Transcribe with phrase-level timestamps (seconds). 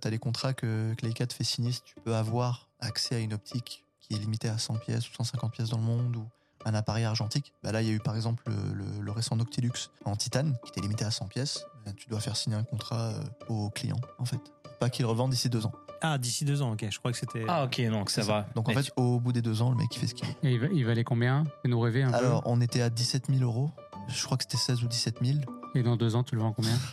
[0.00, 3.16] Tu as les contrats que, que Leica te fait signer si tu peux avoir accès
[3.16, 6.16] à une optique qui est limitée à 100 pièces ou 150 pièces dans le monde
[6.16, 6.26] ou
[6.64, 7.52] un appareil argentique?
[7.62, 10.56] Bah là, il y a eu par exemple le, le- le récent Noctilux en titane
[10.64, 11.64] qui était limité à 100 pièces.
[11.84, 14.40] Bah, tu dois faire signer un contrat euh, au client en fait.
[14.78, 15.72] Pas qu'il revende d'ici deux ans.
[16.02, 16.86] Ah, d'ici deux ans, ok.
[16.90, 17.44] Je crois que c'était.
[17.46, 18.46] Ah, ok, donc ça va.
[18.54, 20.34] Donc en fait, au bout des deux ans, le mec il fait ce qu'il veut.
[20.42, 21.44] Et il, va- il valait combien?
[21.62, 23.70] Fais-nous rêver un Alors, on était à 17 000 euros.
[24.08, 25.38] Je crois que c'était 16 ou 17 000.
[25.40, 25.78] peu.
[25.78, 26.76] Et dans deux ans, tu le vends combien?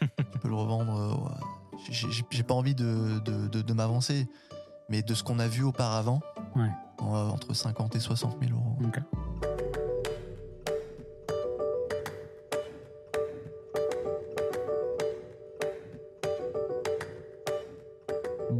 [0.00, 0.94] Tu peux le revendre.
[0.96, 1.40] euh, ouais.
[1.90, 4.26] J'ai- pas envie de, de, de- de m'avancer,
[4.88, 6.20] mais de ce qu'on a vu auparavant,
[6.56, 6.70] Ouais.
[7.00, 8.76] on va entre 50 et 60 000 euros.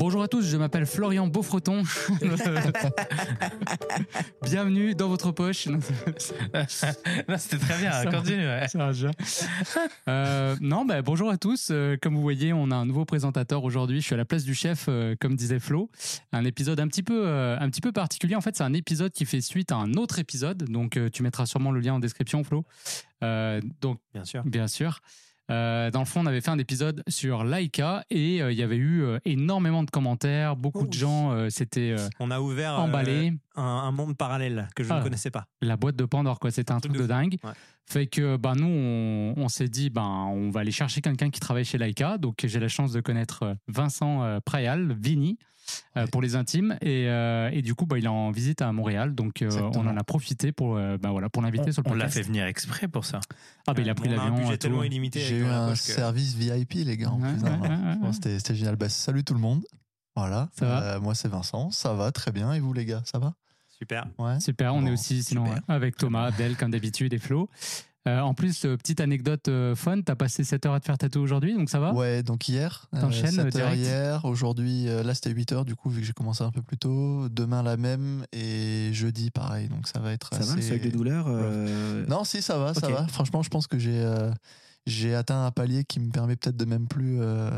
[0.06, 1.82] Bonjour à tous, je m'appelle Florian Beaufreton.
[4.42, 5.64] Bienvenue dans votre poche.
[5.66, 5.78] non,
[6.68, 7.90] c'était très bien.
[7.90, 8.46] Ça- Continue.
[8.46, 8.68] ouais.
[8.68, 8.90] Ça.
[10.06, 11.68] Euh, non, bah, bonjour à tous.
[11.70, 14.02] Euh, comme vous voyez, on a un nouveau présentateur aujourd'hui.
[14.02, 15.90] Je suis à la place du chef, euh, comme disait Flo.
[16.32, 18.34] Un épisode un petit peu, euh, un petit peu particulier.
[18.34, 20.64] En fait, c'est un épisode qui fait suite à un autre épisode.
[20.64, 22.66] Donc, euh, tu mettras sûrement le lien en description, Flo.
[23.22, 24.42] Euh, donc, Bien sûr.
[24.44, 25.00] bien sûr.
[25.50, 28.62] Euh, dans le fond, on avait fait un épisode sur Laika et euh, il y
[28.62, 30.56] avait eu euh, énormément de commentaires.
[30.56, 33.32] Beaucoup de gens s'étaient On a ouvert emballés.
[33.56, 34.98] un, un monde parallèle que je Ah.
[34.98, 35.44] ne connaissais pas.
[35.60, 37.50] la boîte de Pandore quoi c'était un truc de dingue Ouais.
[37.86, 41.40] fait que bah nous on, on s'est dit ben on va aller chercher quelqu'un qui
[41.40, 45.38] travaille chez Laika donc j'ai la chance de connaître Vincent Prayal Vini
[45.96, 46.06] Ouais.
[46.08, 49.14] pour les intimes et, euh, et du coup bah il est en visite à Montréal
[49.14, 51.94] donc euh, on en a profité pour euh, bah, voilà pour l'inviter sur le On
[51.94, 53.20] l'a podcast fait venir exprès pour ça.
[53.66, 54.56] ah bah il a pris l'avion budget et tout.
[54.58, 55.20] tellement illimité.
[55.20, 57.12] J'ai eu un service VIP, les gars.
[58.12, 58.76] C'était génial.
[58.76, 59.64] Bah, salut tout le monde.
[60.16, 60.48] Voilà.
[60.58, 61.70] Ça va Euh, Moi, c'est Vincent.
[61.70, 62.52] Ça va très bien.
[62.52, 63.34] Et vous, les gars, ça va?
[63.68, 64.06] Super.
[64.18, 64.38] Ouais.
[64.40, 65.58] super on Bon, est aussi sinon super.
[65.68, 67.48] euh, avec Thomas Abdel comme d'habitude et Flo
[68.06, 70.98] Euh, en plus euh, petite anecdote euh, fun t'as passé 7 heures à te faire
[70.98, 71.94] tatouer aujourd'hui donc ça va?
[71.94, 75.74] Ouais, donc hier, T'enchaînes, 7 heures direct hier, aujourd'hui, euh, là c'était 8 heures du
[75.74, 77.30] coup, vu que j'ai commencé un peu plus tôt.
[77.30, 80.90] Demain la même et jeudi pareil, donc ça va être Ça va, le seuil des
[80.90, 83.06] douleurs euh, Non, si, ça va, ça va.
[83.08, 84.30] Franchement, je pense que j'ai euh,
[84.86, 87.50] j'ai atteint un palier qui me permet peut-être de même plus euh,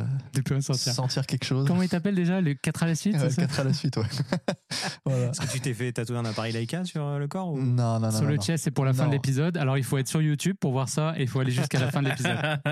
[0.60, 1.66] sentir quelque chose.
[1.66, 3.72] comment il t'appelle déjà le 4 à la suite Ouais, c'est ça 4 à la
[3.72, 4.04] suite, ouais.
[5.04, 5.31] voilà.
[5.31, 7.59] Est-ce que tu t'es fait tatouer un appareil Leica sur euh, le corps ou...
[7.60, 8.10] Non, non, non.
[8.10, 8.42] sur non, le non.
[8.42, 9.56] chest, c'est pour la fin de l'épisode.
[9.56, 11.91] Alors, il faut être sur YouTube pour voir ça et il faut aller jusqu'à la
[11.91, 12.38] fin de l'épisode.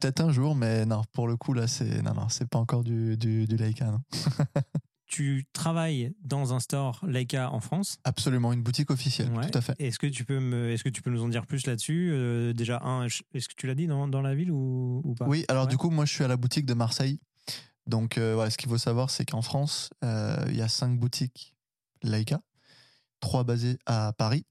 [0.00, 2.84] Peut-être un jour, mais non, pour le coup, là, c'est non, non, c'est pas encore
[2.84, 4.00] du, du, du Leica, non.
[5.10, 7.98] Tu travailles dans un store Leica en France.
[8.04, 9.50] Absolument, une boutique officielle, Ouais.
[9.50, 9.74] tout à fait.
[9.80, 12.10] Est-ce que tu peux me, est-ce que tu peux nous en dire plus là-dessus?
[12.12, 15.26] Euh, Déjà un, est-ce que tu l'as dit dans, dans la ville ou, ou pas?
[15.26, 15.70] Oui, alors Ouais.
[15.70, 17.18] du coup, moi, je suis à la boutique de Marseille.
[17.86, 20.96] Donc, euh, voilà, ce qu'il faut savoir, c'est qu'en France, euh, il y a cinq
[21.00, 21.56] boutiques
[22.04, 22.40] Leica,
[23.18, 24.46] trois basées à Paris,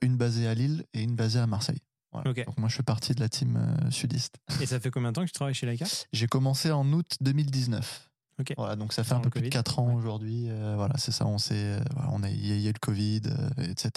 [0.00, 1.80] une basée à Lille et une basée à Marseille.
[2.12, 2.32] Voilà.
[2.32, 3.58] Donc, moi, je fais partie de la team
[3.90, 4.36] sudiste.
[4.60, 5.86] Et ça fait combien de temps que tu travailles chez Leica?
[6.12, 8.09] J'ai commencé en août 2019.
[8.56, 9.50] Voilà, donc ça fait un peu plus de Covid.
[9.50, 9.94] 4 ans Ouais.
[9.94, 10.46] aujourd'hui.
[10.48, 11.26] euh, voilà, c'est ça.
[11.26, 13.90] On s'est, euh, voilà, on a, il y a eu le Covid, euh, etc.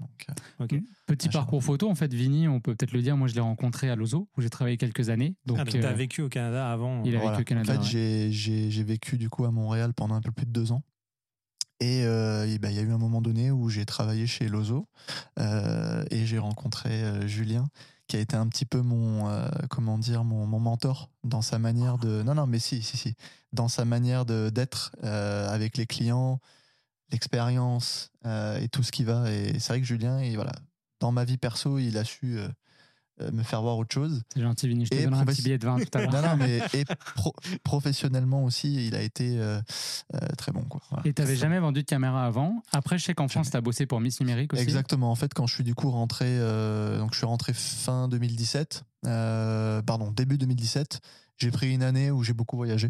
[0.00, 0.74] Donc, euh, Ok.
[1.06, 3.16] Petit parcours photo, en fait, Vini, on peut peut-être le dire.
[3.16, 5.34] Moi, je l'ai rencontré à Lozo, où j'ai travaillé quelques années.
[5.46, 7.02] Donc, ah, donc t'as vécu au Canada avant.
[7.04, 7.36] il a Voilà.
[7.38, 7.72] vécu au Canada.
[7.72, 8.28] En fait, ouais.
[8.30, 10.82] j'ai- vécu du coup à Montréal pendant un peu plus de deux ans.
[11.80, 14.88] Et euh, ben, il y a eu un moment donné où j'ai travaillé chez Lozo
[15.38, 17.66] euh, et j'ai rencontré euh, Julien,
[18.08, 21.58] qui a été un petit peu mon euh, comment dire mon, mon mentor dans sa
[21.58, 23.14] manière de non non mais si si si
[23.52, 26.40] dans sa manière de d'être euh, avec les clients,
[27.10, 29.30] l'expérience euh, et tout ce qui va.
[29.30, 30.52] Et c'est vrai que Julien, et voilà,
[31.00, 32.38] dans ma vie perso, il a su
[33.32, 34.22] me faire voir autre chose.
[34.32, 34.84] C'est gentil, Vini.
[34.86, 36.12] Je te Et donnerai un petit billet de vin tout à l'heure.
[36.12, 36.84] Non, non, mais et
[37.16, 37.34] pro-
[37.64, 39.60] professionnellement aussi, il a été euh,
[40.14, 40.62] euh, très bon.
[40.62, 40.80] Quoi.
[40.90, 41.06] Voilà.
[41.06, 42.62] Et t'avais jamais vendu de caméra avant.
[42.72, 43.52] Après, je sais qu'en France, Jamais.
[43.52, 44.62] t'as bossé pour Miss Numérique aussi.
[44.62, 45.10] Exactement.
[45.10, 48.84] En fait, quand je suis du coup rentré, euh, donc je suis rentré fin 2017,
[49.06, 51.00] euh, pardon, début 2017,
[51.36, 52.88] j'ai pris une année où j'ai beaucoup voyagé.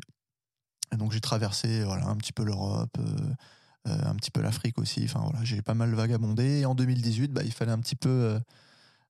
[0.93, 3.05] Et donc j'ai traversé voilà, un petit peu l'Europe, euh,
[3.89, 5.03] euh, un petit peu l'Afrique aussi.
[5.05, 6.61] Enfin voilà, j'ai pas mal vagabondé.
[6.61, 8.39] Et en 2018, bah, il fallait un petit peu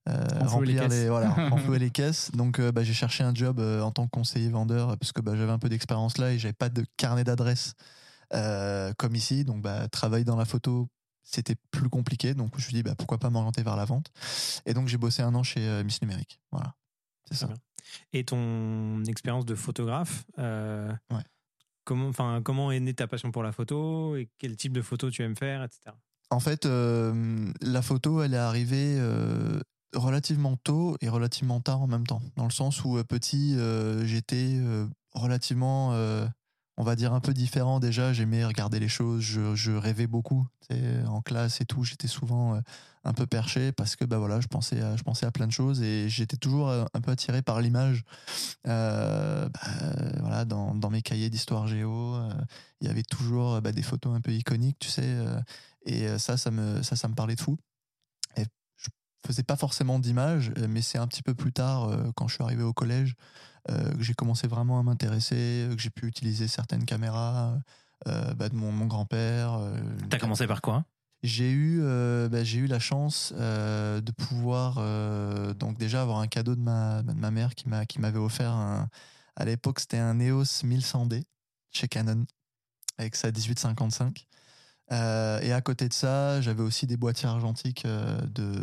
[0.09, 2.31] euh, les remplir les, voilà, renflouer les caisses.
[2.33, 5.21] Donc euh, bah, j'ai cherché un job euh, en tant que conseiller vendeur parce que
[5.21, 7.75] bah, j'avais un peu d'expérience là et j'avais pas de carnet d'adresse
[8.31, 9.45] comme ici.
[9.45, 10.89] Donc bah, travailler dans la photo,
[11.23, 12.35] c'était plus compliqué.
[12.35, 14.11] Donc je me suis dit bah, pourquoi pas m'orienter vers la vente.
[14.67, 16.41] Et donc j'ai bossé un an chez Miss Numérique.
[16.53, 16.75] Voilà,
[17.27, 17.47] c'est ça.
[17.47, 17.57] Bien.
[18.13, 21.25] Et ton expérience de photographe Ouais.
[21.85, 25.11] Comment, enfin, comment est née ta passion pour la photo et quel type de photo
[25.11, 25.97] tu aimes faire, etc.
[26.31, 29.61] En fait, euh, la photo, elle est arrivée euh,
[29.95, 32.23] relativement tôt et relativement tard en même temps.
[32.37, 35.91] Dans le sens où euh, petit, euh, j'étais euh, relativement,
[36.77, 38.13] on va dire un peu différent déjà.
[38.13, 40.47] J'aimais regarder les choses, je, je rêvais beaucoup.
[41.07, 42.61] En classe et tout, j'étais souvent
[43.05, 45.53] un peu perché parce que bah voilà, je pensais à, je pensais à plein de
[45.53, 48.05] choses et j'étais toujours un peu attiré par l'image.
[48.65, 49.49] Bah,
[50.21, 52.17] voilà, dans, dans mes cahiers d'histoire géo,
[52.81, 55.17] il y avait toujours bah, des photos un peu iconiques, tu sais.
[55.87, 57.59] et ça, ça me, ça, ça me parlait de fou.
[59.27, 62.35] Faisais pas forcément d'images, euh, mais c'est un petit peu plus tard, euh, quand je
[62.35, 63.15] suis arrivé au collège,
[63.71, 67.59] euh, que j'ai commencé vraiment à m'intéresser, que j'ai pu utiliser certaines caméras
[68.07, 69.61] euh, bah, de mon, mon grand-père.
[70.09, 70.85] T'as commencé par quoi?
[71.25, 71.83] J'ai eu,
[72.31, 74.77] bah, j'ai eu la chance de pouvoir
[75.57, 78.53] donc déjà avoir un cadeau de ma, de ma mère qui m'a qui m'avait offert
[78.53, 78.89] un,
[79.35, 81.25] à l'époque c'était un EOS 1100D
[81.73, 82.25] chez Canon
[82.99, 84.27] avec sa 1855
[84.91, 88.55] Euh, et à côté de ça j'avais aussi des boîtiers argentiques euh, de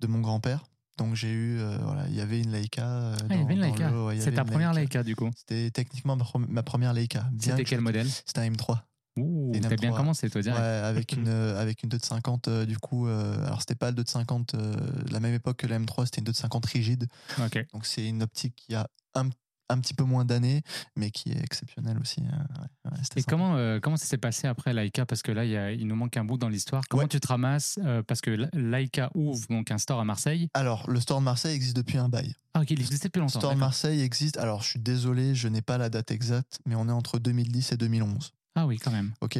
[0.00, 0.64] de mon grand-père
[0.98, 3.60] donc j'ai eu euh, voilà il y avait une Leica euh, Ah, y avait une
[3.62, 4.04] Leica.
[4.04, 5.30] ouais, C'est ta première Leica, du coup.
[5.36, 8.82] c'était techniquement ma, première Leica C'était que quel je- modèle c'était un M3
[9.16, 9.96] Ouh, t'as bien M3.
[9.96, 10.60] commencé, toi, Ouais, direct.
[10.62, 14.54] avec une euh, avec une 250 euh, du coup euh, alors c'était pas le 250
[14.54, 14.76] euh,
[15.10, 17.06] la même époque que la M3 c'était une 250 rigide
[17.38, 17.66] Ok.
[17.72, 19.28] donc c'est une optique qui a un,
[19.70, 20.62] un petit peu moins d'années
[20.96, 22.20] mais qui est exceptionnelle aussi.
[22.20, 23.30] Ouais, ouais, c'était Et sympa.
[23.30, 25.86] comment, euh, comment ça s'est passé après Laika Parce que là, il, y a- il
[25.86, 26.84] nous manque un bout dans l'histoire.
[26.88, 27.08] Comment Ouais.
[27.08, 30.48] tu te ramasses euh, Parce que Laika ouvre donc un store à Marseille.
[30.54, 33.24] alors le store de Marseille existe depuis un bail Ah, ok, il existait depuis le
[33.26, 33.38] longtemps.
[33.40, 33.58] store de.
[33.58, 36.92] Marseille existe alors je suis désolé je n'ai pas la date exacte mais on est
[36.92, 39.12] entre 2010 et 2011 Ah oui, quand même.
[39.20, 39.38] ok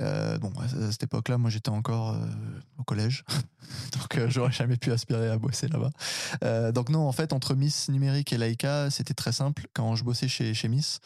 [0.00, 2.26] Euh, bon, à cette époque-là, moi, j'étais encore euh,
[2.78, 3.24] au collège,
[3.92, 6.72] donc euh, j'aurais jamais pu aspirer à bosser là-bas.
[6.72, 9.66] Donc non, en fait, entre Miss Numérique et Laika, c'était très simple.
[9.74, 11.00] Quand je bossais chez, chez Miss,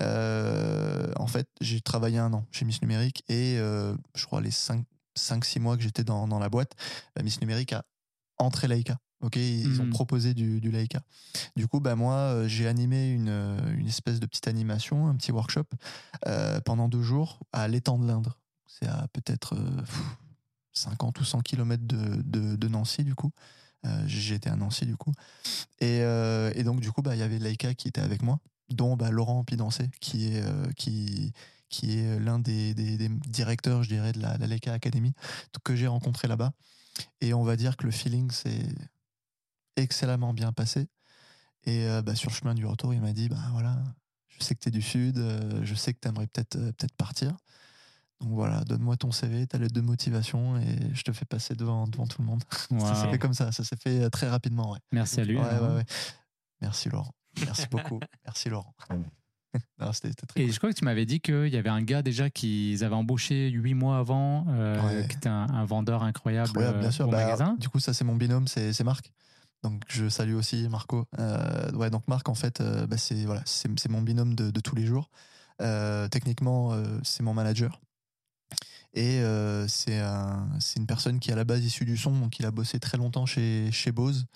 [0.00, 5.76] en fait, j'ai travaillé un an chez Miss Numérique et je crois les 5-6 mois
[5.76, 6.72] que j'étais dans, dans la boîte,
[7.14, 7.84] bah, Miss Numérique a
[8.38, 8.98] entré Laika.
[9.22, 9.90] Ok, ils ont Mhm.
[9.90, 11.00] proposé du, du Laika.
[11.56, 15.16] Du coup, bah moi, euh, j'ai animé une, euh, une espèce de petite animation, un
[15.16, 15.64] petit workshop
[16.26, 18.38] euh, pendant deux jours à l'étang de l'Indre.
[18.66, 20.02] C'est à peut-être euh, pff,
[20.74, 23.30] 50 ou 100 km de, de, de Nancy, du coup.
[23.86, 25.12] Euh, J'étais à Nancy, du coup.
[25.80, 28.96] Et, et donc, du coup, bah, il y avait Laika qui était avec moi, dont
[28.96, 30.44] bah, Laurent Pidancé, qui est,
[30.76, 31.32] qui,
[31.70, 35.14] qui est l'un des, des, des directeurs, je dirais, de la, la Leica Academy,
[35.64, 36.52] que j'ai rencontré là-bas.
[37.22, 38.66] Et on va dire que le feeling s'est
[39.76, 40.88] excellemment bien passé.
[41.64, 43.76] Et euh, bah, sur le chemin du retour, il m'a dit, bah voilà,
[44.28, 46.72] je sais que tu es du Sud, euh, je sais que tu aimerais peut-être euh,
[46.72, 47.36] peut partir.
[48.20, 51.86] Donc voilà, donne-moi ton CV, ta lettre de motivation et je te fais passer devant,
[51.86, 52.42] devant tout le monde.
[52.80, 54.72] Ça s'est fait comme ça, ça s'est fait très rapidement.
[54.72, 54.78] Ouais.
[54.90, 55.36] Merci à lui.
[55.36, 55.68] Ouais, alors.
[55.70, 55.84] ouais, ouais.
[56.62, 57.12] Merci Laurent.
[57.44, 58.00] Merci beaucoup.
[58.24, 58.74] Merci Laurent.
[59.80, 60.52] Non, très Et cool.
[60.52, 63.48] je crois que tu m'avais dit qu'il y avait un gars déjà qu'ils avaient embauché
[63.48, 67.08] huit mois avant, euh, qui était un, un vendeur incroyable, Incroyable, bien sûr.
[67.08, 67.56] au Bah, magasin.
[67.58, 69.10] Du coup, ça, c'est mon binôme, c'est Marc.
[69.70, 71.06] Donc, je salue aussi Marco.
[71.18, 74.76] Euh, ouais, donc Marc, en fait, euh, bah, c'est voilà, c'est mon binôme de, tous
[74.76, 75.10] les jours.
[75.60, 76.72] Euh, techniquement,
[77.02, 77.80] c'est mon manager.
[78.94, 79.20] Et
[79.68, 82.78] c'est un- une personne qui à la base issue du son, donc il a bossé
[82.80, 84.26] très longtemps chez, chez Bose.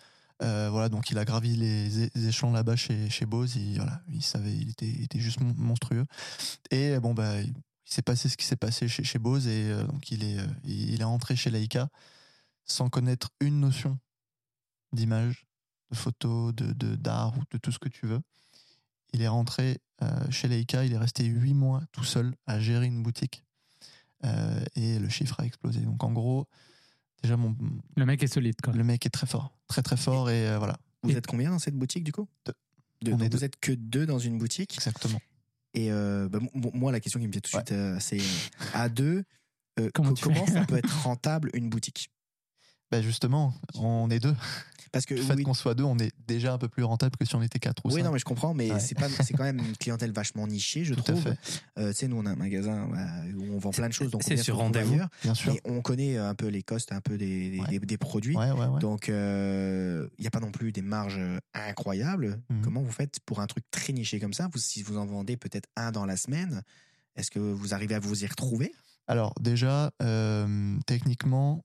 [0.41, 3.56] Voilà, donc il a gravi les, échelons là-bas chez, chez Bose.
[3.56, 6.06] Il, voilà, il savait, il était, était juste mon- monstrueux.
[6.71, 7.55] Et bon, bah, il
[7.85, 11.05] s'est passé ce qui s'est passé chez, chez Bose et donc il est, il est
[11.05, 11.88] rentré chez Leica
[12.67, 13.99] sans connaître une notion
[14.92, 15.46] d'image,
[15.90, 18.20] de photo, de de- d'art ou de tout ce que tu veux.
[19.12, 22.87] Il est rentré euh, chez Leica, il est resté huit mois tout seul à gérer
[22.87, 23.42] une boutique
[24.25, 25.81] Euh, et le chiffre a explosé.
[25.81, 26.46] Donc en gros,
[27.22, 27.56] déjà mon,
[27.96, 28.75] Le mec est solide, quoi.
[28.75, 31.50] le mec est très fort, très très fort et euh, voilà, Vous Et- êtes combien
[31.50, 32.28] dans cette boutique du coup?
[32.44, 32.52] Deux.
[33.02, 33.12] Deux.
[33.12, 33.44] On Donc est vous deux.
[33.44, 34.75] êtes que deux dans une boutique?
[34.75, 35.20] exactement.
[35.72, 36.38] Et euh, bah,
[36.75, 37.62] moi, la question qui me vient tout de Ouais.
[37.64, 39.24] suite, euh, c'est euh, à deux,
[39.79, 42.10] euh, Comment comment ça peut être rentable une boutique?
[42.91, 44.35] Ben justement, on est deux.
[44.93, 47.17] Parce que Le fait oui, qu'on soit deux, on est déjà un peu plus rentable
[47.17, 48.03] que si on était quatre ou oui, cinq.
[48.06, 48.81] non, mais je comprends, mais Ouais.
[48.81, 51.23] c'est pas, c'est quand même une clientèle vachement nichée, je Tout à trouve.
[51.23, 51.39] fait,
[51.79, 53.06] Euh, tu sais, nous, on a un magasin bah,
[53.37, 54.99] où on vend plein de choses, donc on C'est sur rendez-vous.
[55.23, 55.53] bien sûr.
[55.55, 57.69] Et on connaît un peu les costs, un peu des, des, Ouais.
[57.69, 58.37] des- des produits.
[58.37, 58.81] Ouais, ouais, ouais.
[58.81, 59.15] Donc, il
[60.19, 62.41] n'y a pas non plus des marges euh, incroyables.
[62.51, 62.63] Mhm.
[62.63, 64.49] Comment vous faites pour un truc très niché comme ça?
[64.53, 66.63] Vous, Si vous en vendez peut-être un dans la semaine,
[67.15, 68.73] est-ce que vous arrivez à vous y retrouver?
[69.06, 71.63] Alors déjà, euh, techniquement,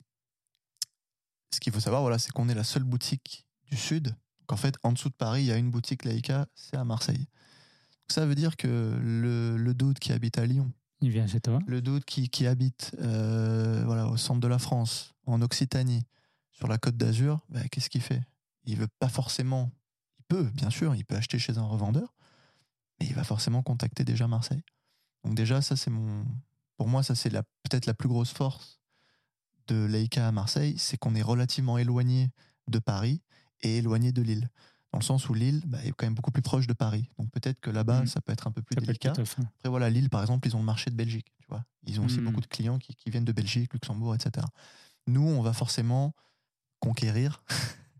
[1.56, 4.16] ce qu'il faut savoir, voilà, c'est qu'on est la seule boutique du Sud.
[4.42, 6.84] Donc en fait, en dessous de Paris, il y a une boutique Leica, c'est à
[6.84, 7.18] Marseille.
[7.18, 10.72] Donc, ça veut dire que le, le doute qui habite à Lyon,
[11.02, 11.60] Il vient chez toi.
[11.66, 16.04] le doute qui, qui habite euh, voilà, au centre de la France, en Occitanie,
[16.52, 18.22] sur la côte d'Azur, bah, qu'est-ce qu'il fait?
[18.66, 19.72] Il veut pas forcément.
[20.20, 22.14] Il peut, bien sûr, il peut acheter chez un revendeur,
[23.00, 24.64] mais il va forcément contacter déjà Marseille.
[25.24, 26.26] Donc déjà, ça c'est mon.
[26.78, 28.80] Pour moi, ça c'est la peut-être la plus grosse force
[29.68, 32.30] de Leica à Marseille, c'est qu'on est relativement éloigné
[32.68, 33.22] de Paris
[33.62, 34.50] et éloigné de Lille.
[34.92, 37.10] dans le sens où Lille bah, est quand même beaucoup plus proche de Paris.
[37.20, 38.08] Donc peut-être que là-bas, Mhm.
[38.08, 39.22] ça peut être un peu plus Ça peut être délicat.
[39.58, 41.34] Après, voilà, Lille, par exemple, ils ont le marché de Belgique.
[41.42, 41.66] Tu vois.
[41.86, 42.26] Ils ont aussi Mhm.
[42.28, 44.46] beaucoup de clients qui, qui viennent de Belgique, Luxembourg, etc.
[45.08, 46.14] Nous, on va forcément
[46.80, 47.44] conquérir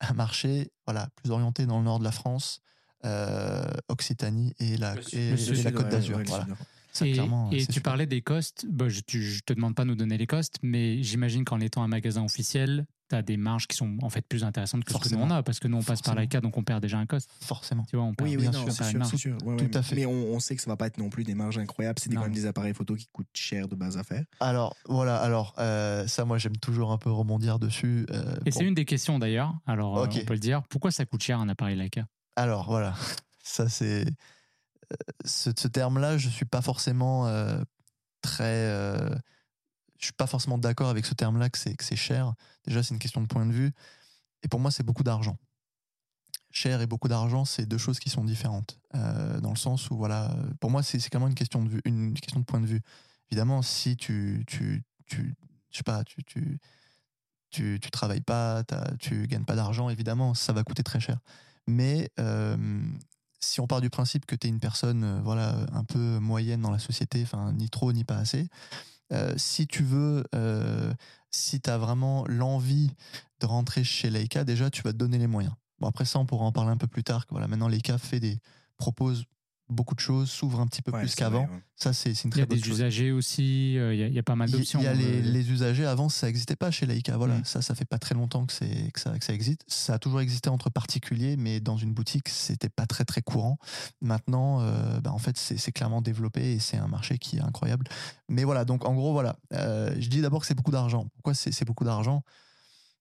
[0.00, 2.60] un marché voilà, plus orienté dans le nord de la France,
[3.04, 6.16] euh, Occitanie et la, Le sud- et- le et sud, la Côte ouais, d'Azur.
[6.16, 6.46] ouais, le voilà.
[6.92, 7.92] Ça, et clairement, et c'est tu super.
[7.92, 8.66] parlais des costs.
[8.68, 11.60] Bah, je, tu- je te demande pas de nous donner les costs, mais j'imagine qu'en
[11.60, 14.92] étant un magasin officiel, tu as des marges qui sont en fait plus intéressantes que
[14.92, 15.34] ce que nous Forcément.
[15.34, 16.20] on a, parce que nous on passe par Forcément.
[16.22, 17.30] l'ICA, donc on perd déjà un cost.
[17.42, 17.84] Forcément.
[17.88, 19.10] Tu vois, on perd Oui, oui, bien non, sûr, par sûr, marge.
[19.10, 19.38] c'est sûr.
[19.44, 19.76] Ouais, Tout ouais.
[19.76, 19.96] à fait.
[19.96, 21.98] Mais on, on sait que ça va pas être non plus des marges incroyables.
[21.98, 24.24] C'est quand même des appareils photo qui coûtent cher de base à faire.
[24.40, 28.06] Alors, voilà, alors, euh, ça, moi, j'aime toujours un peu rebondir dessus.
[28.10, 30.62] euh, Et pour- c'est une des questions d'ailleurs, alors euh, on peut le dire.
[30.68, 32.06] Pourquoi ça coûte cher un appareil Leica?
[32.36, 32.94] Alors voilà,
[33.42, 34.04] ça c'est
[35.24, 37.60] ce, terme-là, je suis pas forcément euh,
[38.22, 39.14] très, euh,
[39.98, 42.34] je suis pas forcément d'accord avec ce terme-là que c'est cher.
[42.66, 43.72] Déjà, c'est une question de point de vue,
[44.42, 45.36] et pour moi, c'est beaucoup d'argent.
[46.50, 49.96] Cher et beaucoup d'argent, c'est deux choses qui sont différentes, euh, dans le sens où
[49.96, 52.66] voilà, pour moi, c'est quand même une question de vue, une question de point de
[52.66, 52.80] vue.
[53.30, 55.34] Évidemment, si tu tu tu
[55.70, 56.58] je sais pas, tu tu
[57.50, 58.62] tu, travailles pas,
[58.98, 61.18] tu gagnes pas d'argent, évidemment, ça va coûter très cher.
[61.66, 62.10] Mais
[63.40, 66.60] si on part du principe que tu es une personne euh, voilà, un peu moyenne
[66.60, 68.48] dans la société, enfin ni trop ni pas assez,
[69.12, 70.92] euh, si tu veux, euh,
[71.30, 72.90] si tu as vraiment l'envie
[73.40, 75.54] de rentrer chez Leica, déjà tu vas te donner les moyens.
[75.80, 77.24] Bon après ça on pourra en parler un peu plus tard.
[77.30, 78.40] Voilà, maintenant Leica fait des
[78.76, 79.24] propose
[79.70, 81.42] beaucoup de choses, s'ouvre un petit peu Ouais, plus qu'avant.
[81.42, 81.62] ouais.
[81.76, 82.74] Ça c'est c'est une Il y très a bonne des chose.
[82.80, 84.80] usagers aussi, euh, il y, a- il y a pas mal d'options.
[84.80, 87.16] Il y a les, euh, les usagers avant, ça n'existait pas chez Leica.
[87.16, 87.44] Voilà, Mm.
[87.44, 89.62] ça, ça fait pas très longtemps que, c'est, que, ça, que ça existe.
[89.68, 93.58] Ça a toujours existé entre particuliers, mais dans une boutique, c'était pas très très courant.
[94.00, 97.86] Maintenant, euh, bah, en fait, c'est, clairement développé et c'est un marché qui est incroyable.
[98.28, 99.36] Mais voilà, donc en gros, voilà.
[99.52, 101.06] Euh, je dis d'abord que c'est beaucoup d'argent.
[101.14, 102.24] Pourquoi c'est, c'est beaucoup d'argent?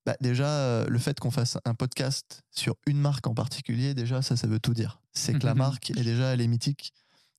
[0.08, 4.22] Bah, Déjà, euh, le fait qu'on fasse un podcast sur une marque en particulier, déjà,
[4.24, 5.02] ça, ça veut tout dire.
[5.14, 6.94] C'est que la marque, est déjà, elle est mythique.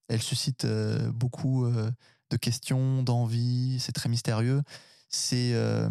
[0.09, 1.91] Elle suscite euh, beaucoup euh,
[2.31, 3.79] de questions, d'envie.
[3.81, 4.63] C'est très mystérieux.
[5.09, 5.89] C'est, euh,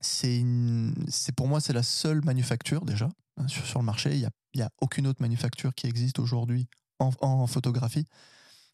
[0.00, 4.12] c'est, une- c'est pour moi, c'est la seule manufacture déjà hein, sur, sur le marché.
[4.14, 8.06] Il n'y a, y a aucune autre manufacture qui existe aujourd'hui en, en photographie.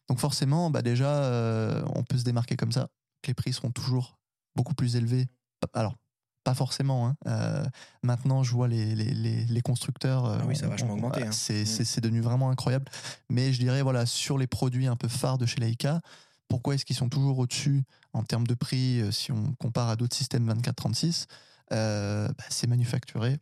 [0.07, 2.89] Donc forcément, bah déjà, on peut se démarquer comme ça.
[3.21, 4.19] Que les prix seront toujours
[4.55, 5.27] beaucoup plus élevés.
[5.73, 5.95] Alors,
[6.43, 7.07] pas forcément.
[7.07, 7.15] hein.
[7.27, 7.63] Euh,
[8.03, 10.25] maintenant, je vois les, les, les, les constructeurs.
[10.25, 11.31] euh, Ah oui, ça a vachement augmenté, hein.
[11.31, 11.65] C'est, Mm.
[11.65, 12.85] c'est, c'est devenu vraiment incroyable.
[13.29, 16.01] Mais je dirais, voilà, sur les produits un peu phares de chez Leica,
[16.47, 17.83] pourquoi est-ce qu'ils sont toujours au-dessus
[18.13, 21.25] en termes de prix euh, si on compare à d'autres systèmes 24-36
[21.71, 23.37] euh, bah, C'est manufacturé.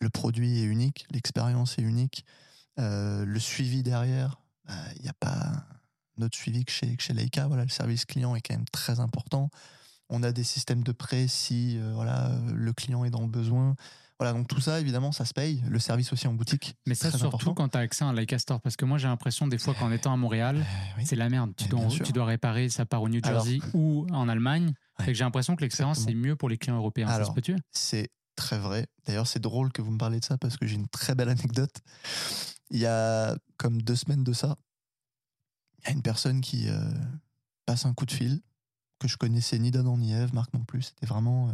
[0.00, 2.24] Le produit est unique, l'expérience est unique.
[2.80, 5.52] Euh, le suivi derrière, bah, il n'y a pas
[6.18, 7.46] notre suivi que chez, que chez Leica.
[7.46, 9.48] Voilà, le service client est quand même très important.
[10.14, 13.74] On a des systèmes de prêt si euh, voilà, le client est dans le besoin.
[14.20, 15.64] Voilà, donc tout ça, évidemment, ça se paye.
[15.68, 16.76] Le service aussi en boutique.
[16.86, 17.54] Mais ça, surtout important.
[17.54, 18.60] quand tu as accès à un Leica Store.
[18.60, 20.64] Parce que moi, j'ai l'impression, des fois, qu'en étant à Montréal, Euh,
[20.98, 21.06] oui.
[21.06, 21.52] c'est la merde.
[21.56, 24.74] Tu Mais dois, tu dois réparer, ça part au New Alors- Jersey ou en Allemagne.
[24.98, 25.06] Ouais.
[25.06, 26.26] Fait que j'ai l'impression que l'expérience, c'est Exactement.
[26.28, 27.08] mieux pour les clients européens.
[27.08, 27.34] Alors,
[27.72, 28.86] C'est très vrai.
[29.06, 31.30] D'ailleurs, c'est drôle que vous me parlez de ça parce que j'ai une très belle
[31.30, 31.74] anecdote.
[32.70, 34.56] Il y a comme deux semaines de ça,
[35.80, 36.78] il y a une personne qui euh,
[37.66, 38.40] passe un coup de fil
[39.02, 40.82] que je connaissais ni d'Adam ni Ève, Marc non plus.
[40.82, 41.52] C'était vraiment, euh,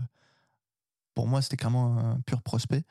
[1.14, 2.84] pour moi, c'était clairement un pur prospect.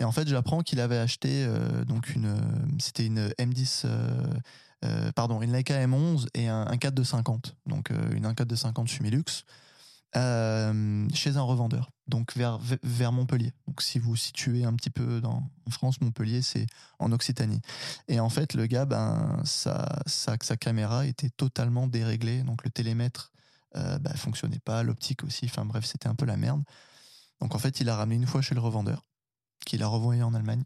[0.00, 2.40] Et en fait, j'apprends qu'il avait acheté euh, donc une, euh,
[2.78, 4.26] c'était une M10, euh,
[4.84, 8.56] euh, pardon, une Leica M11 et un, un 4 de 50, donc une 1.4 de
[8.56, 9.44] 50 Sumilux
[10.14, 13.52] chez un revendeur, donc vers, vers Montpellier.
[13.66, 16.66] Donc si vous situez un petit peu dans, en France, Montpellier, c'est
[16.98, 17.60] en Occitanie.
[18.08, 22.70] Et en fait, le gars, ben, sa, sa, sa caméra était totalement déréglée, donc le
[22.70, 23.32] télémètre
[23.76, 26.62] euh, ben, fonctionnait pas, l'optique aussi, enfin bref, c'était un peu la merde.
[27.40, 29.02] Donc en fait, il a ramené une fois chez le revendeur,
[29.66, 30.64] qu'il a revoyé en Allemagne,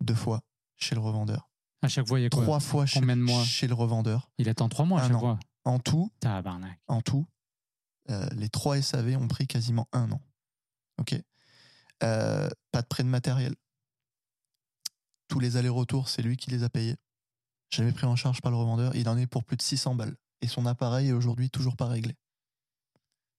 [0.00, 0.42] deux fois
[0.76, 1.48] chez le revendeur,
[1.82, 2.42] À chaque fois, il y a quoi?
[2.42, 3.42] Trois fois chez, Combien de mois?
[3.44, 4.30] chez le revendeur.
[4.38, 5.20] Il attend trois mois à Un chaque an.
[5.20, 5.38] fois.
[5.64, 6.78] En tout, Tabarnak.
[6.86, 7.26] en tout,
[8.10, 10.20] euh, les trois SAV ont pris quasiment un an.
[10.98, 11.14] Ok?
[12.02, 13.54] Euh, pas de prêt de matériel.
[15.28, 16.96] Tous les allers-retours, c'est lui qui les a payés.
[17.70, 18.94] Jamais pris en charge par le revendeur.
[18.94, 20.16] Il en est pour plus de 600 balles.
[20.46, 22.14] Et son appareil est aujourd'hui toujours pas réglé.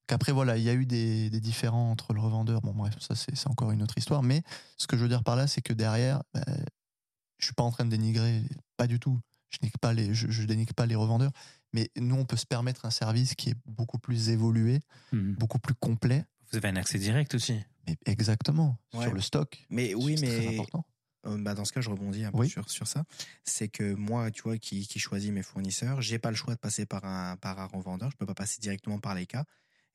[0.08, 2.60] Qu'après, voilà, il y a eu des, des différends entre le revendeur.
[2.60, 4.24] Bon, bref, ça, c'est encore une autre histoire.
[4.24, 4.44] Mais
[4.76, 6.44] ce que je veux dire par là, c'est que derrière, bah,
[7.40, 8.44] je suis pas en train de dénigrer,
[8.76, 9.18] pas du tout.
[9.52, 11.32] Je, dénigre pas les, je, je dénigre pas les revendeurs.
[11.72, 14.82] Mais nous, on peut se permettre un service qui est beaucoup plus évolué,
[15.14, 15.36] Mhm.
[15.36, 16.26] beaucoup plus complet.
[16.52, 17.58] Vous avez un accès direct aussi.
[17.88, 19.04] Mais exactement, Ouais.
[19.04, 19.66] sur le stock.
[19.70, 20.86] Mais oui, c'est très mais important.
[21.26, 22.50] Euh, bah, dans ce cas, je rebondis un peu Oui.
[22.50, 23.04] sur, sur ça.
[23.44, 26.60] C'est que moi, tu vois, qui, qui choisis mes fournisseurs, j'ai pas le choix de
[26.60, 28.12] passer par un, par un revendeur.
[28.12, 29.44] Je peux pas passer directement par Leica.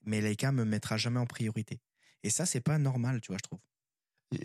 [0.05, 1.81] Mais Leica me mettra jamais en priorité.
[2.25, 3.61] Et ça, c'est pas normal, tu vois, je trouve.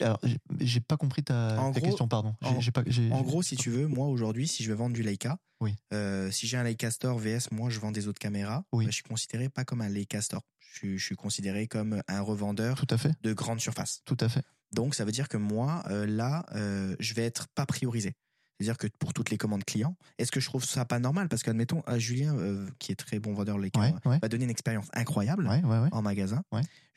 [0.01, 0.19] Alors,
[0.59, 2.35] j'ai- pas compris ta, En ta gros- question, pardon.
[2.41, 2.83] En- pas-
[3.23, 5.73] gros, si tu veux, moi aujourd'hui, si je veux vendre du Leica, Oui.
[5.93, 8.83] euh, si j'ai un Leica Store VS, moi je vends des autres caméras, Oui.
[8.85, 10.41] bah, je suis considéré pas comme un Leica Store.
[10.59, 14.01] Je, suis- je suis considéré comme un revendeur Tout à fait, de grande surface.
[14.03, 14.43] tout à fait.
[14.71, 18.13] Donc ça veut dire que moi, euh, là, euh, je vais être pas priorisé.
[18.59, 21.29] C'est-à-dire que pour toutes les commandes clients, est-ce que je trouve ça pas normal?
[21.29, 24.17] Parce qu'admettons, à Julien, euh, qui est très bon vendeur Leica, Ouais, ouais.
[24.19, 26.41] va donner une expérience incroyable Ouais, en magasin.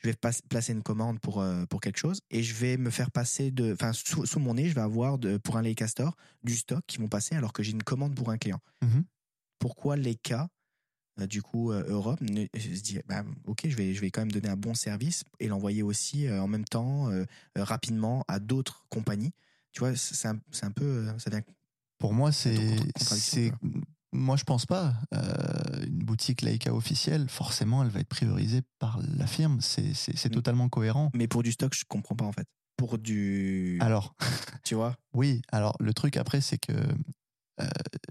[0.03, 2.89] Je vais pas- placer une commande pour, euh, pour quelque chose et je vais me
[2.89, 3.73] faire passer de.
[3.73, 6.83] Enfin, sous, sous mon nez, je vais avoir de, pour un Leica Store du stock
[6.87, 8.59] qui vont passer alors que j'ai une commande pour un client.
[8.81, 9.03] Mhm.
[9.59, 10.47] Pourquoi Leica, euh,
[11.27, 14.49] du coup, euh, Europe, se dit bah, ok, je vais, je vais quand même donner
[14.49, 17.25] un bon service et l'envoyer aussi euh, en même temps, euh,
[17.57, 19.33] euh, rapidement, à d'autres compagnies
[19.71, 20.85] Tu vois, c'est un, c'est un peu.
[20.85, 21.41] euh, Ça vient
[21.99, 22.57] Pour moi, C'est
[22.97, 23.51] c'est.
[24.13, 24.93] Moi, je pense pas.
[25.13, 29.61] Euh, une boutique Leica officielle, forcément, elle va être priorisée par la firme.
[29.61, 30.33] C'est c'est- c'est Mm.
[30.33, 31.11] totalement cohérent.
[31.13, 32.45] Mais pour du stock, je comprends pas en fait.
[32.75, 33.77] Pour du.
[33.81, 34.15] Alors,
[34.65, 34.97] tu vois?
[35.13, 36.73] oui, alors le truc après, c'est que
[37.61, 37.67] euh,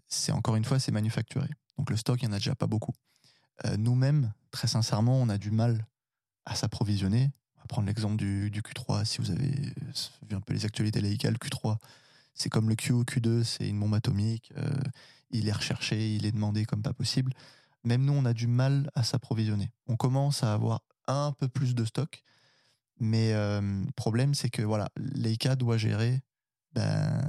[0.08, 1.48] c'est encore une fois, c'est manufacturé.
[1.78, 2.92] Donc le stock, il n'y en a déjà pas beaucoup.
[3.64, 5.86] Euh, Nous-mêmes, très sincèrement, on a du mal
[6.44, 7.30] à s'approvisionner.
[7.56, 9.04] On va prendre l'exemple du, du Q3.
[9.04, 9.50] Si vous avez
[10.28, 11.76] vu un peu les actualités Leica, le Q3,
[12.34, 14.52] c'est comme le Q, Q2, c'est une bombe atomique.
[14.56, 14.70] euh,
[15.30, 17.32] il est recherché, il est demandé comme pas possible.
[17.84, 19.70] Même nous, on a du mal à s'approvisionner.
[19.86, 22.22] On commence à avoir un peu plus de stock.
[22.98, 26.20] Mais euh, le problème, c'est que voilà, Leica doit gérer
[26.72, 27.22] ben,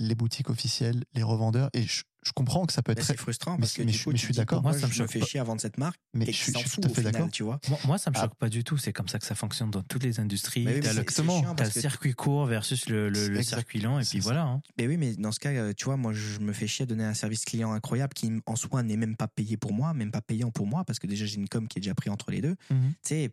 [0.00, 1.70] les boutiques officielles, les revendeurs.
[1.74, 3.12] Et je, je comprends que ça peut être Mais très.
[3.14, 4.62] c'est frustrant mais parce que mais du je- coup, mais tu je suis d'accord.
[4.62, 5.26] Moi, ça me je me choque fais pas.
[5.26, 6.00] chier à vendre cette marque.
[6.14, 7.30] Mais et je suis, tout à fait d'accord.
[7.30, 7.60] tu vois.
[7.68, 8.22] Moi, moi, ça me Ah.
[8.22, 8.76] choque pas du tout.
[8.78, 10.64] C'est comme ça que ça fonctionne dans toutes les industries.
[10.64, 14.04] Mais oui, T'as c'est- le, t'as que- circuit court versus le, le- circuit lent, et
[14.04, 14.42] puis voilà.
[14.42, 14.62] hein.
[14.78, 17.04] Mais oui, mais dans ce cas, tu vois, moi, je me fais chier à donner
[17.04, 20.22] un service client incroyable qui, en soi, n'est même pas payé pour moi, même pas
[20.22, 22.40] payant pour moi, parce que déjà, j'ai une com qui est déjà pris entre les
[22.40, 22.56] deux.
[22.68, 23.30] Tu sais,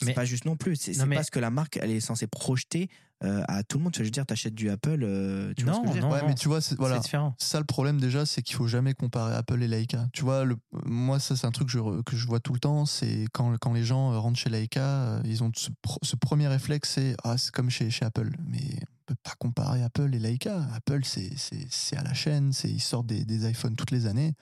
[0.00, 0.74] c'est Mais- pas juste non plus.
[0.76, 2.88] C'est pas ce que la marque, elle est censée projeter
[3.24, 3.92] euh, à tout le monde.
[3.92, 6.14] Tu veux dire, t'achètes du Apple, euh, tu vois ce que je veux dire Non,
[6.14, 6.98] Ouais, mais tu vois, c'est voilà.
[6.98, 7.34] Différent.
[7.38, 10.06] Ça, le problème déjà, c'est qu'il faut jamais comparer Apple et Leica.
[10.12, 12.52] Tu vois, le, moi, ça, c'est un truc que je, re- que je vois tout
[12.52, 12.84] le temps.
[12.86, 17.16] C'est quand, quand les gens euh, rentrent chez Leica, ils ont ce, premier réflexe, c'est
[17.22, 18.30] ah, c'est comme chez, chez Apple.
[18.46, 20.62] Mais on peut pas comparer Apple et Leica.
[20.74, 24.06] Apple, c'est c'est- c'est à la chaîne, c'est ils sortent des, des iPhones toutes les
[24.06, 24.34] années.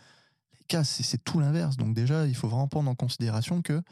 [0.61, 1.77] Leica, c'est c'est tout l'inverse.
[1.77, 3.83] Donc déjà, il faut vraiment prendre en considération que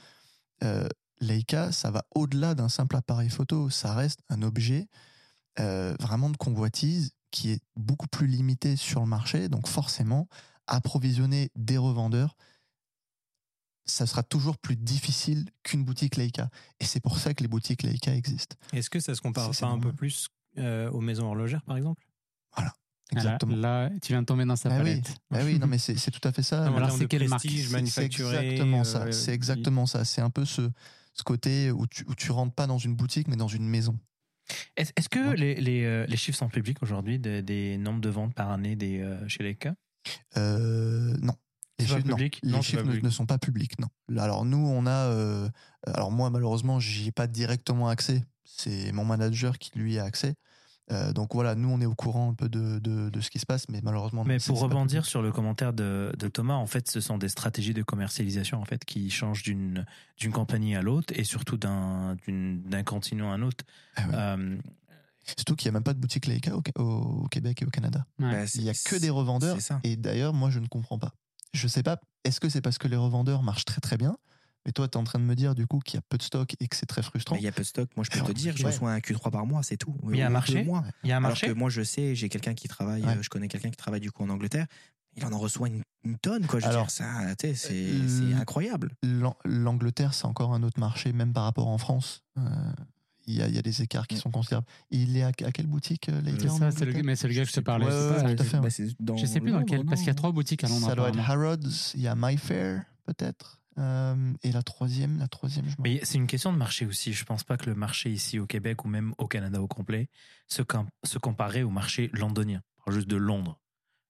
[0.64, 0.88] euh,
[1.20, 3.70] Leica, ça va au-delà d'un simple appareil photo.
[3.70, 4.88] Ça reste un objet
[5.60, 9.48] euh, vraiment de convoitise qui est beaucoup plus limité sur le marché.
[9.48, 10.28] Donc forcément,
[10.66, 12.36] approvisionner des revendeurs,
[13.84, 16.50] ça sera toujours plus difficile qu'une boutique Leica.
[16.80, 18.56] Et c'est pour ça que les boutiques Leica existent.
[18.72, 20.28] Est-ce que ça se compare C'est- pas c'est un peu plus
[20.58, 22.04] euh, aux maisons horlogères, par exemple?
[23.10, 23.56] Exactement.
[23.56, 25.14] Là, là, tu viens de tomber dans sa Ah oui, palette.
[25.32, 26.66] ah oui, non mais c'est c'est tout à fait ça.
[26.68, 27.48] Non, alors, c'est quelle marque?
[27.48, 29.10] C'est- C'est exactement euh, ça.
[29.12, 30.04] C'est il- exactement ça.
[30.04, 30.70] C'est un peu ce,
[31.18, 33.98] ce côté où tu, où tu rentres pas dans une boutique, mais dans une maison.
[34.76, 35.36] Est-ce que Ouais.
[35.36, 38.76] les, les, euh, les chiffres sont publics aujourd'hui des, des nombres de ventes par année
[38.76, 39.74] des, euh, chez Leica
[40.36, 41.34] Euh, non.
[41.78, 42.16] Les chiffres, non.
[42.16, 43.88] Les Non, chiffres ne, sont pas publics, non.
[44.20, 45.06] Alors nous, on a...
[45.10, 45.48] euh,
[45.86, 48.24] alors moi, malheureusement, j'y ai pas directement accès.
[48.44, 50.34] C'est mon manager qui lui a accès.
[50.90, 53.38] Euh, donc voilà, nous, on est au courant un peu de, de, de ce qui
[53.38, 54.24] se passe, mais malheureusement...
[54.24, 57.74] Mais pour rebondir sur le commentaire de, de Thomas, en fait, ce sont des stratégies
[57.74, 59.84] de commercialisation en fait qui changent d'une
[60.16, 63.64] d'une compagnie à l'autre et surtout d'un d'une- d'un continent à un autre.
[63.96, 64.14] Ah oui.
[64.14, 64.56] Euh,
[65.36, 68.06] Surtout qu'il n'y a même pas de boutique Leica au, Québec et au Canada.
[68.18, 68.30] Ouais.
[68.32, 69.58] Bah, Il n'y a que des revendeurs.
[69.84, 71.12] Et d'ailleurs, moi, je ne comprends pas.
[71.52, 74.16] Je sais pas, est-ce que c'est parce que les revendeurs marchent très très bien
[74.66, 76.18] Mais toi, tu es en train de me dire du coup qu'il y a peu
[76.18, 77.36] de stock et que c'est très frustrant.
[77.36, 77.88] Il y a peu de stock.
[77.96, 78.70] Moi, je peux Alors, te dire, je ouais.
[78.70, 79.96] reçois un Q3 par mois, c'est tout.
[80.04, 80.66] Mais il y a un marché.
[81.04, 83.16] Il y a un Alors marché que moi, je sais, j'ai quelqu'un qui travaille, Ouais.
[83.16, 84.66] euh, je connais quelqu'un qui travaille du coup en Angleterre.
[85.16, 86.60] Il en en reçoit une, une tonne, quoi.
[86.60, 88.90] Je veux Alors, c'est euh, c'est incroyable.
[89.02, 92.22] L'An- L'Angleterre, c'est encore un autre marché, même par rapport en France.
[92.38, 92.42] Euh,
[93.26, 94.66] Il y, a, il y a des écarts qui sont considérables.
[94.90, 97.34] Il est à, à quelle boutique, C'est en ça, c'est le, Angleterre mais c'est le
[97.34, 97.86] gars que je te parlais.
[97.86, 98.58] Ouais, tout à fait.
[98.60, 98.68] Bah,
[99.00, 100.86] dans Je sais plus dans Londres, quel, parce qu'il y a trois boutiques à Londres.
[100.88, 101.18] Ça doit être.
[101.30, 101.56] Harrods,
[101.94, 103.60] il y a MyFair, peut-être.
[103.78, 107.12] Euh, et la troisième, la troisième, je Mais c'est une question de marché aussi.
[107.12, 110.08] Je pense pas que le marché ici au Québec ou même au Canada au complet
[110.48, 113.60] se, com- se comparait au marché londonien, juste de Londres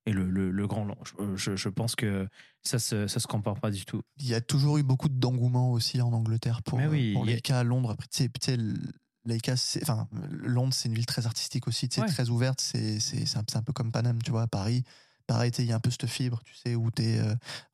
[0.07, 1.03] et le, le, le grand Londres.
[1.37, 2.29] Je, pense que
[2.63, 4.01] ça se, ça se compare pas du tout.
[4.19, 7.59] Il y a toujours eu beaucoup d'engouement aussi en Angleterre pour, oui, pour a- Leica
[7.59, 7.91] à Londres.
[7.91, 8.31] Après, tu sais,
[9.57, 12.07] c'est, enfin, Londres, c'est une ville très artistique aussi, Ouais.
[12.07, 12.61] très ouverte.
[12.63, 12.99] C'est,
[13.37, 14.85] un, un peu comme Paname, tu vois, à Paris.
[15.29, 17.21] Pareil, il y a un peu cette fibre, tu sais, où tu es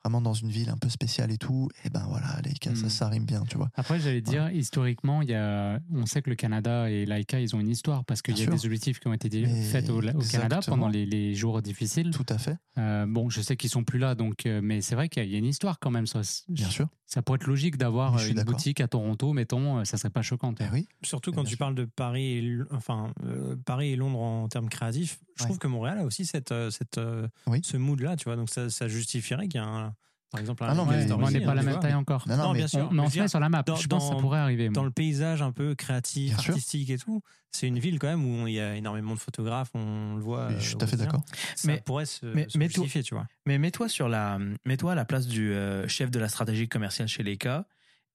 [0.02, 1.70] vraiment dans une ville un peu spéciale et tout.
[1.84, 2.76] Et ben voilà, Leica, Mm.
[2.76, 3.70] ça, ça rime bien, tu vois.
[3.76, 7.60] Après, j'allais dire, historiquement, y a, on sait que le Canada et Laika, ils ont
[7.60, 8.52] une histoire parce qu'il y a sûr.
[8.52, 12.10] des objectifs qui ont été Mais faits au, au Canada pendant les, les jours difficiles.
[12.10, 14.96] Tout à fait, Euh, bon, je sais qu'ils sont plus là, donc, euh, mais c'est
[14.96, 16.06] vrai qu'il y a une histoire quand même.
[16.08, 16.88] Ça, bien sûr.
[17.06, 20.22] Ça pourrait être logique d'avoir euh, une boutique à Toronto, mettons, euh, ça serait pas
[20.22, 20.54] choquant.
[20.58, 20.88] Eh oui.
[21.02, 21.58] Surtout Bien quand tu sûr.
[21.58, 25.48] parles de Paris et, enfin, euh, Paris et Londres en termes créatifs, je Ouais.
[25.48, 26.98] trouve que Montréal a aussi cette, cette,
[27.46, 27.60] Oui.
[27.62, 28.36] ce mood-là, tu vois.
[28.36, 29.94] Donc ça, ça justifierait qu'il y a un,
[30.35, 32.27] par exemple, un Ah non, mais on n'est pas la même taille encore.
[32.27, 32.88] Non, non, Non, mais bien sûr.
[32.90, 33.62] On, mais on se met sur la map.
[33.62, 34.68] dans- je pense que ça pourrait arriver.
[34.68, 34.75] moi.
[34.75, 36.55] Dans le paysage un peu créatif, Bien sûr.
[36.55, 39.70] artistique et tout, c'est une ville quand même où il y a énormément de photographes,
[39.75, 40.49] on le voit.
[40.49, 41.23] Mais euh, je suis au tout à fait d'accord.
[41.55, 43.27] Ça Mais- pourrait se, mais- se mais toi- justifier, tu vois.
[43.47, 47.07] Mais mets-toi sur la, mets-toi à la place du euh, chef de la stratégie commerciale
[47.07, 47.66] chez Leica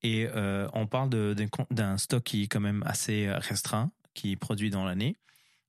[0.04, 1.10] et euh, on parle
[1.72, 5.16] d'un stock qui est quand même assez euh, restreint, qui est produit dans l'année,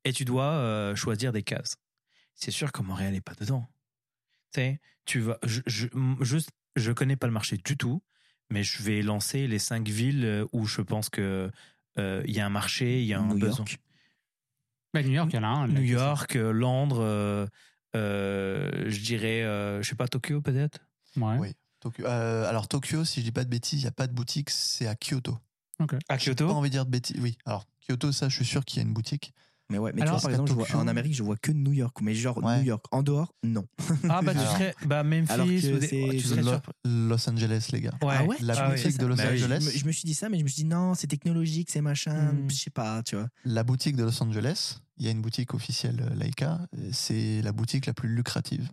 [0.05, 1.77] et tu dois euh, choisir des cases.
[2.35, 3.69] C'est sûr que Montréal n'est pas dedans.
[4.53, 5.87] Tu sais, tu vas, je, je,
[6.21, 8.03] juste, je connais pas le marché du tout,
[8.51, 11.51] mais je vais lancer les cinq villes euh, où je pense que
[11.99, 13.65] euh, il y a un marché, il y a un New besoin.
[13.67, 13.79] York.
[14.93, 15.69] Bah, New York, il y en a un.
[15.69, 17.47] New York, euh, Londres, euh,
[17.95, 20.81] euh, je dirais, euh, je sais pas, Tokyo peut-être?
[21.17, 21.39] Ouais.
[21.39, 21.53] Oui.
[21.81, 24.13] Tokyo- euh, alors Tokyo, si je dis pas de bêtises, il n'y a pas de
[24.13, 25.39] boutique, c'est à Kyoto.
[26.09, 27.17] À J'ai pas envie de dire de bêtises.
[27.21, 27.39] Oui.
[27.47, 29.33] Alors Kyoto, ça, je suis sûr qu'il y a une boutique.
[29.71, 31.53] Mais ouais, mais Alors, tu vois, par exemple, je vois- en Amérique, je vois que
[31.53, 32.59] New York, mais genre Ouais.
[32.59, 32.85] New York.
[32.91, 33.65] En dehors, non.
[34.09, 36.73] Ah bah tu serais bah Memphis Alors que des- c'est- tu serais Lo- surpris.
[36.85, 37.95] Los Angeles, les gars.
[38.03, 38.15] Ouais.
[38.19, 38.37] Ah ouais?
[38.41, 39.37] La Ah boutique de Los Bah.
[39.37, 41.07] Je Angeles, me, je me suis dit ça, mais je me suis dit non, c'est
[41.07, 42.51] technologique, c'est machin, Hmm.
[42.51, 43.29] je sais pas, tu vois.
[43.45, 46.61] la boutique de Los Angeles, il y a une boutique officielle euh, Leica.
[46.77, 48.69] euh, C'est la boutique la plus lucrative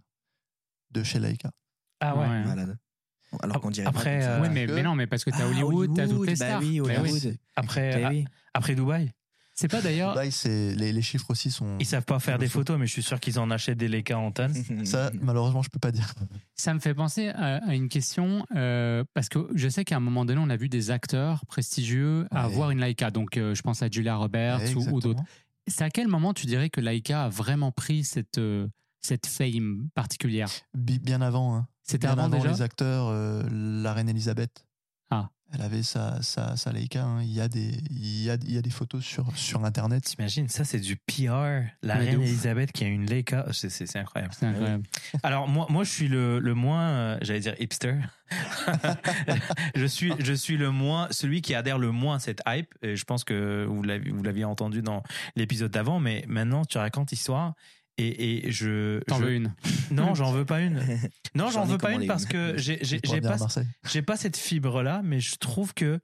[0.91, 1.51] de chez Leica.
[1.99, 2.27] Ah ouais.
[2.27, 2.43] Ouais.
[2.43, 2.77] Malade.
[3.41, 5.39] Alors qu'on dirait Après, pas euh, Ouais, mais, que- mais non, mais parce que t'as
[5.43, 6.61] Ah, Hollywood, t'as toutes les bah stars.
[6.61, 7.11] oui, Bah oui.
[7.11, 7.37] Hollywood.
[7.55, 9.11] Après après Dubaï,
[9.59, 10.11] C'est pas d'ailleurs.
[10.11, 11.77] Dubaï, c'est les, les chiffres aussi sont.
[11.79, 14.17] ils savent pas faire des photos, mais je suis sûr qu'ils en achètent des Leica
[14.17, 14.53] en tonnes.
[14.85, 16.13] Ça, malheureusement, je peux pas dire.
[16.55, 19.99] Ça me fait penser à, à une question, euh, parce que je sais qu'à un
[19.99, 22.37] moment donné, on a vu des acteurs prestigieux Ouais.
[22.39, 23.09] avoir une Leica.
[23.09, 25.23] Donc, euh, je pense à Julia Roberts Ouais, ou- d'autres.
[25.65, 28.67] C'est à quel moment tu dirais que Leica a vraiment pris cette, euh,
[29.01, 30.49] cette fame particulière?
[30.77, 31.55] Bi- Bien avant.
[31.55, 31.67] hein.
[31.83, 32.51] C'était Bien avant, déjà?
[32.51, 34.65] les acteurs, euh, la reine Elisabeth.
[35.49, 35.55] Ah.
[35.55, 37.03] Elle avait sa, sa, sa Leica.
[37.03, 37.21] hein.
[37.23, 40.03] Il, y a des, il, y a, il y a des photos sur, sur Internet.
[40.03, 41.63] T'imagines, ça c'est du PR.
[41.81, 42.21] La reine.
[42.21, 44.33] Elisabeth qui a une Leica, c'est- c'est c'est incroyable.
[44.37, 44.83] C'est incroyable.
[45.23, 47.95] Alors moi, moi je suis le, le moins, euh, j'allais dire hipster.
[49.75, 52.73] je suis, je suis le moins, celui qui adhère le moins à cette hype.
[52.81, 55.01] Et je pense que vous l'aviez, vous l'aviez entendu dans
[55.35, 57.53] l'épisode d'avant, mais maintenant tu racontes l'histoire
[57.97, 58.99] et, et je.
[59.05, 59.53] T'en je- veux une
[59.91, 60.81] Non, j'en veux pas une.
[61.35, 62.77] Non, J'en veux pas une parce que j'ai,
[63.21, 63.37] pas,
[63.89, 65.99] j'ai pas cette fibre là, mais je trouve que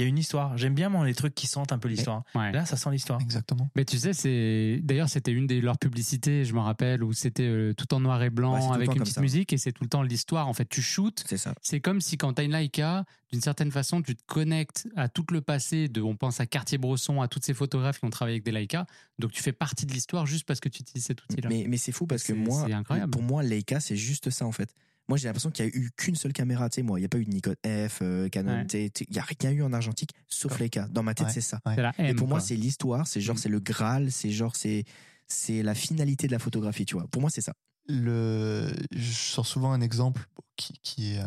[0.00, 0.56] il y a une histoire.
[0.56, 2.22] J'aime bien moi les trucs qui sentent un peu l'histoire.
[2.34, 2.52] Ouais.
[2.52, 3.20] Là, ça sent l'histoire.
[3.20, 3.70] Exactement.
[3.76, 7.42] Mais tu sais, c'est d'ailleurs c'était une de leurs publicités, je me rappelle, où c'était
[7.42, 9.20] euh, tout en noir et blanc Ouais, avec une petite ça.
[9.20, 10.48] musique et c'est tout le temps l'histoire.
[10.48, 11.24] En fait, tu shootes.
[11.26, 11.54] C'est ça.
[11.60, 15.08] C'est comme si quand tu as une Leica, d'une certaine façon, tu te connectes à
[15.08, 15.88] tout le passé.
[15.88, 18.86] De, on pense à Cartier-Bresson, à toutes ces photographes qui ont travaillé avec des Leica.
[19.18, 21.48] Donc tu fais partie de l'histoire juste parce que tu utilises cet outil-là.
[21.50, 23.10] Mais, mais c'est fou parce que moi, incroyable.
[23.10, 24.74] pour moi, Leica, c'est juste ça en fait.
[25.10, 26.68] Moi, j'ai l'impression qu'il n'y a eu qu'une seule caméra.
[26.70, 28.64] Tu sais, moi, il n'y a pas eu de Nikon F, euh, Canon.
[28.72, 30.62] Il n'y a rien eu en argentique sauf D'accord.
[30.62, 30.88] Leica.
[30.88, 31.32] Dans ma tête, Ouais.
[31.32, 31.60] c'est ça.
[31.66, 33.06] La Et pour moi, c'est l'histoire.
[33.08, 33.38] C'est genre, Mm.
[33.38, 34.12] c'est le Graal.
[34.12, 34.84] C'est genre, c'est
[35.26, 37.06] c'est la finalité de la photographie, tu vois.
[37.08, 37.52] Pour moi, c'est ça.
[37.88, 41.26] le, je sors souvent un exemple qui, qui est euh,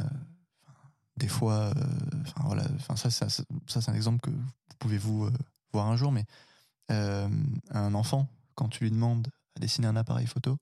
[1.17, 1.83] des fois, euh,
[2.45, 5.31] voilà, enfin ça, ça, ça, c'est un exemple que vous pouvez vous euh,
[5.73, 6.23] voir un jour, mais
[6.91, 7.27] euh,
[7.71, 10.57] un enfant, quand tu lui demandes à dessiner un appareil photo,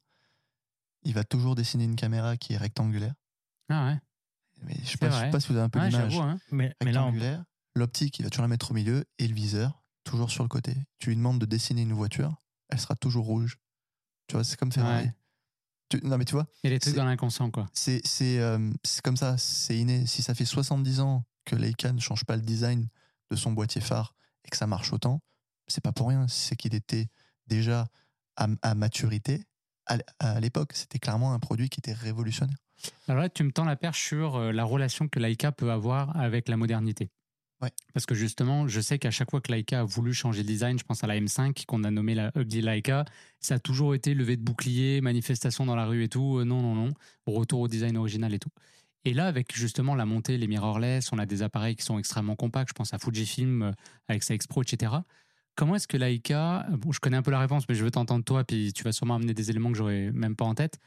[1.03, 3.13] il va toujours dessiner une caméra qui est rectangulaire.
[3.69, 3.99] Ah ouais.
[4.63, 6.15] Mais je sais pas, je sais pas si vous avez un peu Ouais, l'image.
[6.17, 6.37] Hein.
[6.51, 7.43] Mais, Rectangulaire,
[7.75, 10.75] l'optique, il va toujours la mettre au milieu et le viseur toujours sur le côté.
[10.99, 12.35] Tu lui demandes de dessiner une voiture,
[12.69, 13.57] elle sera toujours rouge.
[14.27, 15.05] Tu vois, c'est comme Ferrari.
[15.05, 15.15] Ouais.
[15.89, 17.69] Tu- non mais tu vois, Il y a des trucs C'est- dans l'inconscient, quoi.
[17.73, 20.05] c'est c'est euh, c'est comme ça, c'est inné.
[20.05, 22.87] Si ça fait 70 ans que Leica ne change pas le design
[23.29, 25.21] de son boîtier phare et que ça marche autant,
[25.67, 26.27] c'est pas pour rien.
[26.27, 27.09] C'est qu'il était
[27.47, 27.87] déjà
[28.37, 29.43] à, à maturité.
[29.87, 32.57] À, l'époque, c'était clairement un produit qui était révolutionnaire.
[33.07, 36.15] Alors là, tu me tends la perche sur euh, la relation que Leica peut avoir
[36.17, 37.09] avec la modernité.
[37.61, 37.71] Ouais.
[37.93, 40.79] Parce que justement, je sais qu'à chaque fois que Leica a voulu changer de design,
[40.79, 43.05] je pense à la M5 qu'on a nommée la Ugly Leica,
[43.39, 46.39] ça a toujours été levé de bouclier, manifestation dans la rue et tout.
[46.39, 46.93] euh, non, non, non.
[47.27, 48.49] Retour au design original et tout.
[49.03, 52.35] Et là, avec justement la montée, les mirrorless, on a des appareils qui sont extrêmement
[52.35, 52.69] compacts.
[52.69, 53.71] Je pense à Fujifilm euh,
[54.07, 54.93] avec sa X-Pro, etc.
[55.55, 57.91] Comment est-ce que Leica, euh, bon, je connais un peu la réponse, mais je veux
[57.91, 60.79] t'entendre toi, puis tu vas sûrement amener des éléments que j'aurais même pas en tête.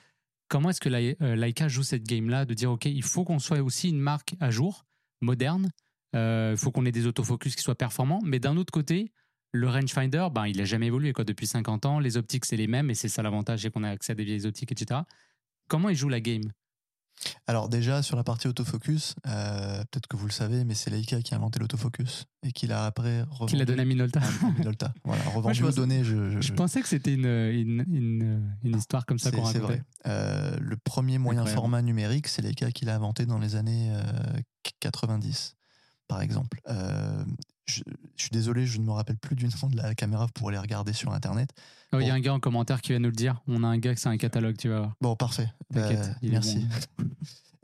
[0.48, 3.60] Comment est-ce que Lai- euh, joue cette game-là de dire, OK, il faut qu'on soit
[3.62, 4.84] aussi une marque à jour,
[5.20, 5.70] moderne,
[6.14, 9.12] euh, il faut qu'on ait des autofocus qui soient performants, mais d'un autre côté,
[9.52, 12.66] le rangefinder, ben, il n'a jamais évolué quoi, depuis 50 ans, les optiques, c'est les
[12.66, 15.00] mêmes, et c'est ça l'avantage, c'est qu'on a accès à des vieilles optiques, etc.
[15.68, 16.42] Comment il joue la game?
[17.46, 21.20] Alors déjà sur la partie autofocus, euh, peut-être que vous le savez, mais c'est Leica
[21.22, 24.50] qui a inventé l'autofocus et qui l'a après revendu Qu'il a donné à Minolta à
[24.58, 24.92] Minolta.
[25.04, 26.04] Voilà, revendu je données.
[26.04, 29.44] Je, je- Je pensais que c'était une, une, une, une histoire comme ça C'est qu'on
[29.46, 29.74] c'est racontait.
[29.78, 29.84] vrai.
[30.06, 31.60] Euh, le premier moyen Incroyable.
[31.60, 34.40] format numérique, c'est Leica qui l'a inventé dans les années euh,
[34.80, 35.54] 90,
[36.08, 36.60] par exemple.
[37.66, 37.82] Je,
[38.16, 40.58] je suis désolé, je ne me rappelle plus du nom de la caméra pour aller
[40.58, 41.50] regarder sur Internet.
[41.92, 43.40] Oh, Il y a un gars en commentaire qui va nous le dire.
[43.46, 44.96] On a un gars que c'est un catalogue, tu vas voir.
[45.00, 45.48] Bon, parfait.
[45.72, 46.66] T'inquiète, il est merci.
[46.98, 47.04] bon.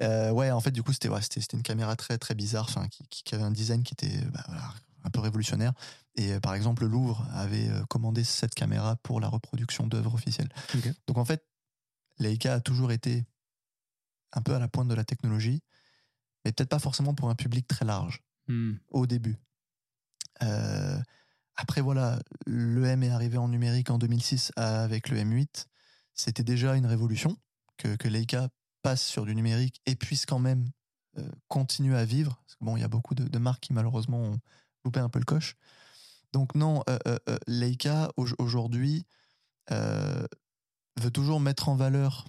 [0.03, 2.65] Euh, ouais, en fait, du coup, c'était ouais, c'était c'était une caméra très très bizarre,
[2.71, 4.73] enfin, qui, avait un design qui était bah, voilà,
[5.05, 5.75] un peu révolutionnaire.
[6.15, 10.15] Et euh, par exemple, le Louvre avait euh, commandé cette caméra pour la reproduction d'œuvres
[10.15, 10.49] officielles.
[11.07, 11.45] Donc en fait,
[12.19, 13.27] Leica a toujours été
[14.33, 15.61] un peu à la pointe de la technologie,
[16.47, 18.79] mais peut-être pas forcément pour un public très large Hmm.
[18.91, 19.37] au début.
[20.43, 20.99] Euh,
[21.57, 25.67] après, voilà, le M est arrivé en numérique en 2006 avec le M8.
[26.15, 27.37] C'était déjà une révolution
[27.77, 28.49] que, que Leica
[28.83, 30.71] passe sur du numérique et puisse quand même
[31.19, 32.43] euh, continuer à vivre.
[32.61, 34.41] Bon, il y a beaucoup de, marques qui malheureusement ont
[34.85, 35.57] loupé un peu le coche.
[36.33, 39.05] Donc non, euh, Leica au- aujourd'hui
[39.69, 42.27] veut toujours mettre en valeur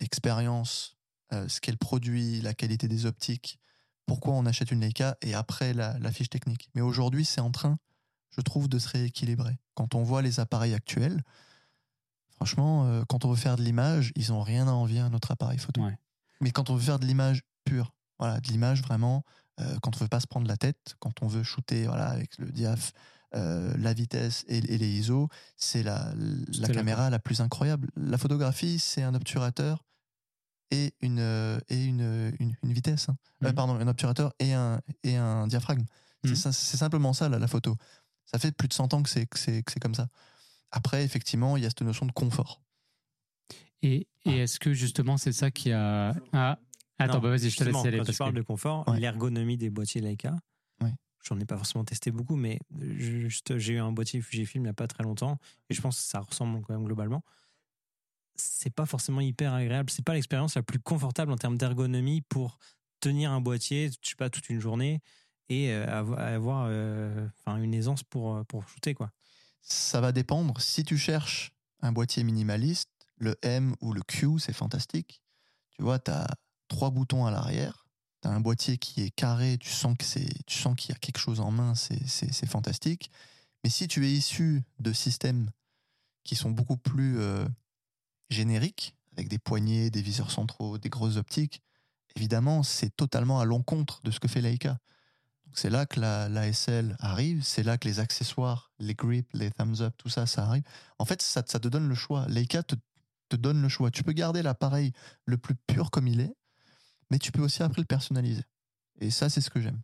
[0.00, 0.96] l'expérience,
[1.30, 3.58] ce qu'elle produit, la qualité des optiques,
[4.06, 6.68] pourquoi on achète une Leica et après la, la fiche technique.
[6.74, 7.78] Mais aujourd'hui, c'est en train,
[8.30, 9.58] je trouve, de se rééquilibrer.
[9.74, 11.22] Quand on voit les appareils actuels,
[12.36, 15.30] franchement, euh, quand on veut faire de l'image, ils ont rien à envier à notre
[15.30, 15.82] appareil photo.
[15.82, 15.96] Ouais.
[16.40, 19.24] Mais quand on veut faire de l'image pure, voilà, de l'image vraiment,
[19.60, 22.36] euh, quand on veut pas se prendre la tête, quand on veut shooter voilà, avec
[22.38, 22.92] le diaph,
[23.34, 26.12] euh, la vitesse et, et les ISO, c'est la,
[26.58, 27.90] la caméra la plus incroyable.
[27.96, 29.84] La photographie, c'est un obturateur
[30.72, 33.08] et une, euh, et une, une, une vitesse.
[33.08, 33.16] hein.
[33.44, 33.54] Euh, Mhm.
[33.54, 35.84] pardon, un obturateur et un, et un diaphragme.
[36.24, 36.34] Mhm.
[36.34, 37.76] C'est C'est simplement ça, la, la photo.
[38.26, 40.08] Ça fait plus de 100 ans que c'est que c'est- que c'est comme ça.
[40.72, 42.60] Après, effectivement, il y a cette notion de confort.
[43.82, 46.14] Et, et est-ce que justement c'est ça qui a.
[46.32, 46.58] Ah,
[46.98, 47.98] attends, bah vas-y, je te laisse aller.
[47.98, 49.00] Quand parce tu parles que- de confort, Ouais.
[49.00, 50.36] l'ergonomie des boîtiers Leica,
[50.80, 50.94] Ouais.
[51.24, 54.70] j'en ai pas forcément testé beaucoup, mais juste j'ai eu un boîtier Fujifilm il n'y
[54.70, 57.24] a pas très longtemps et je pense que ça ressemble quand même globalement.
[58.34, 59.90] C'est pas forcément hyper agréable.
[59.90, 62.58] C'est pas l'expérience la plus confortable en termes d'ergonomie pour
[63.00, 65.00] tenir un boîtier, je sais pas, toute une journée
[65.48, 68.94] et euh, avo- avoir euh, une aisance pour, euh, pour shooter.
[68.94, 69.10] Quoi.
[69.60, 70.60] Ça va dépendre.
[70.60, 75.22] Si tu cherches un boîtier minimaliste, le M ou le Q, c'est fantastique.
[75.70, 76.26] Tu vois, tu as
[76.68, 77.86] trois boutons à l'arrière.
[78.22, 80.94] Tu as un boîtier qui est carré, tu sens que c'est, tu sens qu'il y
[80.94, 83.10] a quelque chose en main, c'est, fantastique.
[83.64, 85.50] Mais si tu es issu de systèmes
[86.24, 87.18] qui sont beaucoup plus
[88.32, 91.62] génériques, avec des poignées, des viseurs centraux, des grosses optiques,
[92.16, 94.78] évidemment, c'est totalement à l'encontre de ce que fait Leica.
[95.54, 99.50] C'est là que la, la SL arrive, c'est là que les accessoires, les grips, les
[99.50, 100.62] thumbs up, tout ça, ça arrive.
[100.98, 102.26] En fait, ça, ça te donne le choix.
[102.28, 102.74] Leica te,
[103.28, 103.90] te donne le choix.
[103.90, 104.92] Tu peux garder l'appareil
[105.26, 106.34] le plus pur comme il est,
[107.10, 108.44] mais tu peux aussi après le personnaliser.
[109.00, 109.80] Et ça, c'est ce que j'aime.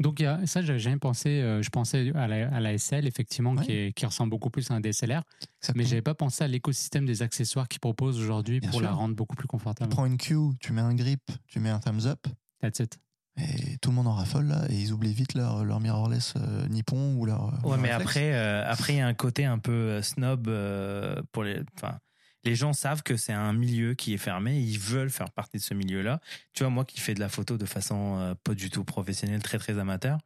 [0.00, 1.40] Donc, y a, ça, j'avais jamais pensé.
[1.40, 4.70] euh, je pensais à la, à la SL, effectivement, qui, est- qui ressemble beaucoup plus
[4.70, 5.22] à un DSLR.
[5.34, 5.84] Mais Exactement.
[5.88, 8.88] j'avais pas pensé à l'écosystème des accessoires qu'ils proposent aujourd'hui Bien pour sûr.
[8.88, 9.90] la rendre beaucoup plus Tu confortable.
[9.90, 12.26] prends une Q, tu mets un grip, tu mets un thumbs up,
[12.60, 12.98] That's it.
[13.36, 16.66] et tout le monde en raffole là, et ils oublient vite leur, leur mirrorless euh,
[16.68, 17.46] Nippon ou leur.
[17.64, 18.10] Ouais, leur mais réflexe.
[18.10, 21.60] après, euh, après, il y a un côté un peu snob euh, pour les.
[21.76, 21.98] Enfin,
[22.44, 24.60] les gens savent que c'est un milieu qui est fermé.
[24.60, 26.20] Ils veulent faire partie de ce milieu-là.
[26.52, 29.42] Tu vois, moi qui fais de la photo de façon euh, pas du tout professionnelle,
[29.42, 30.18] très très amateur,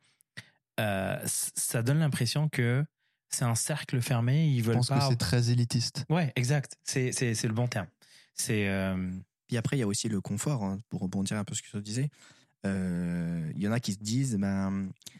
[0.80, 2.84] euh, ça donne l'impression que
[3.28, 4.46] c'est un cercle fermé.
[4.46, 4.98] Ils je veulent pense pas.
[4.98, 6.04] que c'est très élitiste.
[6.10, 6.76] Ouais, exact.
[6.84, 7.86] C'est le bon terme.
[8.34, 9.10] C'est euh,
[9.48, 11.72] Puis après, il y a aussi le confort, hein, pour rebondir un peu sur ce
[11.72, 12.10] que tu disais.
[12.66, 15.12] Euh, Il y en a qui se disent, ben, tu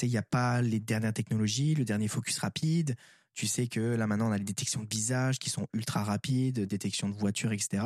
[0.00, 2.94] sais, il n'y a pas les dernières technologies, le dernier focus rapide.
[3.36, 6.58] Tu sais que là, maintenant, on a les détections de visage qui sont ultra rapides,
[6.60, 7.84] détection de voiture, etc.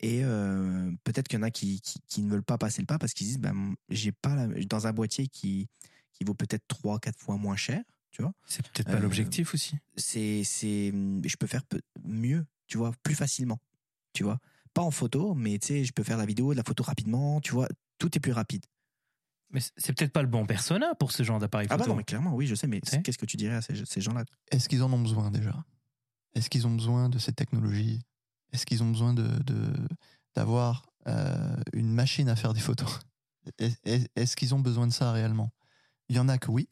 [0.00, 2.86] Et euh, peut-être qu'il y en a qui, qui, qui ne veulent pas passer le
[2.86, 5.66] pas parce qu'ils disent, ben, j'ai pas la- dans un boîtier qui,
[6.12, 9.52] qui vaut peut-être 3 4 fois moins cher, tu vois c'est peut-être pas Euh, l'objectif
[9.54, 9.76] aussi.
[9.96, 10.92] c'est c'est
[11.24, 11.62] je peux faire
[12.04, 13.58] mieux tu vois plus facilement
[14.12, 14.38] tu vois
[14.72, 17.40] pas en photo mais tu sais je peux faire la vidéo de la photo rapidement
[17.40, 17.68] tu vois
[17.98, 18.64] tout est plus rapide
[19.50, 21.84] Mais c'est- peut-être pas le bon persona pour ce genre d'appareil ah photo.
[21.84, 24.00] bah non mais clairement oui je sais mais qu'est-ce que tu dirais à ces, ces
[24.00, 24.24] gens-là?
[24.50, 25.64] Est-ce qu'ils en ont besoin déjà?
[26.34, 28.02] Est-ce qu'ils ont besoin de cette technologie?
[28.52, 29.88] Est-ce qu'ils ont besoin de de-
[30.34, 32.98] d'avoir euh, une machine à faire des photos?
[33.58, 35.52] Est- est- Est-ce qu'ils ont besoin de ça réellement?
[36.08, 36.68] Il y en a que oui,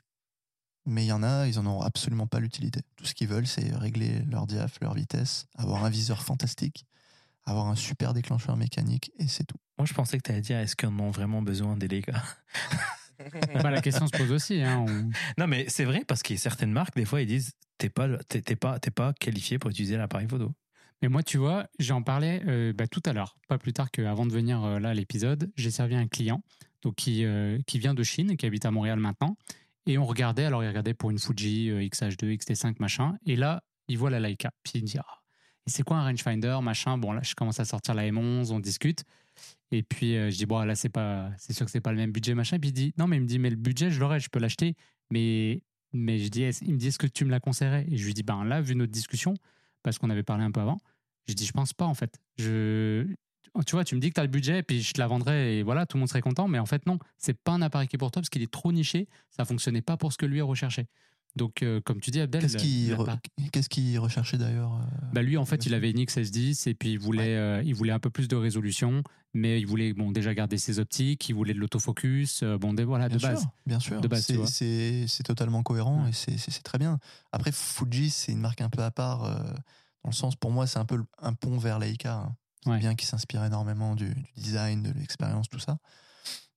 [0.87, 2.81] mais il y en a, ils en ont absolument pas l'utilité.
[2.97, 6.85] Tout ce qu'ils veulent, c'est régler leur diaph, leur vitesse, avoir un viseur fantastique,
[7.45, 9.57] avoir un super déclencheur mécanique, et c'est tout.
[9.79, 12.23] Moi, je pensais que tu allais dire est-ce en ont vraiment besoin des Leica
[13.63, 14.61] Bah, la question se pose aussi.
[14.63, 17.27] Hein, on- Non, mais c'est vrai parce qu'il y a certaines marques, des fois, ils
[17.27, 20.53] disent t'es pas, t'es, t'es pas, t'es pas qualifié pour utiliser l'appareil photo.
[21.03, 24.27] Mais moi, tu vois, j'en parlais euh, bah, tout à l'heure, pas plus tard qu'avant
[24.27, 25.51] de venir euh, là à l'épisode.
[25.57, 26.43] J'ai servi un client
[26.83, 29.37] donc qui, euh, qui vient de Chine, qui habite à Montréal maintenant.
[29.87, 33.17] Et on regardait, alors il regardait pour une Fuji euh, XH2, XT5, machin.
[33.27, 34.51] Et là, il voit la Leica.
[34.63, 35.21] Puis il dit, ah.
[35.67, 36.99] Et c'est quoi un rangefinder, machin?
[36.99, 39.05] Bon, là, je commence à sortir la M11, on discute.
[39.71, 41.99] Et puis, euh, je dis, bon, là, c'est pas, c'est sûr que c'est pas le
[41.99, 42.57] même budget, machin.
[42.57, 44.29] Et puis, il dit, non, mais il me dit, mais le budget, je l'aurais, je
[44.29, 44.77] peux l'acheter.
[45.11, 47.87] Mais, mais je dis, il me dit, est-ce que tu me la conseillerais?
[47.91, 49.35] Et je lui dis, ben là, vu notre discussion,
[49.83, 50.79] parce qu'on avait parlé un peu avant,
[51.29, 52.21] je dis, je pense pas, en fait.
[52.37, 53.07] Tu
[53.73, 55.57] vois, tu me dis que tu as le budget, et puis je te la vendrais,
[55.57, 56.47] et voilà, tout le monde serait content.
[56.47, 58.51] Mais en fait, non, c'est pas un appareil qui est pour toi, parce qu'il est
[58.51, 59.09] trop niché.
[59.31, 60.87] Ça fonctionnait pas pour ce que lui recherchait.
[61.37, 65.45] Donc, euh, comme tu dis, Abdel, Qu'est-ce qu'il re- recherchait d'ailleurs euh, bah lui, en
[65.45, 68.29] fait, il avait une XS10 et puis il voulait, euh, il voulait un peu plus
[68.29, 72.57] de résolution, mais il voulait bon déjà garder ses optiques, il voulait de l'autofocus, euh,
[72.57, 73.41] bon voilà de base.
[73.41, 74.01] sûr, bien sûr.
[74.49, 76.11] C'est- totalement cohérent Ouais.
[76.11, 76.99] et c'est- très bien.
[77.33, 79.23] Après, Fuji, c'est une marque un peu à part,
[80.05, 82.15] dans le sens, pour moi, c'est un peu un pont vers Leica.
[82.17, 82.37] hein.
[82.67, 82.79] Ouais.
[82.79, 85.77] bien qui s'inspire énormément du, du design, de l'expérience, tout ça.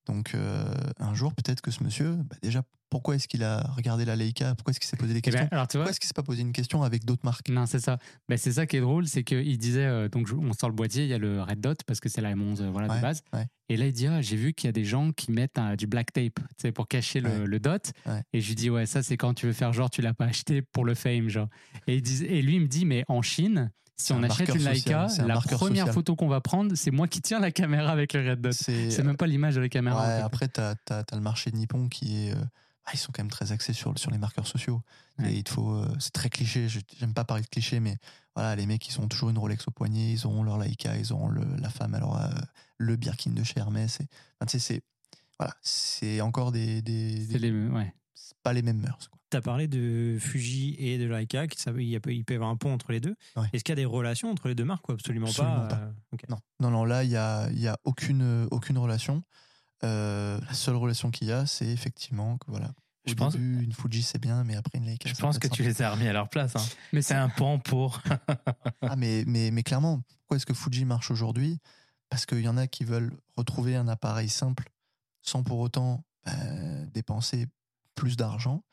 [0.07, 0.65] Donc, euh,
[0.99, 4.55] un jour, peut-être que ce monsieur, bah, déjà, pourquoi est-ce qu'il a regardé la Leica?
[4.55, 5.49] Pourquoi est-ce qu'il s'est posé des Eh ben, questions?
[5.51, 7.49] alors tu vois, Pourquoi est-ce qu'il s'est pas posé une question avec d'autres marques?
[7.49, 7.97] Non c'est ça.
[8.29, 11.03] Ben, c'est ça qui est drôle, c'est qu'il disait euh, donc on sort le boîtier,
[11.03, 13.23] il y a le red dot parce que c'est la M11 euh, voilà de base.
[13.33, 13.45] ouais.
[13.67, 15.75] Et là il dit ah, j'ai vu qu'il y a des gens qui mettent euh,
[15.75, 16.39] du black tape,
[16.73, 17.45] pour cacher le, Ouais.
[17.45, 17.91] le dot.
[18.31, 20.25] Et je lui dis ouais ça c'est quand tu veux faire genre tu l'as pas
[20.25, 21.49] acheté pour le fame genre.
[21.87, 24.49] Et, il dis- et lui il me dit mais en Chine si on un achète
[24.55, 25.93] une Leica, social, un la première social.
[25.93, 28.53] photo qu'on va prendre, c'est moi qui tiens la caméra avec le red dot.
[28.53, 29.97] C'est même pas l'image de la caméra.
[29.99, 30.23] en Ouais, fait.
[30.23, 30.75] après, tu as,
[31.13, 32.33] le marché de Nippon qui est.
[32.33, 32.41] euh,
[32.85, 34.81] ah, ils sont quand même très axés sur, sur les marqueurs sociaux.
[35.19, 35.33] Ouais.
[35.33, 35.71] Et il faut.
[35.73, 36.67] euh, c'est très cliché.
[36.99, 37.97] J'aime pas parler de cliché, mais
[38.35, 41.11] voilà, les mecs, ils ont toujours une Rolex au poignet, ils auront leur Leica, ils
[41.29, 42.27] le, la femme, alors euh,
[42.77, 43.99] le Birkin de chez Hermès.
[43.99, 44.07] et-
[44.39, 44.81] enfin, c'est.
[45.39, 46.81] Voilà, c'est encore des.
[46.81, 47.93] des, C'est des- les, ouais.
[48.17, 49.09] C'est pas les mêmes mœurs.
[49.29, 52.33] Tu as parlé de Fuji et de Leica, qui, ça, il, y a, il peut
[52.33, 53.15] y avoir un pont entre les deux.
[53.35, 53.47] Ouais.
[53.53, 55.81] Est-ce qu'il y a des relations entre les deux marques ou absolument, Absolument pas, pas.
[55.81, 56.17] euh.
[56.29, 59.23] Non, non, non, là, il n'y a, y a aucune, euh, aucune relation.
[59.83, 62.67] Euh, la seule relation qu'il y a, c'est effectivement que voilà.
[63.05, 65.09] Au Je pense- début, une Fuji, c'est bien, mais après, une Leica.
[65.09, 66.55] Je pense que tu les as remis à leur place.
[66.55, 66.65] hein.
[66.93, 68.01] Mais C'est un pont pour.
[68.81, 71.59] Ah, mais, mais, mais clairement, pourquoi est-ce que Fuji marche aujourd'hui?
[72.09, 74.69] Parce qu'il y en a qui veulent retrouver un appareil simple
[75.21, 76.31] sans pour autant bah,
[76.93, 77.47] dépenser
[77.97, 78.63] plus d'argent.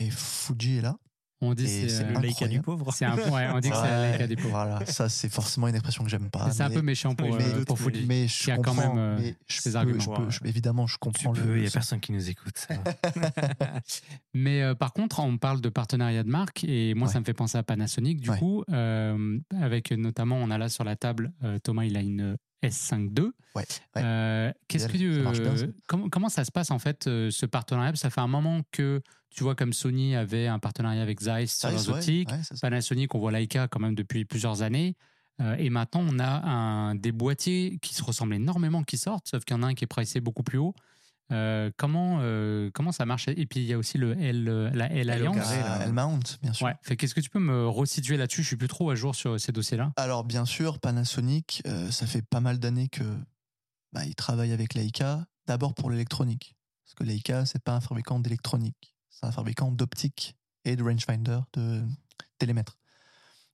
[0.00, 0.96] Et Fuji est là.
[1.40, 2.92] on dit c'est c'est euh, Le Leica du pauvre.
[2.92, 4.50] c'est un ouais, on dit que c'est Ouais, Leica des pauvres.
[4.50, 6.50] Voilà, ça c'est forcément une expression que j'aime pas.
[6.50, 8.04] c'est un peu méchant pour, mais- euh, pour Fuji.
[8.06, 10.00] Mais je qui a quand comprends, même, euh, mais je ses peux- arguments.
[10.00, 11.40] je peux- je- évidemment, je Tu comprends le.
[11.42, 12.66] peux, il n'y a le personne qui nous écoute.
[14.34, 17.12] Mais euh, par contre, on parle de partenariat de marque et moi, Ouais.
[17.12, 18.20] ça me fait penser à Panasonic.
[18.20, 18.38] Du Ouais.
[18.38, 22.36] coup, euh, avec notamment, on a là sur la table, euh, Thomas, il a une
[22.62, 23.24] S5 II.
[23.54, 23.64] Ouais,
[23.96, 24.02] ouais.
[24.02, 25.64] Euh, Qu'est-ce que Ça marche bien, ça.
[25.64, 27.94] euh, comment, comment ça se passe en fait euh, ce partenariat?
[27.96, 31.68] Ça fait un moment que tu vois comme Sony avait un partenariat avec Zeiss sur
[31.70, 32.28] leurs optiques.
[32.60, 34.96] Panasonic, on voit Leica quand même depuis plusieurs années.
[35.40, 39.44] Euh, et maintenant, on a un, des boîtiers qui se ressemblent énormément qui sortent, sauf
[39.44, 40.74] qu'il y en a un qui est pricé beaucoup plus haut.
[41.30, 43.28] Euh, comment, euh, comment ça marche?
[43.28, 45.36] Et puis, il y a aussi le L, la L L Alliance.
[45.36, 46.66] carré, Elle mount, bien sûr.
[46.66, 46.96] Ouais.
[46.96, 48.42] Qu'est-ce que tu peux me resituer là-dessus?
[48.42, 49.92] Je suis plus trop à jour sur ces dossiers-là.
[49.96, 53.04] Alors bien sûr, Panasonic, euh, ça fait pas mal d'années que
[53.92, 55.26] bah, ils travaillent avec Leica.
[55.46, 60.36] D'abord pour l'électronique, parce que Leica c'est pas un fabricant d'électronique, c'est un fabricant d'optique
[60.66, 61.82] et de rangefinder, de
[62.38, 62.76] télémètre.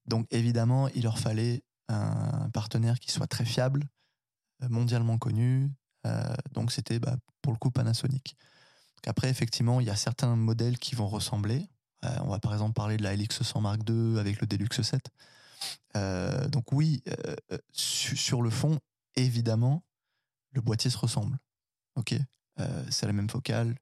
[0.07, 3.85] Donc évidemment, il leur fallait un partenaire qui soit très fiable,
[4.63, 5.71] euh, mondialement connu.
[6.07, 8.37] Euh, donc c'était bah, pour le coup Panasonic.
[8.97, 11.69] Donc après, effectivement, il y a certains modèles qui vont ressembler.
[12.05, 15.03] Euh, on va par exemple parler de la LX100 Mark II avec le Deluxe 7.
[15.97, 17.37] Euh, donc oui, euh,
[17.73, 18.79] su- sur le fond,
[19.17, 19.85] évidemment,
[20.53, 21.39] le boîtier se ressemble.
[21.97, 22.15] Ok,
[22.61, 23.75] Euh, c'est la même focale,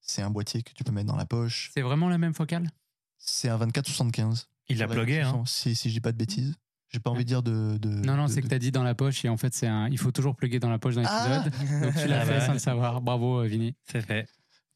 [0.00, 1.70] c'est un boîtier que tu peux mettre dans la poche.
[1.74, 2.70] C'est vraiment la même focale?
[3.18, 4.46] C'est un 24-75.
[4.68, 5.20] Il l'a plugué.
[5.20, 5.32] Hein.
[5.32, 6.54] LX100, Si, si je dis pas de bêtises.
[6.92, 7.78] J'ai pas envie de dire de.
[7.78, 9.54] de- Non, non, c'est que de- tu as dit dans la poche et en fait,
[9.54, 9.88] c'est un...
[9.88, 11.82] il faut toujours plugger dans la poche dans Ah l'épisode.
[11.82, 12.46] Donc tu l'as Ah fait bah.
[12.46, 13.00] sans le savoir.
[13.00, 13.74] Bravo, euh, Vinny.
[13.90, 14.28] C'est fait.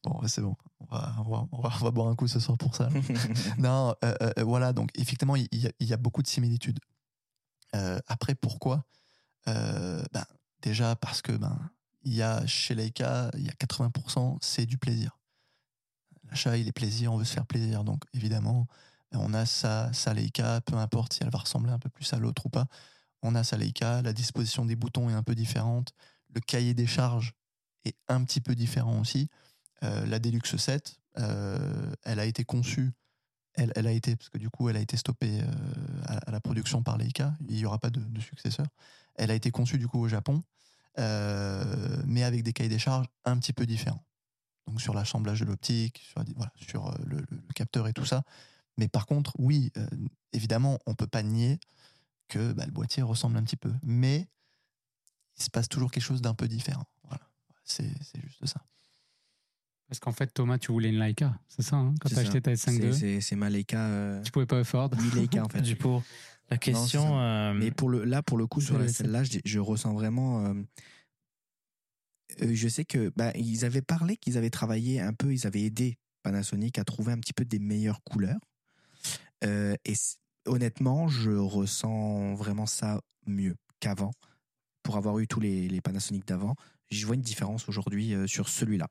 [0.04, 0.54] Bon, c'est bon.
[0.80, 2.88] On va, on, va, on, va, on va boire un coup ce soir pour ça.
[3.58, 6.78] non, euh, euh, voilà, donc effectivement, il y, y a beaucoup de similitudes.
[7.74, 8.84] Euh, après, pourquoi?
[9.48, 10.24] Euh, ben,
[10.62, 11.58] Déjà parce que ben,
[12.04, 15.18] il y a chez Leica, il y a 80%, c'est du plaisir.
[16.30, 17.82] L'achat, il est plaisir, on veut se faire plaisir.
[17.84, 18.66] Donc évidemment,
[19.14, 22.18] on a sa, sa Leica, peu importe si elle va ressembler un peu plus à
[22.18, 22.66] l'autre ou pas.
[23.22, 25.92] On a sa Leica, la disposition des boutons est un peu différente,
[26.34, 27.32] le cahier des charges
[27.84, 29.28] est un petit peu différent aussi.
[29.82, 32.92] Euh, la Deluxe 7, euh, elle a été conçue,
[33.54, 36.82] elle, a été, parce que du coup, elle a été stoppée euh, à, la production
[36.82, 38.66] par Leica, il n'y aura pas de, successeur.
[39.14, 40.42] Elle a été conçue du coup au Japon,
[40.96, 44.04] mais avec des cahiers des charges un petit peu différents.
[44.66, 46.04] Donc sur l'assemblage de l'optique,
[46.56, 47.24] sur, le
[47.54, 48.22] capteur et tout ça.
[48.76, 49.86] Mais par contre, oui, euh,
[50.32, 51.58] évidemment, on peut pas nier
[52.28, 53.72] que bah, le boîtier ressemble un petit peu.
[53.82, 54.26] Mais
[55.36, 56.84] il se passe toujours quelque chose d'un peu différent.
[57.04, 57.22] Voilà.
[57.64, 58.60] C'est c'est juste ça.
[59.88, 62.40] Parce qu'en fait, Thomas, tu voulais une Leica, c'est ça, hein, quand tu as acheté
[62.40, 63.78] ta S5 C'est- II C'est c'est ma Leica.
[63.86, 64.90] euh, Tu pouvais pas afford.
[64.96, 65.60] mi Leica en fait.
[65.60, 66.02] Du pour.
[66.50, 67.18] La question.
[67.20, 70.44] euh, Mais pour le, là, pour le coup, sur la- celle-là, je, je ressens vraiment.
[70.46, 70.54] euh,
[72.42, 75.62] euh, je sais que bah, ils avaient parlé qu'ils avaient travaillé un peu, ils avaient
[75.62, 78.40] aidé Panasonic à trouver un petit peu des meilleures couleurs.
[79.42, 79.94] Euh, et
[80.46, 84.12] honnêtement, je ressens vraiment ça mieux qu'avant.
[84.82, 86.54] Pour avoir eu tous les, les Panasonic d'avant,
[86.90, 88.86] je vois une différence aujourd'hui euh, sur celui-là.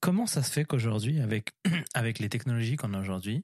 [0.00, 1.50] Comment ça se fait qu'aujourd'hui, avec,
[1.94, 3.42] avec les technologies qu'on a aujourd'hui,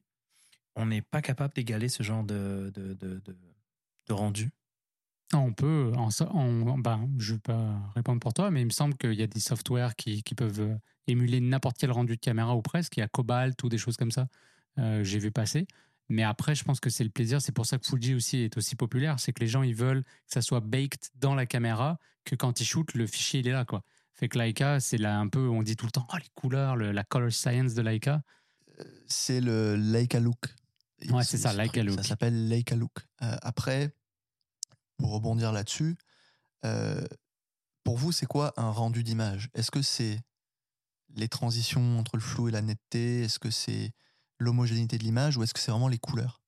[0.76, 3.36] on n'est pas capable d'égaler ce genre de, de, de, de,
[4.08, 4.50] de rendu?
[5.32, 8.66] Ah, On peut, en, en- ben, je ne vais pas répondre pour toi, mais il
[8.66, 12.20] me semble qu'il y a des softwares qui, qui peuvent émuler n'importe quel rendu de
[12.20, 12.96] caméra ou presque.
[12.96, 14.28] Il y a Cobalt ou des choses comme ça.
[14.78, 15.66] euh, J'ai vu passer.
[16.08, 17.40] Mais après, je pense que c'est le plaisir.
[17.40, 19.18] C'est pour ça que Fuji aussi est aussi populaire.
[19.18, 22.60] C'est que les gens, ils veulent que ça soit baked dans la caméra, que quand
[22.60, 23.64] ils shootent, le fichier, il est là.
[23.64, 23.82] Quoi.
[24.12, 26.76] Fait que Leica, c'est là un peu, on dit tout le temps, oh, les couleurs,
[26.76, 28.22] le- la color science de Leica.
[29.06, 30.54] C'est le Leica Look.
[31.10, 31.96] Ouais, c'est ça, Leica Look.
[31.96, 32.92] Ça s'appelle Leica Look.
[33.22, 33.94] Euh, après,
[34.98, 35.96] pour rebondir là-dessus,
[36.64, 37.04] euh,
[37.84, 39.48] pour vous, c'est quoi un rendu d'image?
[39.54, 40.20] Est-ce que c'est
[41.14, 43.22] les transitions entre le flou et la netteté?
[43.22, 43.92] Est-ce que c'est
[44.42, 46.42] l'homogénéité de l'image ou est-ce que c'est vraiment les couleurs?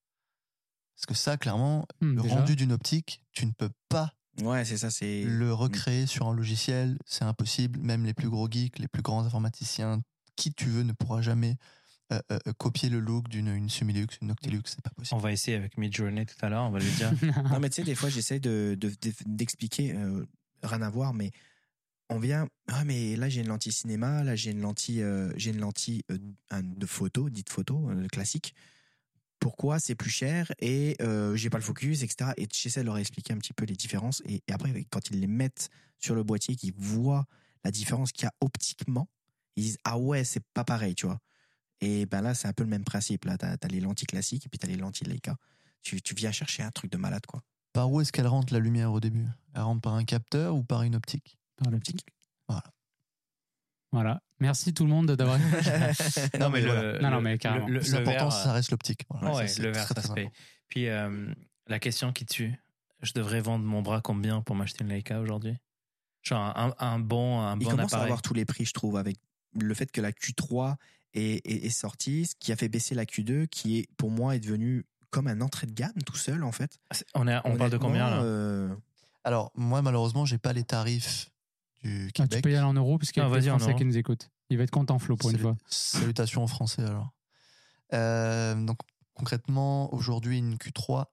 [0.96, 2.34] Parce que ça, clairement, Hmm, le déjà.
[2.36, 5.22] rendu d'une optique, tu ne peux pas Ouais, c'est ça, c'est.
[5.24, 7.78] le recréer sur un logiciel, c'est impossible.
[7.80, 10.00] Même les plus gros geeks, les plus grands informaticiens,
[10.36, 11.56] qui tu veux ne pourra jamais
[12.12, 15.16] euh, euh, copier le look d'une une Sumilux, une Noctilux, c'est pas possible.
[15.16, 17.12] On va essayer avec Midjourney tout à l'heure, on va lui dire.
[17.50, 20.26] Non, mais tu sais, des fois, j'essaie de, de- de- d'expliquer, euh,
[20.64, 21.30] rien à voir, mais
[22.14, 25.50] on vient, ah, mais là, j'ai une lentille cinéma, là, j'ai une lentille, euh, j'ai
[25.50, 28.54] une lentille euh, de photo, dite photo, euh, classique.
[29.40, 30.96] Pourquoi c'est plus cher et
[31.34, 32.30] j'ai pas le focus, etc.
[32.38, 34.22] Et j'essaie de leur expliquer un petit peu les différences.
[34.24, 37.26] Et, après, quand ils les mettent sur le boîtier, qu'ils voient
[37.62, 39.06] la différence qu'il y a optiquement,
[39.56, 41.18] ils disent, ah ouais, c'est pas pareil, tu vois.
[41.82, 43.26] Et ben là, c'est un peu le même principe.
[43.26, 45.36] Là, t'as, t'as les lentilles classiques et puis t'as les lentilles Leica.
[45.82, 47.42] Tu, tu viens chercher un truc de malade, quoi.
[47.74, 49.26] Par où est-ce qu'elle rentre la lumière au début?
[49.52, 51.36] Elle rentre par un capteur ou par une optique?
[51.56, 52.04] Par l'optique.
[52.48, 52.62] Voilà.
[53.92, 54.20] Voilà.
[54.40, 55.38] Merci tout le monde d'avoir.
[56.40, 57.68] non, mais le, Non, mais carrément.
[57.68, 59.04] le, Le important, ça reste l'optique.
[59.08, 60.32] Voilà, ouais, ça, le verre, très, ça très.
[60.68, 61.32] Puis euh,
[61.68, 62.52] la question qui tue,
[63.02, 65.56] je devrais vendre mon bras combien pour m'acheter une Leica aujourd'hui?
[66.22, 68.04] Genre un, un bon, un Il bon commence à appareil.
[68.06, 69.16] avoir tous les prix, je trouve, avec
[69.60, 70.74] le fait que la Q3
[71.12, 74.34] est, est, est sortie, ce qui a fait baisser la Q2, qui est pour moi
[74.34, 76.78] est devenue comme un entrée de gamme tout seul en fait.
[77.14, 78.22] On, est, on parle de combien là?
[78.22, 78.74] Euh,
[79.22, 81.30] Alors, moi, malheureusement, j'ai pas les tarifs
[81.84, 82.42] du Ah, tu Québec.
[82.42, 84.30] peux y aller en euros parce qu'il y a Ah, des Français qui nous écoutent.
[84.50, 85.56] Il va être content, Flo, pour une Salut- fois.
[85.68, 87.12] Salutations aux Français alors.
[87.92, 88.78] Euh, donc
[89.14, 91.06] concrètement, aujourd'hui, une Q3,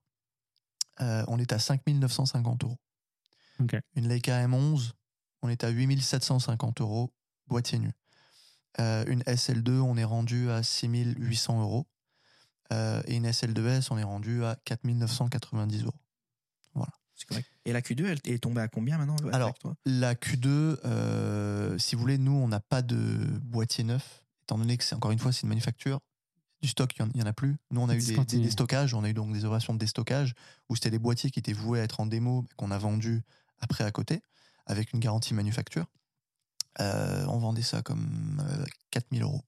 [1.02, 2.78] euh, on est à 5950 euros.
[3.96, 4.94] Une Leica M11,
[5.44, 7.14] on est à 8750 euros,
[7.48, 7.92] boîtier nu.
[8.80, 11.88] Euh, une SL2, on est rendu à 6800 euros.
[12.74, 15.94] Euh, et une SL2S, on est rendu à 4990 euros.
[17.22, 17.48] C'est correct.
[17.66, 19.76] Et la Q2, elle est tombée à combien maintenant avec Alors, toi?
[19.86, 20.48] La Q2,
[20.86, 22.98] euh, si vous voulez, nous, on n'a pas de
[23.44, 26.00] boîtier neuf, étant donné que c'est encore une fois, c'est une manufacture.
[26.62, 27.58] Du stock, il n'y en, a plus.
[27.72, 30.36] Nous, on a eu des, déstockages, on a eu donc des opérations de déstockage
[30.70, 33.24] où c'était des boîtiers qui étaient voués à être en démo, mais qu'on a vendus
[33.60, 34.22] après à côté,
[34.68, 35.86] avec une garantie manufacture.
[36.80, 39.42] Euh, on vendait ça comme euh, 4000 euros.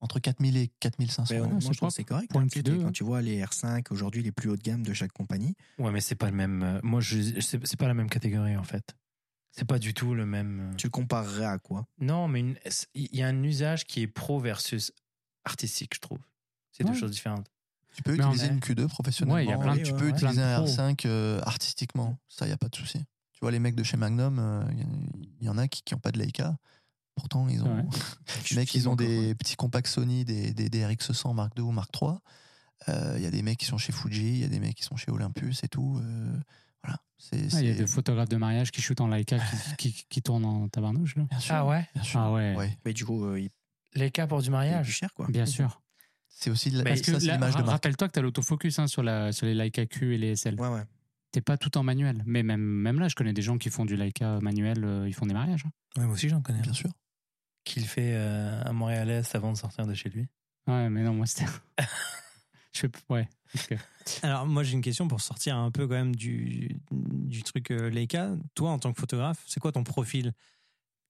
[0.00, 1.50] Entre 4000 et 4500 Ben, euros.
[1.50, 2.30] moi, c'est je que c'est correct.
[2.30, 2.92] Pour hein, une tu- Q2, quand hein.
[2.92, 6.00] tu vois les R5 aujourd'hui les plus haut de gamme de chaque compagnie, Ouais, mais
[6.00, 6.62] c'est pas le même.
[6.62, 8.94] euh, Moi, je, c'est pas la même catégorie en fait.
[9.50, 10.70] C'est pas du tout le même.
[10.72, 11.86] euh, tu le comparerais à quoi?
[12.00, 12.44] Non, mais
[12.94, 14.92] il y a un usage qui est pro versus
[15.44, 16.18] artistique, je trouve.
[16.70, 17.50] C'est deux choses différentes.
[17.96, 19.34] Tu peux Mais utiliser une Q2 professionnellement.
[19.34, 20.10] Ouais, y a plein de- tu peux ouais.
[20.10, 20.66] utiliser un pros.
[20.72, 22.16] R5 euh, artistiquement.
[22.28, 22.98] Ça, il n'y a pas de souci.
[23.32, 24.62] Tu vois, les mecs de chez Magnum, euh,
[25.40, 26.56] il y en a qui n'ont pas de Leica.
[27.18, 27.84] Pourtant, ils ont, Ouais.
[28.50, 31.72] les mecs, ils ont des petits compacts Sony, des, des, des RX100 Mark II ou
[31.72, 32.12] Mark III.
[32.88, 34.76] Euh, Il y a des mecs qui sont chez Fuji, il y a des mecs
[34.76, 35.98] qui sont chez Olympus et tout.
[36.00, 36.36] euh,
[36.84, 36.98] voilà.
[37.18, 39.38] C'est, Ah, Il y a des photographes de mariage qui shootent en Leica
[39.76, 41.16] qui, qui, qui tournent en tabarnouche.
[41.16, 41.24] Là.
[41.24, 41.54] Bien sûr.
[41.56, 42.20] Ah ouais Bien sûr.
[42.20, 42.78] Ah ouais, Ouais.
[42.84, 43.50] Mais du coup, euh, il
[43.94, 45.26] Les cas pour du il est plus mariage cher quoi.
[45.28, 45.80] bien sûr.
[46.28, 49.32] C'est aussi la- Parce que l'image de rappelle-toi que tu as l'autofocus hein, sur, la,
[49.32, 50.54] sur les Leica Q et les SL.
[50.60, 50.84] Ouais, ouais.
[51.32, 52.22] T'es pas tout en manuel.
[52.26, 55.12] Mais même, même là, je connais des gens qui font du Leica manuel, euh, ils
[55.14, 55.64] font des mariages.
[55.66, 55.70] hein.
[56.00, 56.60] Ouais, moi aussi j'en connais.
[56.60, 56.90] Bien sûr.
[57.68, 60.26] Qu'il fait euh, à Montréal-Est avant de sortir de chez lui.
[60.66, 61.50] Ouais, mais non, moi c'était.
[62.72, 62.90] je fais...
[63.10, 63.28] Ouais.
[64.22, 67.90] Alors moi j'ai une question pour sortir un peu quand même du, du truc euh,
[67.90, 68.30] Leica.
[68.54, 70.32] Toi en tant que photographe, c'est quoi ton profil?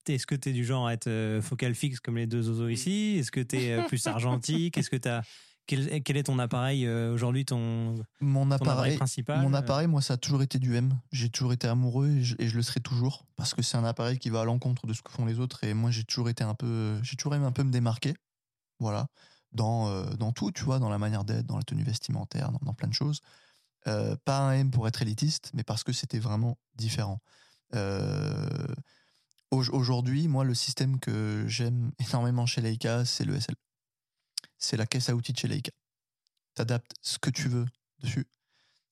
[0.09, 2.71] Est-ce que tu es du genre à être euh, focal fixe comme les deux zozos
[2.71, 3.19] ici?
[3.21, 4.77] Est-ce que tu es plus argentique?
[4.79, 5.09] Est-ce que tu
[5.69, 9.87] quel, quel est ton appareil euh, aujourd'hui ton, Mon ton appareil principal Mon euh, appareil,
[9.87, 10.99] moi, ça a toujours été du M.
[11.13, 13.85] J'ai toujours été amoureux et je, et je le serai toujours parce que c'est un
[13.85, 15.63] appareil qui va à l'encontre de ce que font les autres.
[15.63, 18.15] Et moi, j'ai toujours été un peu, j'ai toujours aimé un peu me démarquer.
[18.81, 19.07] Voilà.
[19.53, 22.59] Dans, euh, dans tout, tu vois, dans la manière d'être, dans la tenue vestimentaire, dans,
[22.63, 23.21] dans plein de choses.
[23.87, 27.21] Euh, pas un M pour être élitiste, mais parce que c'était vraiment différent.
[29.51, 33.55] Au- Aujourd'hui, moi, le système que j'aime énormément chez Leica, c'est le SL.
[34.59, 35.73] C'est la caisse à outils de chez Leica.
[36.55, 37.67] Tu adaptes ce que tu veux
[38.01, 38.27] dessus.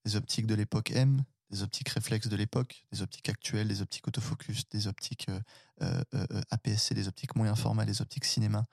[0.04, 4.08] Des optiques de l'époque M, des optiques réflexes de l'époque, des optiques actuelles, des optiques
[4.08, 5.40] autofocus, des optiques euh,
[5.82, 8.66] euh, euh, APS-C, des optiques moyen format, des optiques cinéma.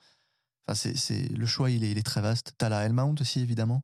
[0.66, 2.54] Enfin, c'est, le choix, il est, très vaste.
[2.58, 3.82] Tu as la L-mount aussi, évidemment.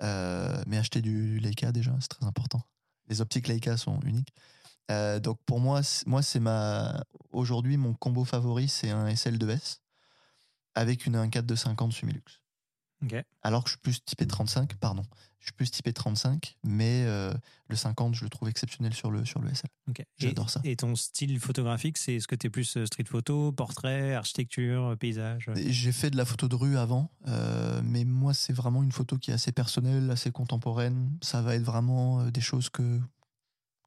[0.00, 2.62] Mais acheter du Leica, déjà, c'est très important.
[3.08, 4.34] Les optiques Leica sont uniques.
[5.22, 7.02] Donc, pour moi, moi, c'est ma.
[7.30, 9.78] Aujourd'hui, mon combo favori, c'est un SL2S
[10.74, 12.22] avec une 1.4 de 50 Sumilux.
[13.42, 15.02] Alors que je suis plus typé 35, pardon.
[15.38, 17.32] Je suis plus typé 35, mais euh,
[17.68, 19.68] le 50, je le trouve exceptionnel sur le, sur le SL.
[20.16, 20.60] J'adore ça.
[20.64, 24.96] Et ton style photographique, c'est est-ce que tu es plus euh, street photo, portrait, architecture,
[24.98, 25.48] paysage?
[25.54, 29.16] J'ai fait de la photo de rue avant, euh, mais moi, c'est vraiment une photo
[29.16, 31.16] qui est assez personnelle, assez contemporaine.
[31.22, 33.00] Ça va être vraiment des choses que,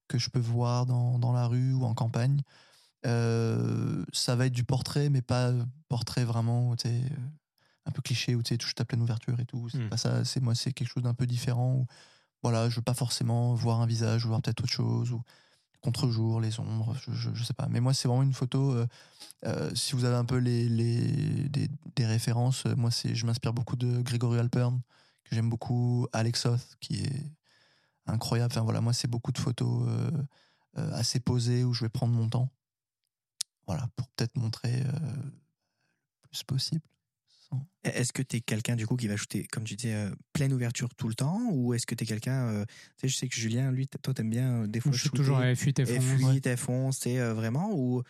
[0.07, 2.41] que je peux voir dans, dans la rue ou en campagne.
[3.05, 5.51] Euh, ça va être du portrait, mais pas
[5.89, 7.01] portrait vraiment, tu sais,
[7.85, 9.69] un peu cliché où tu sais, tu à pleine ouverture et tout.
[9.69, 9.89] C'est Mm.
[9.89, 10.23] pas ça.
[10.25, 11.73] C'est moi, c'est quelque chose d'un peu différent.
[11.75, 11.87] Où,
[12.43, 15.21] voilà, je veux pas forcément voir un visage, ou voir peut-être autre chose ou
[15.81, 17.67] contre-jour, les ombres, je, je, je sais pas.
[17.67, 18.71] Mais moi, c'est vraiment une photo.
[18.73, 18.87] euh,
[19.45, 23.25] euh, si vous avez un peu les, les des, des références, euh, moi, c'est, je
[23.25, 24.79] m'inspire beaucoup de Gregory Alpern,
[25.23, 27.31] que j'aime beaucoup, Alex Hoth, qui est
[28.05, 28.53] incroyable.
[28.53, 29.89] Enfin voilà, moi, c'est beaucoup de photos
[30.75, 32.49] assez posées où je vais prendre mon temps.
[33.67, 36.81] Voilà, pour peut-être montrer le plus possible.
[37.51, 40.11] Sans- Est-ce que tu es quelqu'un du coup qui va shooter, comme tu disais, euh,
[40.33, 42.47] pleine ouverture tout le temps Ou est-ce que tu es quelqu'un.
[42.49, 44.97] euh, tu sais, je sais que Julien, lui, toi, t'aimes bien euh, des fois Je
[44.97, 46.41] suis shooter toujours à F8 F11.
[46.41, 48.03] F8, F11, c'est euh, vraiment Ou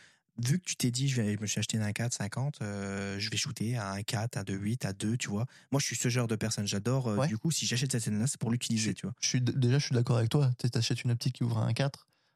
[0.43, 3.19] vu que tu t'es dit, je, vais, je me suis acheté un 4, 50, euh,
[3.19, 5.85] je vais shooter à un 4, à 2, 8, à 2, tu vois Moi, je
[5.85, 6.65] suis ce genre de personne.
[6.67, 7.07] J'adore.
[7.07, 7.27] euh, Ouais.
[7.27, 9.13] Du coup, si j'achète cette scène-là, c'est pour l'utiliser, tu vois.
[9.21, 10.49] Je suis, d- déjà, je suis d'accord avec toi.
[10.59, 11.73] Tu achètes une optique qui ouvre à 1.4,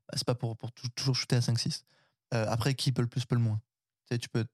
[0.07, 1.83] bah, c'est pas pour, pour tou- toujours shooter à 5.6.
[2.33, 3.61] Euh, après, qui peut le plus, peut le moins.
[4.07, 4.45] Tu sais, tu peux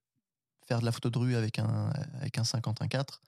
[0.72, 3.19] faire de la photo de rue avec un, avec un 50 1.4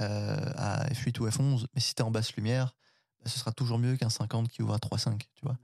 [0.00, 2.74] euh, à F8 ou F11, mais si tu es en basse lumière,
[3.20, 5.58] bah, ce sera toujours mieux qu'un 50 qui ouvre à 3.5, tu vois.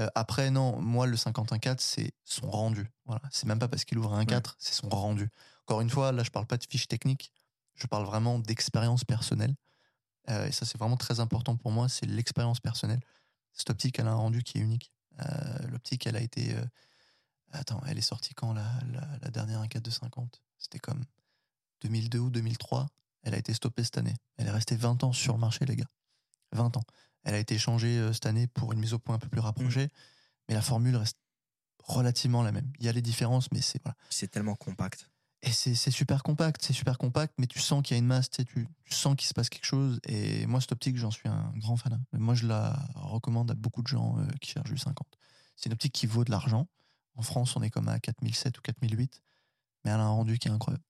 [0.00, 2.90] Euh, après, non, moi, le 50 1.4, c'est son rendu.
[3.04, 3.22] Voilà.
[3.30, 5.30] C'est même pas parce qu'il ouvre à 1.4, c'est son rendu.
[5.62, 7.32] Encore une fois, là, je parle pas de fiche technique,
[7.76, 9.54] je parle vraiment d'expérience personnelle.
[10.28, 13.00] Euh, et ça, c'est vraiment très important pour moi, c'est l'expérience personnelle.
[13.52, 14.92] Cette optique, elle a un rendu qui est unique.
[15.20, 16.56] Euh, L'optique, elle a été.
[17.52, 21.04] Attends, elle est sortie quand la, la, la dernière 1.4 de 50 C'était comme
[21.82, 22.86] 2002 ou 2003.
[23.22, 24.14] Elle a été stoppée cette année.
[24.36, 25.88] Elle est restée 20 ans sur le marché, les gars.
[26.52, 26.84] 20 ans.
[27.24, 29.40] Elle a été changée euh, cette année pour une mise au point un peu plus
[29.40, 29.88] rapprochée.
[30.48, 31.18] Mais la formule reste
[31.84, 32.70] relativement la même.
[32.78, 33.96] Il y a les différences, mais c'est voilà.
[34.10, 35.10] C'est tellement compact.
[35.42, 38.28] Et c'est super compact, c'est super compact, mais tu sens qu'il y a une masse,
[38.28, 40.00] tu sens qu'il se passe quelque chose.
[40.04, 41.92] Et moi, cette optique, j'en suis un grand fan.
[41.92, 42.00] hein.
[42.12, 45.06] Moi, je la recommande à beaucoup de gens euh, qui cherchent du 50.
[45.54, 46.66] C'est une optique qui vaut de l'argent.
[47.14, 49.22] En France, on est comme à 4007 ou 4008,
[49.84, 50.84] mais elle a un rendu qui est incroyable.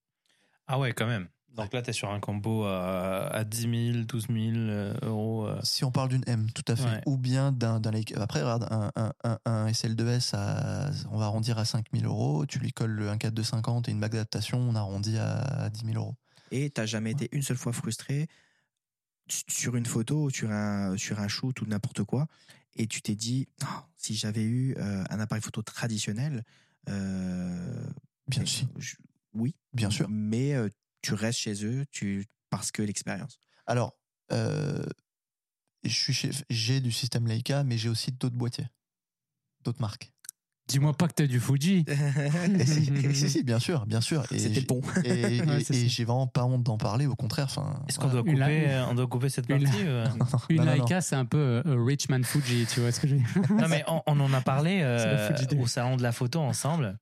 [0.66, 1.28] Ah ouais, quand même.
[1.56, 5.46] Donc là, tu es sur un combo à, à 10 000, 12 000 euh, euros.
[5.46, 5.58] euh.
[5.64, 6.84] Si on parle d'une M, tout à fait.
[6.84, 7.00] Ouais.
[7.06, 7.80] Ou bien d'un.
[8.16, 12.46] Après, regarde, un, un, un, un SL2S, à, on va arrondir à 5000 euros.
[12.46, 15.86] Tu lui colles le 1.4 de 50 et une bague d'adaptation, on arrondit à 10
[15.86, 16.14] 000 euros.
[16.50, 18.28] Et t'as jamais été une seule fois frustré
[19.28, 22.26] sur une photo ou sur un, sur un shoot ou n'importe quoi,
[22.76, 26.44] et tu t'es dit, Ah, si j'avais eu euh, un appareil photo traditionnel,
[26.88, 27.86] euh,
[28.28, 28.66] Bien sûr.
[28.78, 28.96] je-
[29.34, 30.06] oui, Bien sûr.
[30.10, 30.68] mais euh,
[31.02, 33.38] tu restes chez eux tu, parce que l'expérience.
[33.66, 33.94] Alors,
[34.32, 34.84] euh,
[35.84, 38.66] je suis chez- j'ai du système Leica, mais j'ai aussi d'autres boîtiers,
[39.64, 40.12] d'autres marques.
[40.66, 41.86] Dis-moi pas que t'as du Fuji.
[42.58, 44.30] Et si, si, si, bien sûr, bien sûr.
[44.30, 44.82] Et C'était pont.
[45.04, 47.46] Et, Ouais, j'ai vraiment pas honte d'en parler, au contraire.
[47.46, 48.22] Enfin, Est-ce qu'on voilà.
[48.22, 50.06] doit, couper, la- euh, on doit couper cette Une partie euh?
[50.50, 50.82] Une Non, non, non.
[50.84, 53.50] Leica, c'est un peu euh, Richman Fuji, tu vois ce que je veux dire?
[53.50, 55.26] Non, mais on, on en a parlé euh,
[55.58, 56.98] au salon de la photo ensemble.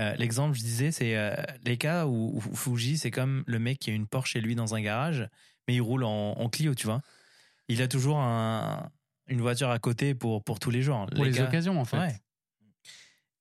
[0.00, 1.34] Euh, L'exemple, je disais, c'est euh,
[1.64, 4.74] Leica ou, ou Fuji, c'est comme le mec qui a une Porsche chez lui dans
[4.74, 5.28] un garage,
[5.68, 7.02] mais il roule en, en Clio, tu vois.
[7.68, 8.90] Il a toujours un-
[9.28, 11.06] une voiture à côté pour, pour tous les jours.
[11.14, 11.98] Pour les occasions, en fait.
[11.98, 12.16] Ouais.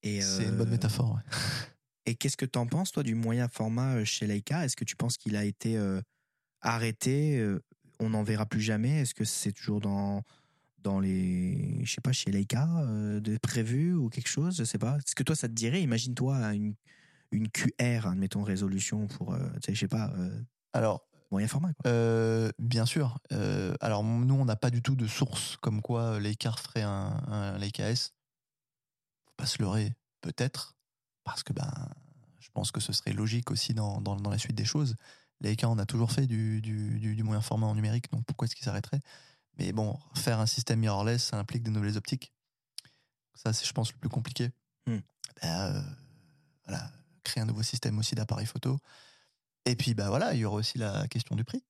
[0.04, 1.16] Et, C'est une euh, bonne métaphore.
[1.16, 1.22] ouais.
[2.08, 4.84] Et qu'est-ce que tu en penses, toi, du moyen format euh, chez Leica Est-ce que
[4.84, 6.02] tu penses qu'il a été euh,
[6.62, 7.64] arrêté euh,
[8.00, 9.02] On n'en verra plus jamais?
[9.02, 10.24] Est-ce que c'est toujours dans,
[10.84, 11.84] dans les.
[11.84, 14.98] Je sais pas, chez Leica, euh, de prévu ou quelque chose Je sais pas.
[14.98, 16.76] Est-ce que toi, ça te dirait Imagine-toi une,
[17.32, 20.42] une QR, admettons, résolution pour, euh, tu sais, je sais pas, euh,
[20.74, 21.90] Alors, moyen format, quoi.
[21.90, 23.20] Euh, bien sûr.
[23.80, 27.58] Alors, nous, on n'a pas du tout de source comme quoi Leica ferait un, un
[27.58, 28.14] Leica S.
[29.26, 30.76] Faut pas se leurrer, peut-être,
[31.24, 31.72] parce que ben,
[32.40, 34.96] je pense que ce serait logique aussi dans, dans, dans la suite des choses.
[35.40, 38.46] Leica, on a toujours fait du, du, du, du moyen format en numérique, donc pourquoi
[38.46, 39.02] est-ce qu'ils s'arrêteraient
[39.58, 42.34] Mais bon, faire un système mirrorless, ça implique de nouvelles optiques.
[43.36, 44.50] Ça, c'est, je pense, le plus compliqué.
[44.88, 45.00] Hmm.
[45.42, 45.82] Ben, euh,
[46.68, 46.92] voilà,
[47.24, 48.80] créer un nouveau système aussi d'appareil photo.
[49.66, 51.64] Et puis, bah voilà, il y aura aussi la question du prix.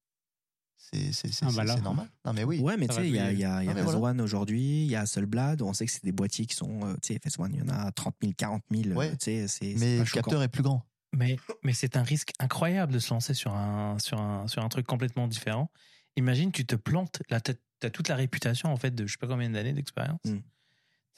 [0.77, 2.09] C'est, c'est, c'est, Ah, bah c'est normal.
[2.25, 2.59] Non, mais oui.
[2.59, 3.95] Ouais, mais tu sais, il y a, y a, il y a Non, mais Phase
[3.95, 4.13] voilà.
[4.13, 5.61] One aujourd'hui, il y a Hasselblad.
[5.61, 7.61] On sait que c'est des boîtiers qui sont, euh, tu sais, Phase One, il y
[7.61, 8.97] en a 30 000, 40 000.
[8.97, 9.11] Ouais.
[9.11, 10.21] Tu sais, c'est, c'est mais le choquant.
[10.21, 10.83] capteur est plus grand.
[11.13, 14.69] Mais, mais c'est un risque incroyable de se lancer sur un, sur un, sur un
[14.69, 15.69] truc complètement différent.
[16.15, 17.53] Imagine, tu te plantes, là, t'as
[17.85, 20.19] as toute la réputation, en fait, de je sais pas combien d'années d'expérience.
[20.25, 20.37] Mm.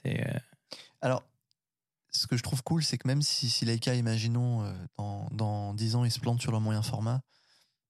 [0.01, 0.39] C'est, euh,
[1.01, 1.23] Alors,
[2.11, 5.73] ce que je trouve cool, c'est que même si, si Leica, imaginons, euh, dans, dans
[5.73, 7.21] 10 ans, ils se plantent sur leur moyen format,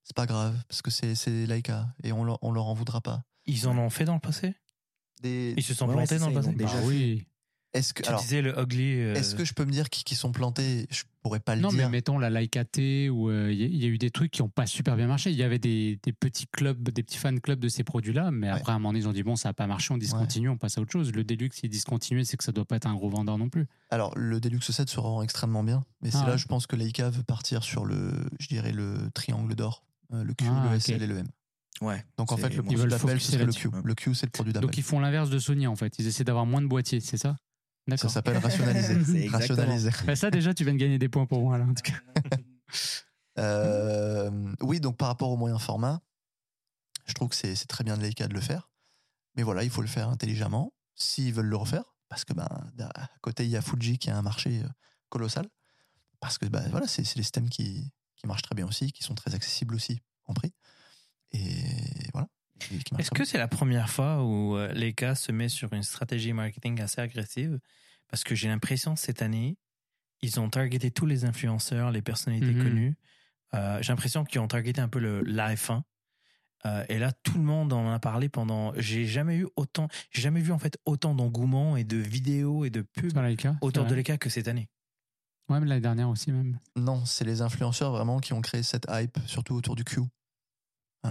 [0.04, 3.02] c'est pas grave, parce que c'est, c'est Leica, et on leur, on leur en voudra
[3.02, 3.24] pas.
[3.46, 4.56] ils en ont fait dans le passé?
[5.22, 5.54] Des...
[5.58, 6.56] Ils se sont Ouais, plantés dans le passé?
[6.64, 6.86] Ah fait.
[6.86, 7.28] oui.
[7.74, 9.00] Est-ce que, Tu alors, disais le ugly.
[9.00, 10.86] euh, est-ce que je peux me dire qu'ils qu'ils sont plantés?
[10.92, 11.90] Je pourrais pas le Non, mais dire.
[11.90, 14.30] mettons la Leica T où euh, il y, a- il y a eu des trucs
[14.32, 15.32] qui n'ont pas super bien marché.
[15.32, 18.48] Il y avait des, des petits clubs, des petits fan clubs de ces produits-là, mais
[18.52, 18.54] Ouais.
[18.58, 20.50] après, à un moment donné, ils ont dit bon, ça n'a pas marché, on discontinue,
[20.50, 21.12] on passe à autre chose.
[21.14, 23.66] Le Deluxe, s'il discontinue, c'est que ça doit pas être un gros vendeur non plus.
[23.90, 26.76] Alors, le Deluxe 7 se rend extrêmement bien, mais c'est Ah là, je pense que
[26.76, 30.80] Leica veut partir sur le, je dirais, le triangle d'or, euh, le Q, Ah, le.
[30.80, 31.28] SL et le M.
[31.82, 32.06] Ouais.
[32.18, 33.52] Donc en fait, le produit veulent d'appel, c'est le.
[33.52, 33.70] Q.
[33.84, 34.68] Le Q, c'est le produit d'appel.
[34.68, 35.98] Donc ils font l'inverse de Sony en fait.
[35.98, 37.36] Ils essaient d'avoir moins de boîtiers, c'est ça?
[37.98, 39.28] Ça s'appelle rationaliser.
[39.28, 39.92] Rationaliser.
[40.06, 41.66] Bah, ça déjà, tu viens de gagner des points pour moi là.
[41.66, 42.38] En tout cas.
[43.40, 44.30] Euh,
[44.62, 46.02] oui, donc par rapport au moyen format,
[47.08, 48.70] je trouve que c'est très bien de Leica de le faire.
[49.36, 51.96] Mais voilà, il faut le faire intelligemment s'ils veulent le refaire.
[52.10, 52.48] Parce que ben,
[52.94, 54.68] à côté, il y a Fuji qui a un marché euh,
[55.10, 55.50] colossal.
[56.20, 59.16] Parce que ben, voilà, c'est des systèmes qui, qui marchent très bien aussi, qui sont
[59.16, 60.54] très accessibles aussi en prix.
[61.32, 61.66] Et
[62.14, 62.28] voilà.
[63.00, 66.80] Est-ce que c'est la première fois où euh, Leica se met sur une stratégie marketing
[66.82, 67.60] assez agressive?
[68.10, 69.58] Parce que j'ai l'impression cette année,
[70.22, 72.64] ils ont targeté tous les influenceurs, les personnalités Mhm.
[72.64, 72.96] connues.
[73.56, 75.84] Euh, j'ai l'impression qu'ils ont targeté un peu le l'AF1.
[76.66, 78.72] Euh, et là, tout le monde en a parlé pendant.
[78.78, 79.90] J'ai jamais eu autant.
[80.12, 83.12] J'ai jamais vu en fait autant d'engouement et de vidéos et de pubs
[83.62, 83.96] autour de.
[83.96, 84.70] Leica que cette année.
[85.50, 86.58] Ouais, mais l'année dernière aussi même.
[86.78, 90.00] Non, c'est les influenceurs vraiment qui ont créé cette hype, surtout autour du Q.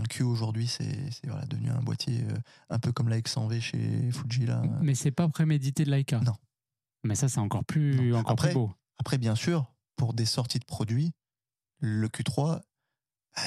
[0.01, 2.35] Le Q aujourd'hui, c'est c'est, voilà, devenu un boîtier euh,
[2.71, 4.47] un peu comme la X100V chez Fuji.
[4.47, 4.63] Là.
[4.81, 6.21] Mais c'est pas prémédité de Leica.
[6.21, 6.35] Non.
[7.05, 8.19] Mais ça, c'est encore plus, Non.
[8.21, 8.73] encore Après- plus beau.
[8.99, 11.13] Après, bien sûr, pour des sorties de produits,
[11.79, 12.61] le Q3,
[13.39, 13.43] euh,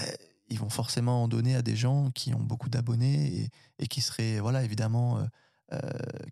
[0.50, 4.02] ils vont forcément en donner à des gens qui ont beaucoup d'abonnés et, et qui
[4.02, 5.26] seraient, voilà, évidemment, euh,
[5.74, 5.80] euh,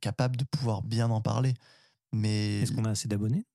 [0.01, 1.53] capables de pouvoir bien en parler.
[2.11, 3.45] Mais Est-ce qu'on a assez d'abonnés?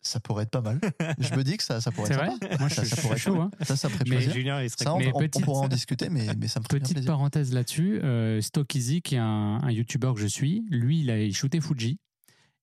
[0.00, 0.80] Ça pourrait être pas mal.
[1.18, 2.56] Je me dis que ça, ça pourrait C'est être vrai.
[2.58, 3.40] Moi, je Ça, suis ça pourrait être chaud.
[3.40, 3.50] hein.
[3.62, 4.20] Ça, ça ferait Mais.
[4.20, 6.60] Julien, il serait Ça, on, Mais on- on petite- pourra en discuter, mais, mais ça
[6.60, 7.12] me ferait bien Petite plaisir.
[7.12, 11.60] parenthèse là-dessus, euh, qui est un, un YouTuber que je suis, lui, il a shooté
[11.60, 11.98] Fuji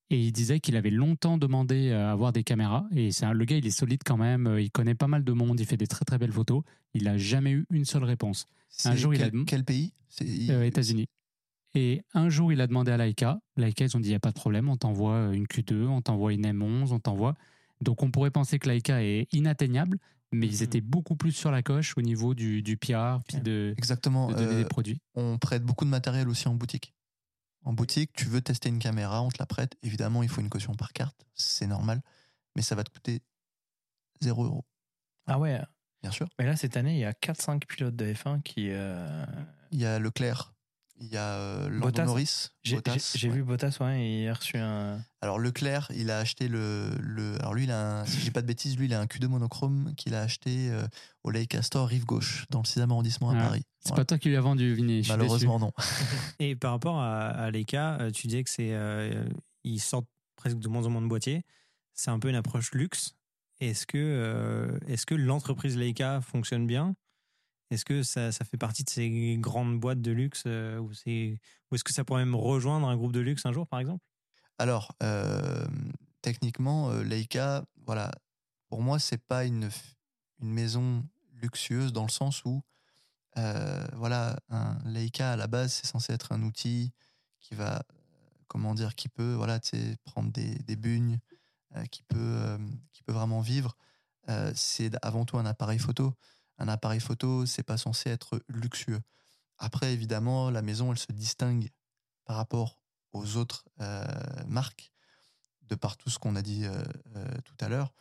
[0.09, 2.85] et il disait qu'il avait longtemps demandé à avoir des caméras.
[2.95, 5.23] Et c'est un- le gars, il est solide quand même, euh, il connaît pas mal
[5.23, 6.63] de monde, il fait des très très belles photos.
[6.93, 8.45] Il n'a jamais eu une seule réponse.
[8.85, 9.93] un jour, il a quel, pays?
[10.49, 11.07] Euh, États-Unis.
[11.75, 13.39] Et un jour, il a demandé à Leica.
[13.57, 16.01] Leica, ils ont dit il n'y a pas de problème, on t'envoie une Q2, on
[16.01, 17.35] t'envoie une M11, on t'envoie.
[17.81, 19.99] Donc on pourrait penser que Leica est inatteignable,
[20.31, 20.63] mais ils Mhm.
[20.63, 24.29] étaient beaucoup plus sur la coche au niveau du, du PR, puis de, Exactement.
[24.29, 25.01] de donner euh, des produits.
[25.15, 26.93] on prête beaucoup de matériel aussi en boutique.
[27.65, 29.75] En boutique, tu veux tester une caméra, on te la prête.
[29.83, 32.01] Évidemment, il faut une caution par carte, c'est normal,
[32.55, 33.19] mais ça va te coûter
[34.21, 34.65] 0 euros,
[35.27, 35.59] Ah ouais.
[36.01, 36.29] bien sûr.
[36.39, 38.69] Mais là, cette année, il y a 4-5 pilotes de F1 qui.
[38.69, 39.25] euh,
[39.71, 40.53] Il y a Leclerc,
[40.99, 42.05] il y a euh, Lando Bottas.
[42.05, 42.49] Norris.
[42.63, 43.35] J'ai j'ai- j'ai ouais.
[43.35, 44.99] vu Bottas, ouais, et il a reçu un.
[45.21, 48.31] Alors Leclerc, il a acheté le, le alors lui, il a un, si je dis
[48.31, 50.87] pas de bêtises, lui, il a un Q2 monochrome qu'il a acheté euh,
[51.23, 53.63] au Leica Store rive gauche, dans le 6e arrondissement à Ah, Paris.
[53.79, 54.01] C'est Voilà.
[54.01, 55.03] pas toi qui lui as vendu, Vinny.
[55.07, 55.71] Malheureusement, non.
[56.39, 59.25] Et par rapport à, à Leica, euh, tu disais que c'est euh,
[59.63, 61.43] ils sortent presque de moins en moins de boîtiers.
[61.93, 63.15] C'est un peu une approche luxe.
[63.61, 66.95] Est-ce que euh, est-ce que l'entreprise Leica fonctionne bien
[67.71, 71.83] Est-ce que ça, ça fait partie de ces grandes boîtes de luxe euh, ou est-ce
[71.83, 74.03] que ça pourrait même rejoindre un groupe de luxe un jour par exemple?
[74.57, 74.95] Alors,
[76.25, 78.11] techniquement, euh, Leica, voilà,
[78.67, 79.69] pour moi, c'est pas une,
[80.39, 82.63] une maison luxueuse dans le sens où,
[83.37, 86.93] euh, voilà, un Leica à la base, c'est censé être un outil
[87.41, 87.83] qui va,
[88.47, 89.59] comment dire, qui peut, voilà,
[90.03, 91.19] prendre des, des bugnes,
[91.75, 92.57] euh, qui peut,
[92.91, 93.77] qui peut vraiment vivre.
[94.55, 96.15] C'est avant tout un appareil photo.
[96.57, 99.01] Un appareil photo, c'est pas censé être luxueux.
[99.57, 101.69] Après, évidemment, la maison, elle se distingue
[102.25, 102.79] par rapport
[103.13, 104.05] aux autres euh,
[104.47, 104.91] marques,
[105.63, 106.83] de par tout ce qu'on a dit euh,
[107.15, 107.93] euh, tout à l'heure.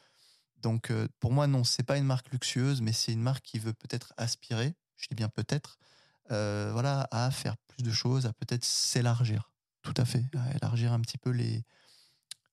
[0.59, 0.91] Donc,
[1.21, 4.15] pour moi, non, c'est pas une marque luxueuse, mais c'est une marque qui veut peut-être
[4.17, 5.77] aspirer, je dis bien peut-être,
[6.31, 9.53] voilà, à faire plus de choses, à peut-être s'élargir.
[9.83, 11.67] Tout à fait, à élargir un petit peu les,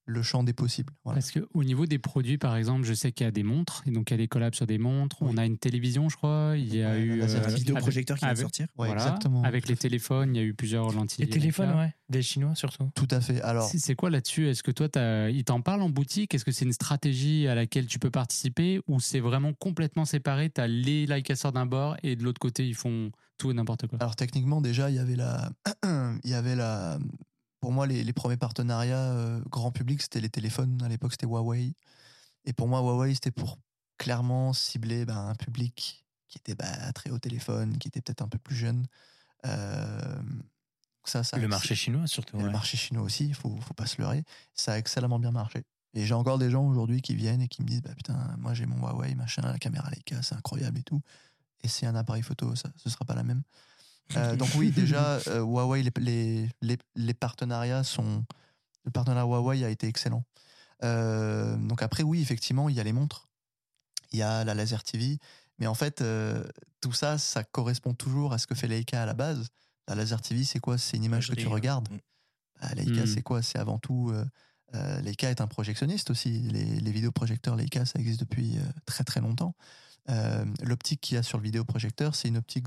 [0.06, 0.91] le champ des possibles.
[1.06, 1.20] Voilà.
[1.20, 3.91] Parce qu'au niveau des produits, par exemple, je sais qu'il y a des montres, et
[3.91, 5.18] donc il y a des collabs sur des montres.
[5.22, 6.54] On a une télévision, je crois.
[6.58, 8.66] Il y a Ouais, eu laser euh, vidéoprojecteur qui va avec- sortir.
[8.78, 9.04] Ouais, voilà.
[9.04, 9.43] exactement.
[9.43, 11.26] Avec les téléphones, il y a eu plusieurs lentilles.
[11.26, 11.93] Les téléphones, ouais.
[12.10, 12.89] Des Chinois surtout.
[12.95, 13.41] Tout à fait.
[13.41, 14.47] Alors, C'est quoi là-dessus?
[14.49, 16.34] Est-ce que toi, t'as- ils t'en parlent en boutique?
[16.36, 18.82] Est-ce que c'est une stratégie à laquelle tu peux participer?
[18.88, 20.49] Ou c'est vraiment complètement séparé?
[20.49, 23.54] Tu as les Leica sortent d'un bord et de l'autre côté, ils font tout et
[23.54, 23.97] n'importe quoi?
[24.02, 25.49] Alors techniquement déjà il y avait la,
[26.24, 26.99] il y avait la,
[27.62, 30.82] pour moi les, les premiers partenariats euh, grand public c'était les téléphones.
[30.84, 31.74] À l'époque c'était Huawei.
[32.43, 33.57] Et pour moi Huawei c'était pour
[33.97, 38.28] clairement cibler ben, un public qui était bah, très haut téléphone qui était peut-être un
[38.28, 38.86] peu plus jeune.
[39.45, 40.22] Euh,
[41.05, 42.38] ça ça Le marché chinois surtout.
[42.38, 44.24] le marché chinois aussi il faut faut pas se leurrer.
[44.53, 45.64] Ça a excellemment bien marché.
[45.93, 48.55] Et j'ai encore des gens aujourd'hui qui viennent et qui me disent bah putain moi
[48.55, 51.01] j'ai mon Huawei machin la caméra Leica c'est incroyable et tout.
[51.64, 53.43] Et c'est un appareil photo ça ce sera pas la même
[54.18, 58.26] euh, donc oui, déjà, euh, Huawei, les, les, les, les partenariats sont...
[58.84, 60.24] Le partenariat Huawei a été excellent.
[60.84, 63.30] Euh, donc après, oui, effectivement, il y a les montres,
[64.12, 65.20] il y a la Laser TV,
[65.60, 66.04] mais en fait,
[66.82, 69.47] tout ça, ça correspond toujours à ce que fait Leica à la base.
[69.88, 70.78] La Laser TV, c'est quoi?
[70.78, 71.89] C'est une image que tu regardes?
[71.91, 71.99] mm.
[72.62, 73.08] Bah, Leica, Mm.
[73.08, 73.41] c'est quoi?
[73.41, 74.12] C'est avant tout...
[75.04, 76.39] Leica est un projectionniste aussi.
[76.39, 79.54] Les, les vidéoprojecteurs Leica, ça existe depuis très très longtemps.
[80.10, 82.66] Euh, L'optique qu'il y a sur le vidéoprojecteur, c'est une optique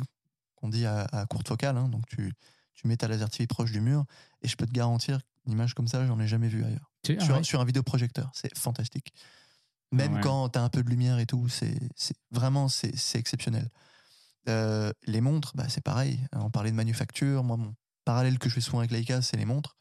[0.64, 1.76] qu'on dit à, à courte focale.
[1.76, 1.88] hein.
[1.90, 2.32] donc tu,
[2.72, 4.06] tu mets ta laser TV proche du mur
[4.40, 6.90] et je peux te garantir une image comme ça, j'en ai jamais vu ailleurs.
[7.02, 7.42] Tu- ah sur, ouais.
[7.42, 9.12] sur un vidéoprojecteur, c'est fantastique.
[9.92, 10.20] Même Ah ouais.
[10.22, 11.76] quand tu as un peu de lumière et tout, c'est
[12.30, 13.68] vraiment c'est exceptionnel.
[14.48, 16.18] Euh, les montres, bah, c'est pareil.
[16.32, 17.44] On parlait de manufacture.
[17.44, 17.74] Moi, mon
[18.06, 19.76] parallèle que je fais souvent avec Leica, c'est les montres.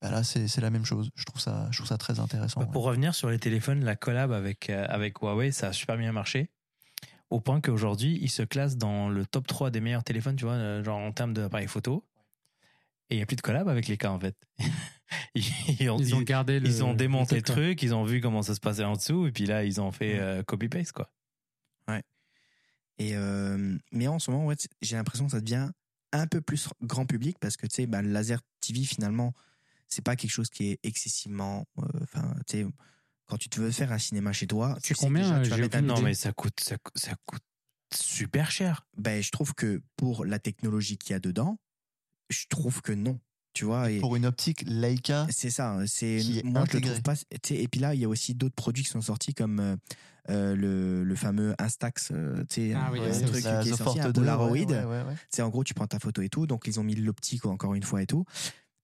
[0.00, 1.10] Bah, là, c'est la même chose.
[1.16, 2.60] Je trouve ça, je trouve ça très intéressant.
[2.60, 2.72] Bah, ouais.
[2.72, 6.12] Pour revenir sur les téléphones, la collab avec, euh, avec Huawei, ça a super bien
[6.12, 6.50] marché.
[7.34, 10.54] Au point qu'aujourd'hui, ils se classent dans le top 3 des meilleurs téléphones, tu vois,
[10.54, 12.04] euh, genre en termes d'appareils photo.
[13.10, 14.36] Et il n'y a plus de collab avec les cas, en fait.
[15.34, 15.42] ils,
[15.80, 16.66] ils ont, Ils ont gardé le.
[16.68, 19.32] ils ont démonté le truc, ils ont vu comment ça se passait en dessous, et
[19.32, 20.20] puis là, ils ont fait Ouais.
[20.20, 21.10] euh, copy-paste, quoi.
[22.98, 25.68] Et euh, mais en ce moment, ouais, j'ai l'impression que ça devient
[26.12, 29.34] un peu plus grand public parce que tu sais, bah, le laser TV finalement,
[29.88, 31.66] c'est pas quelque chose qui est excessivement.
[31.80, 32.66] euh, Enfin, tu sais,
[33.26, 35.68] quand tu te veux faire un cinéma chez toi, C'est tu sais combien, déjà, tu
[35.68, 37.42] vas Non, mais ça coûte, ça, coûte- ça coûte
[37.94, 38.86] super cher.
[38.96, 41.58] Ben, je trouve que pour la technologie qu'il y a dedans,
[42.30, 43.20] je trouve que non.
[43.52, 45.74] Tu vois, et Pour une optique Leica, c'est ça.
[45.74, 46.90] hein, C'est moi je le intégré.
[46.90, 47.14] trouve pas.
[47.50, 49.76] Et puis là, il y a aussi d'autres produits qui sont sortis comme euh,
[50.28, 52.10] euh, le, le fameux Instax.
[52.10, 54.50] euh, tu sais, Ah oui, un ça truc qui est The sorti, un 2, Polaroid.
[54.50, 55.14] ouais, ouais, ouais, ouais.
[55.30, 56.48] C'est en gros, tu prends ta photo et tout.
[56.48, 58.24] Donc, ils ont mis l'optique encore une fois et tout.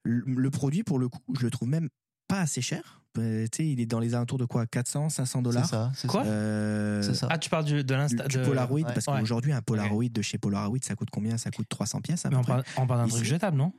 [0.05, 1.89] Le, le produit, pour le coup, je le trouve même
[2.29, 3.00] pas assez cher.
[3.19, 5.67] Euh, tu sais, il est dans les alentours de quoi 400, 500 C'est dollars?
[5.69, 5.91] Ça.
[5.97, 6.23] c'est Quoi?
[6.25, 6.31] ça.
[6.31, 7.27] Euh, C'est ça.
[7.31, 8.29] Ah, tu parles du, de l'insta.
[8.29, 9.19] du de- Polaroid, ouais, parce ouais.
[9.21, 11.37] qu'aujourd'hui, un Polaroid de chez Polaroid, ça coûte combien?
[11.37, 13.57] Ça coûte 300 pièces à Mais peu on près parle, on parle d'un truc jetable,
[13.57, 13.73] non?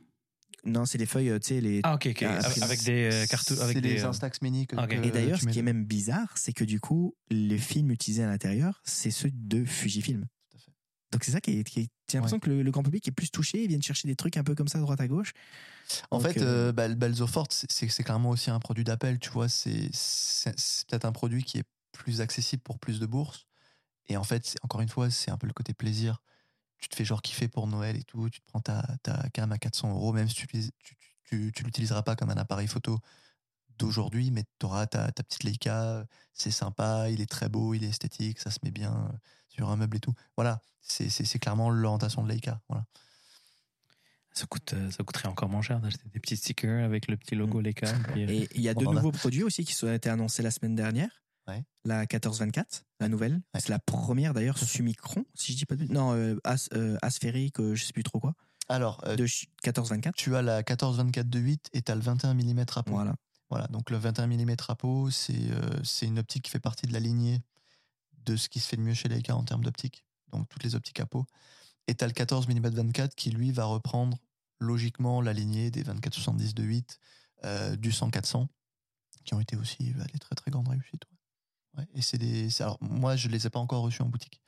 [0.64, 1.80] Non, c'est les feuilles, euh, tu sais, les.
[1.82, 2.22] Ah, ok, ok.
[2.22, 3.58] Avec, avec des euh, cartouches.
[3.58, 4.88] Avec c'est des, les euh, Instax Mini que, ok.
[4.88, 8.22] que Et d'ailleurs, ce qui est même bizarre, c'est que du coup, les films utilisés
[8.22, 10.26] à l'intérieur, c'est ceux de Fujifilm.
[11.12, 11.64] Donc c'est ça qui est.
[11.64, 14.08] qui est- J'ai l'impression que le, le grand public est plus touché, ils viennent chercher
[14.08, 15.32] des trucs un peu comme ça, droite à gauche.
[16.10, 19.18] En Donc, fait, euh, euh, bah, le Balzo Forte, c'est- clairement aussi un produit d'appel,
[19.18, 19.48] tu vois.
[19.48, 19.90] C'est
[20.88, 23.46] peut-être un produit qui est plus accessible pour plus de bourses.
[24.08, 26.22] Et en fait, encore une fois, c'est un peu le côté plaisir.
[26.78, 28.28] Tu te fais genre kiffer pour Noël et tout.
[28.30, 30.70] Tu te prends ta, ta cam à 400 euros, même si tu tu,
[31.24, 32.98] tu, tu l'utiliseras pas comme un appareil photo
[33.78, 36.04] d'aujourd'hui, mais tu auras ta, ta petite Leica.
[36.34, 39.16] C'est sympa, il est très beau, il est esthétique, ça se met bien euh,
[39.48, 40.14] sur un meuble et tout.
[40.36, 42.60] Voilà, c'est clairement l'orientation de Leica.
[42.68, 42.84] Voilà.
[44.34, 47.34] Ça, coûte, euh, ça coûterait encore moins cher d'acheter des petits stickers avec le petit
[47.34, 47.90] logo Leica.
[47.90, 48.82] et puis, euh, Et il y a a.
[48.82, 51.10] nouveaux produits aussi qui ont été annoncés la semaine dernière.
[51.48, 51.64] Ouais.
[51.84, 53.34] La 1424, la nouvelle.
[53.52, 53.60] Ouais.
[53.60, 57.58] C'est la première d'ailleurs Summicron, si je dis pas de Non, euh, as, euh, asphérique,
[57.60, 58.32] euh, je sais plus trop quoi.
[58.68, 60.14] Alors, euh, De ch- 1424.
[60.14, 62.92] tu as la 14-24 de 8 et tu as le 21 mm à peau.
[62.92, 63.16] Voilà.
[63.52, 66.86] Voilà, donc le 21 mm à peau, c'est euh, c'est une optique qui fait partie
[66.86, 67.42] de la lignée
[68.24, 70.06] de ce qui se fait le mieux chez Leica en termes d'optique.
[70.32, 71.26] Donc toutes les optiques à peau.
[71.86, 74.16] Et tu as le 14 mm 24 qui lui va reprendre
[74.58, 76.98] logiquement la lignée des 24-70 de 8,
[77.44, 78.46] euh, du 100-400,
[79.26, 81.04] qui ont été aussi bah, des très très grandes réussites.
[81.92, 82.62] et c'est des.
[82.62, 84.40] Alors moi, je les ai pas encore reçus en boutique.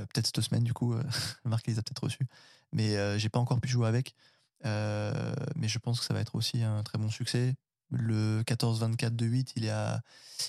[0.00, 0.92] Euh, peut-être cette semaine, du coup,
[1.44, 2.26] Marc les a peut-être reçus.
[2.72, 4.16] Mais j'ai pas encore pu jouer avec.
[4.64, 7.54] Mais je pense que ça va être aussi un très bon succès.
[7.90, 10.00] Le 14-24 de 8, il est à,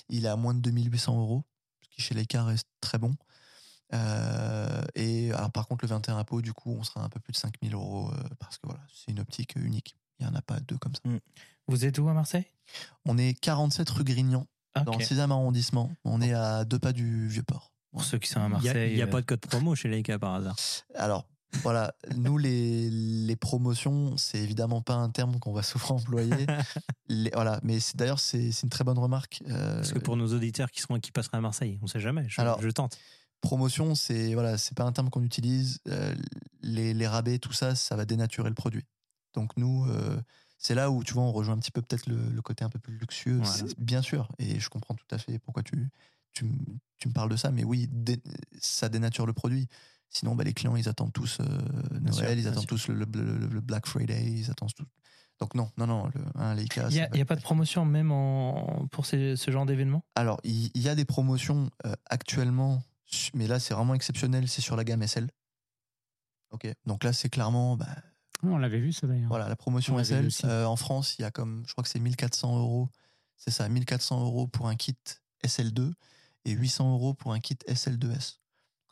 [0.08, 1.44] il est à moins de 2800 euros,
[1.82, 3.14] ce qui chez Leica reste très bon.
[3.94, 7.20] Euh, et alors, par contre, le 21 à peau, du coup, on sera un peu
[7.20, 9.96] plus de 5000 euros euh, parce que voilà, c'est une optique unique.
[10.18, 11.00] Il n'y en a pas deux comme ça.
[11.66, 12.46] Vous êtes où à Marseille?
[13.04, 15.90] On est 47 rue Grignan, Ah, dans le 6e arrondissement.
[16.04, 17.72] On est à deux pas du Vieux-Port.
[17.90, 18.92] Pour ceux qui sont à Il n'y a, Marseille.
[18.92, 20.56] il y a euh, pas de code promo chez Leica par hasard?
[20.94, 21.26] Alors,
[21.62, 26.46] voilà, nous les, les promotions, c'est évidemment pas un terme qu'on va souvent employer.
[27.08, 29.42] Les- voilà, mais c'est- d'ailleurs c'est c'est une très bonne remarque.
[29.48, 32.26] Euh, Parce que pour nos auditeurs qui, seront, qui passeraient à Marseille, on sait jamais.
[32.28, 32.96] Je, Alors- je tente.
[33.42, 35.78] promotion, c'est voilà, c'est pas un terme qu'on utilise.
[35.88, 36.14] Euh,
[36.62, 38.86] les, les rabais, tout ça, ça va dénaturer le produit.
[39.34, 40.20] Donc nous, euh,
[40.58, 42.68] c'est là où tu vois, on rejoint un petit peu peut-être le, le côté un
[42.70, 43.40] peu plus luxueux.
[43.42, 43.64] Voilà.
[43.78, 45.90] Bien sûr, et je comprends tout à fait pourquoi tu
[46.34, 46.46] tu,
[46.96, 48.22] tu me parles de ça, mais oui, dé-
[48.58, 49.68] ça dénature le produit.
[50.14, 51.44] Sinon, bah, les clients, ils attendent tous euh,
[52.00, 53.06] Noël, sûr, ils attendent tous le, le-
[53.38, 54.84] le- le Black Friday, ils attendent tous.
[55.40, 56.88] Donc non, non, non, le, un Leica.
[56.90, 60.70] Il n'y a, pas de promotion même en, pour ces- ce genre d'événement Alors, il
[60.76, 62.82] y, a des promotions euh, actuellement,
[63.34, 65.28] mais là, c'est vraiment exceptionnel, c'est sur la gamme SL.
[66.50, 66.70] Ok.
[66.86, 67.86] Donc là, c'est clairement, bah,
[68.44, 69.28] Oh, on l'avait vu ça d'ailleurs.
[69.28, 70.28] voilà, la promotion On SL.
[70.44, 72.88] Euh, en France, il y a comme, je crois que c'est 1400 euros.
[73.36, 74.96] C'est ça, 1400 euros pour un kit
[75.44, 75.92] SL2
[76.44, 78.38] et 800 euros pour un kit SL2S.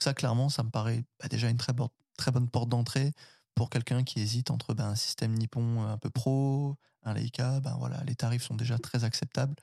[0.03, 3.12] Ça, clairement, ça me paraît bah, déjà une très, bo- très bonne porte d'entrée
[3.55, 7.61] pour quelqu'un qui hésite entre ben, un système Nippon un peu pro, un Leica.
[7.61, 9.55] Ben voilà, les tarifs sont déjà très acceptables.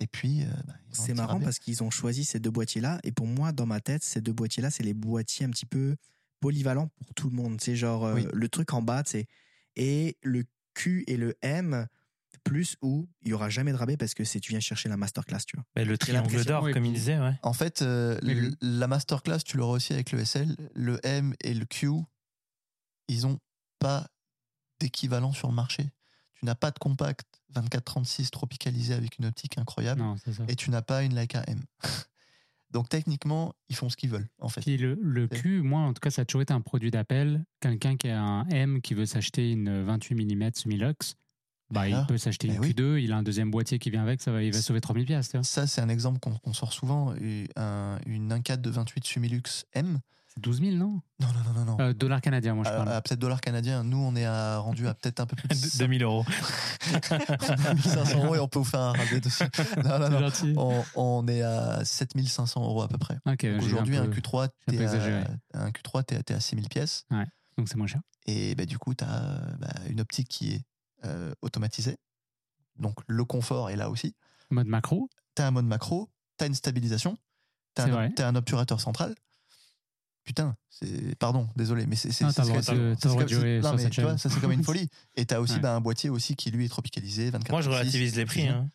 [0.00, 2.98] Et puis, euh, ben, C'est marrant parce qu'ils ont choisi ces deux boîtiers-là.
[3.04, 5.96] Et pour moi, dans ma tête, ces deux boîtiers-là, c'est les boîtiers un petit peu
[6.40, 7.60] polyvalents pour tout le monde.
[7.60, 9.26] C'est genre euh, le truc en bas, c'est
[9.76, 11.86] et le Q et le M
[12.44, 14.96] plus où il y aura jamais de rabais parce que c'est tu viens chercher la
[14.96, 15.64] masterclass, tu vois.
[15.76, 17.34] Mais Le triangle d'or, comme il disait, ouais.
[17.42, 20.56] En fait, euh, le- la masterclass, tu l'auras aussi avec le SL.
[20.74, 21.88] Le M et le Q,
[23.08, 23.38] ils ont
[23.78, 24.08] pas
[24.80, 25.90] d'équivalent sur le marché.
[26.34, 30.44] Tu n'as pas de compact 24-36 tropicalisé avec une optique incroyable Non, c'est ça.
[30.48, 31.60] et tu n'as pas une Leica M.
[32.70, 34.60] Donc techniquement, ils font ce qu'ils veulent, en fait.
[34.60, 37.44] Puis le, Q, moi en tout cas, ça a toujours été un produit d'appel.
[37.60, 41.16] Quelqu'un qui a un M qui veut s'acheter une 28 mm semi-lux,
[41.70, 42.70] bah, il là, peut s'acheter ben une oui.
[42.72, 45.04] Q2, il a un deuxième boîtier qui vient avec, ça va, il va sauver 3000
[45.06, 45.30] pièces.
[45.42, 47.14] Ça, c'est un exemple qu'on sort souvent.
[47.56, 49.42] Un, une 1.4 de 28 Sumilux
[49.74, 49.98] M.
[50.34, 51.00] C'est 12 000, non?
[51.20, 51.64] Non, non, non, non.
[51.64, 51.80] non.
[51.80, 52.88] euh, Dollars canadiens, moi je À- parle.
[52.92, 53.82] à peut-être dollars canadiens.
[53.82, 56.24] Nous, on est à- rendu à peut-être un peu plus de 2000 euros.
[57.74, 59.44] 1500 euros et on peut vous faire un rabais dessus.
[59.84, 60.18] Non, non, non.
[60.20, 60.54] gentil.
[60.56, 63.16] On, on est à 7500 euros à peu près.
[63.26, 66.04] Ok, j'ai Donc eu Aujourd'hui, un un, peu- Q3, j'ai un t'es à, un Q3,
[66.04, 67.04] t'es, t'es à 6000 pièces.
[67.56, 68.00] donc c'est moins cher.
[68.26, 69.40] Et bah, du coup, tu as
[69.88, 70.62] une optique qui est
[71.04, 71.96] euh, automatisée.
[72.76, 74.14] Donc le confort est là aussi.
[74.50, 77.14] Mode macro, Tu as un mode macro, tu as une stabilisation,
[77.74, 78.12] tu C'est as, vrai.
[78.20, 79.14] un obturateur central.
[80.24, 82.62] Putain, c'est pardon, désolé, mais c'est c'est Ah, t'as t'as
[84.18, 84.88] ça c'est comme une folie.
[85.16, 85.60] Et tu as aussi Ouais.
[85.60, 88.42] bah, un boîtier aussi qui lui est tropicalisé 24 Moi, je 36, relativise les prix.
[88.42, 88.68] c'est- hein.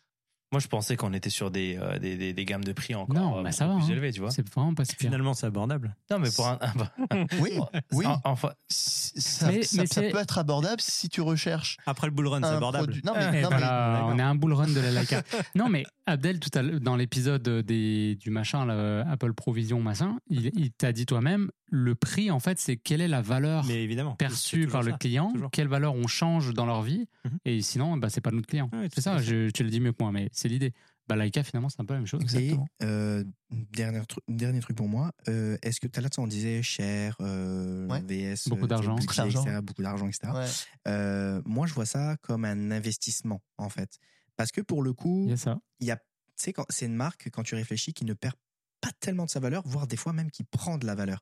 [0.54, 3.16] Moi, je pensais qu'on était sur des, euh, des, des, des gammes de prix encore
[3.16, 3.96] Non, euh, bah, ça beaucoup va, plus hein.
[3.96, 4.30] élevées, tu vois.
[4.30, 5.08] c'est vraiment pas si pire.
[5.08, 5.96] Finalement, c'est abordable.
[6.12, 6.58] Non, mais pour un.
[7.40, 7.58] Oui,
[7.90, 8.06] oui.
[8.06, 12.06] en- enfin, Ça, Mais- ça- mais ça c'est- peut être abordable si tu recherches Après
[12.06, 12.84] le bull run, c'est abordable.
[12.84, 13.02] produit.
[13.04, 15.22] Non, mais, Eh non, ben mais- on est un bull run de la Leica.
[15.56, 20.18] non, mais Abdel, tout à l'heure, dans l'épisode des, du machin, là, Apple Provision, machin,
[20.28, 23.82] il, il t'a dit toi-même, le prix, en fait, c'est quelle est la valeur Mais
[23.82, 24.12] évidemment.
[24.12, 25.50] c'est perçue par le client, toujours.
[25.50, 27.38] quelle valeur on change dans leur vie, Mhm.
[27.44, 28.68] et sinon, bah, c'est pas notre client.
[28.72, 30.72] Ouais, tout c'est ça, je, tu le dis mieux que moi, mais c'est l'idée.
[31.06, 32.22] Bah, Leica, finalement, c'est un peu la même chose.
[32.22, 32.66] Exactement.
[32.80, 36.26] Et euh, dernier, truc, dernier truc pour moi, euh, est-ce que tout à l'heure, on
[36.26, 38.00] disait cher, euh, Ouais.
[38.02, 38.96] VS, Beaucoup euh, d'argent.
[38.96, 39.42] Beaucoup d'argent.
[39.42, 40.32] etc., beaucoup d'argent, etc.
[40.34, 40.46] Ouais.
[40.88, 43.98] Euh, moi, je vois ça comme un investissement, en fait.
[44.36, 45.28] Parce que pour le coup,
[45.80, 46.02] Il y a tu
[46.36, 48.34] sais, c'est une marque, quand tu réfléchis, qui ne perd
[48.80, 51.20] pas tellement de sa valeur, voire des fois même qui prend de la valeur.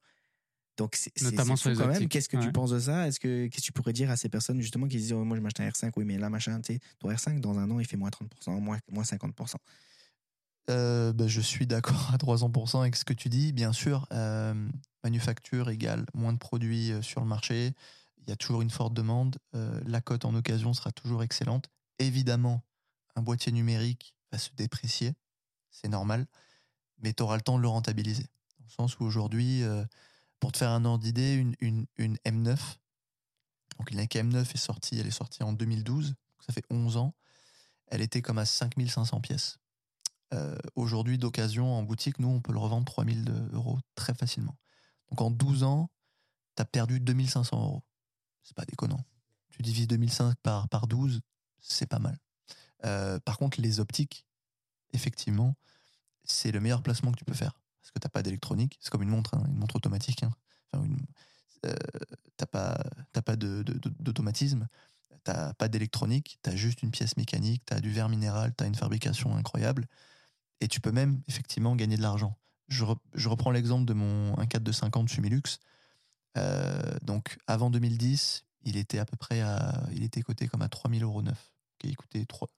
[0.82, 2.08] Donc, c'est Notamment sur les quand même.
[2.08, 3.06] Qu'est-ce que tu penses de ça?
[3.06, 5.36] Est-ce que qu'est-ce que tu pourrais dire à ces personnes justement qui disent oh, moi
[5.36, 7.78] je m'achète un R5, oui mais là machin, tu sais, ton R5 dans un an
[7.78, 9.54] il fait moins 30%, moins, moins 50%.
[10.70, 13.52] Euh, bah, je suis d'accord à 300% avec ce que tu dis.
[13.52, 14.54] Bien sûr, euh,
[15.04, 17.74] manufacture égale moins de produits euh, sur le marché.
[18.18, 19.38] Il y a toujours une forte demande.
[19.54, 21.68] Euh, la cote en occasion sera toujours excellente.
[21.98, 22.62] Évidemment,
[23.16, 25.14] un boîtier numérique va se déprécier.
[25.70, 26.26] C'est normal.
[26.98, 28.26] Mais tu auras le temps de le rentabiliser.
[28.58, 29.84] Dans le sens où aujourd'hui, euh,
[30.42, 32.58] pour te faire un ordre d'idée, une, une, une M9,
[33.78, 36.96] donc une Leica M9 est sortie, elle est sortie en 2012, donc ça fait 11
[36.96, 37.14] ans.
[37.86, 39.58] Elle était comme à 5500 pièces.
[40.34, 44.56] Euh, aujourd'hui d'occasion en boutique, nous, on peut le revendre 3000 euros très facilement.
[45.10, 45.90] Donc en 12 ans,
[46.56, 47.84] tu as perdu 2500 euros.
[48.42, 49.04] C'est pas déconnant.
[49.50, 51.20] Tu divises 2005 par, par 12,
[51.60, 52.18] c'est pas mal.
[52.84, 54.26] Euh, par contre, les optiques,
[54.92, 55.54] effectivement,
[56.24, 57.61] c'est le meilleur placement que tu peux faire.
[57.82, 58.78] Parce que t'as pas d'électronique.
[58.80, 60.22] C'est comme une montre, hein, une montre automatique.
[60.22, 60.30] hein.
[60.72, 60.86] Enfin,
[61.66, 61.74] euh,
[62.36, 64.68] t'as pas, t'as pas d'automatisme.
[65.24, 66.38] T'as pas d'électronique.
[66.42, 67.62] T'as juste une pièce mécanique.
[67.66, 68.54] T'as du verre minéral.
[68.54, 69.86] T'as une fabrication incroyable.
[70.60, 72.38] Et tu peux même effectivement gagner de l'argent.
[72.68, 75.42] Je, re- je reprends l'exemple de mon 1.4 de 50 Sumilux.
[76.38, 80.68] Euh, donc avant 2010, il était à peu près à, il était coté comme à
[80.68, 81.52] 3000 euros neuf.
[81.84, 82.48] Il coûtait 3,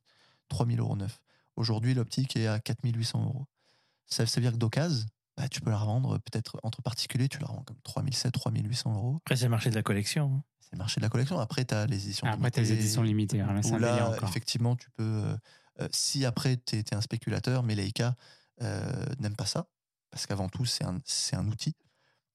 [0.49, 1.21] 3000 euros neuf.
[1.57, 3.47] Aujourd'hui, l'optique est à 4800 euros.
[4.07, 7.39] Ça, ça veut dire que d'occasion, bah, tu peux la revendre peut-être entre particuliers, tu
[7.39, 9.17] la revends comme 3700, 3800 euros.
[9.25, 10.27] Après, c'est le marché de la collection.
[10.37, 10.45] hein.
[10.61, 11.39] C'est le marché de la collection.
[11.39, 13.41] Après, tu as les éditions Après, t'as les limitées, éditions limitées.
[13.41, 14.29] Alors là, où là, encore.
[14.29, 15.03] effectivement, tu peux.
[15.03, 15.37] euh,
[15.81, 18.15] euh, si après, tu es, un spéculateur, mais Leica
[18.63, 19.67] euh, n'aime pas ça,
[20.11, 21.75] parce qu'avant tout, c'est un, c'est un outil.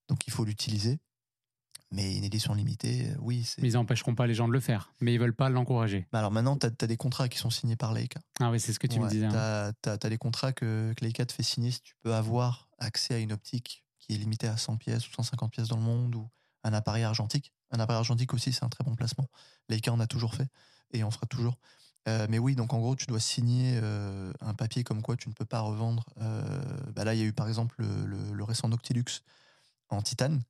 [0.09, 0.99] Donc, il faut l'utiliser.
[1.91, 3.43] Mais une édition limitée, euh, oui.
[3.43, 4.93] c'est Mais ils n'empêcheront pas les gens de le faire.
[5.01, 6.07] Mais ils veulent pas l'encourager.
[6.11, 8.19] Bah alors maintenant, tu as, des contrats qui sont signés par Leica.
[8.39, 9.25] Ah oui, c'est ce que tu me disais.
[9.25, 9.71] hein.
[9.81, 13.15] T'as as, des contrats que, que Leica te fait signer si tu peux avoir accès
[13.15, 16.15] à une optique qui est limitée à 100 pièces ou 150 pièces dans le monde
[16.15, 16.29] ou
[16.63, 17.53] un appareil argentique.
[17.71, 19.27] Un appareil argentique aussi, c'est un très bon placement.
[19.67, 20.47] Leica en a toujours fait
[20.91, 21.57] et on fera toujours.
[22.07, 25.27] Euh, mais oui, donc en gros, tu dois signer euh, un papier comme quoi tu
[25.27, 26.05] ne peux pas revendre.
[26.21, 26.41] euh,
[26.95, 29.21] bah là, il y a eu par exemple le, le- le récent Noctilux
[29.89, 30.41] en titane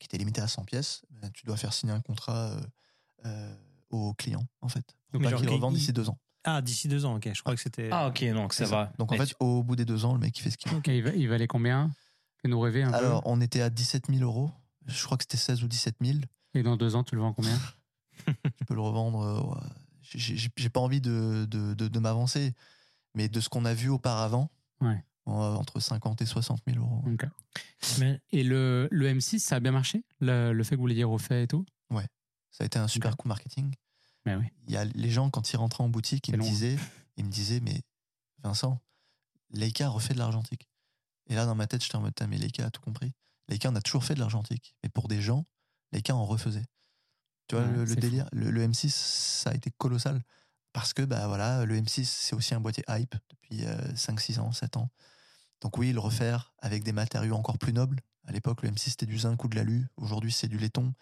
[0.00, 1.02] qui était limité à 100 pièces.
[1.10, 2.60] Bah, tu dois faire signer un contrat euh,
[3.26, 3.54] euh,
[3.90, 4.84] au client, en fait.
[5.12, 6.18] Pour Mais pas qu'il il- revende d'ici deux ans.
[6.42, 7.28] Ah, d'ici deux ans, ok.
[7.32, 7.90] Je crois que c'était.
[7.92, 8.92] Ah, ok, donc ça C'est va.
[8.98, 10.72] Donc en Mais fait, au bout des deux ans, le mec, il fait ce qu'il
[10.72, 10.78] veut.
[10.78, 11.90] Ok, il, va- il valait combien
[12.42, 14.50] Fais-nous rêver un Alors, on était à 17 000 euros.
[14.86, 16.18] Je crois que c'était 16 ou 17 000.
[16.52, 16.58] peu.
[16.58, 17.58] Et dans deux ans, tu le vends combien
[18.56, 19.20] Tu peux le revendre.
[19.22, 19.60] euh,
[20.02, 22.54] j'ai pas envie de, de, de- de m'avancer,
[23.14, 25.04] mais de ce qu'on a vu auparavant, Ouais.
[25.30, 27.02] Euh, entre 50 et 60 000 euros.
[27.98, 30.04] Mais- Et le, le M6, ça a bien marché?
[30.20, 31.64] Le, le fait que vous l'ayez refait et tout?
[32.52, 33.72] Ça a été un super coup marketing.
[34.24, 34.46] Ben oui.
[34.66, 36.44] Il y a les gens, quand ils rentraient en boutique, ils me, long.
[36.44, 36.76] disaient,
[37.16, 37.80] ils me disaient, mais
[38.42, 38.80] Vincent,
[39.50, 40.68] Leica refait de l'argentique.
[41.28, 43.12] Et là, dans ma tête, j'étais en mode, mais Leica a tout compris.
[43.48, 44.74] Leica, on a toujours fait de l'argentique.
[44.82, 45.46] Mais pour des gens,
[45.92, 46.66] Leica en refaisait.
[47.46, 50.20] Tu vois, Ouais, le, délire, le, le M6, ça a été colossal.
[50.72, 53.64] Parce que, bah voilà, le M6, c'est aussi un boîtier hype depuis
[53.94, 54.90] 5, 6 ans, 7 ans.
[55.60, 58.00] Donc oui, le refaire avec des matériaux encore plus nobles.
[58.26, 59.88] À l'époque, le M6, c'était du zinc ou de l'alu.
[59.96, 60.94] Aujourd'hui, c'est du laiton.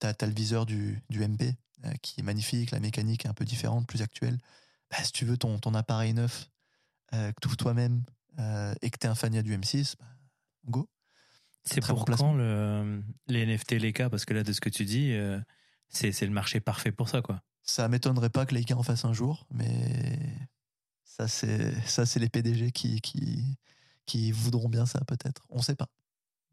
[0.00, 1.54] Tu as, le viseur du, du MP,
[1.84, 2.70] euh, qui est magnifique.
[2.72, 4.38] La mécanique est un peu différente, plus actuelle.
[4.90, 6.50] Bah, si tu veux ton, ton appareil neuf,
[7.14, 8.02] euh, que tu ouvres toi-même
[8.38, 10.06] euh, et que tu es un fania du M6, bah,
[10.66, 10.88] go.
[11.64, 14.10] C'est pour quand le, les NFT, les cas?
[14.10, 15.38] Parce que là, de ce que tu dis, euh,
[15.88, 17.40] c'est c'est le marché parfait pour ça, quoi.
[17.62, 20.18] Ça m'étonnerait pas que Leica en fasse un jour, mais
[21.04, 23.58] ça, c'est ça, c'est les PDG qui, qui,
[24.06, 25.42] qui voudront bien ça, peut-être.
[25.48, 25.88] On sait pas.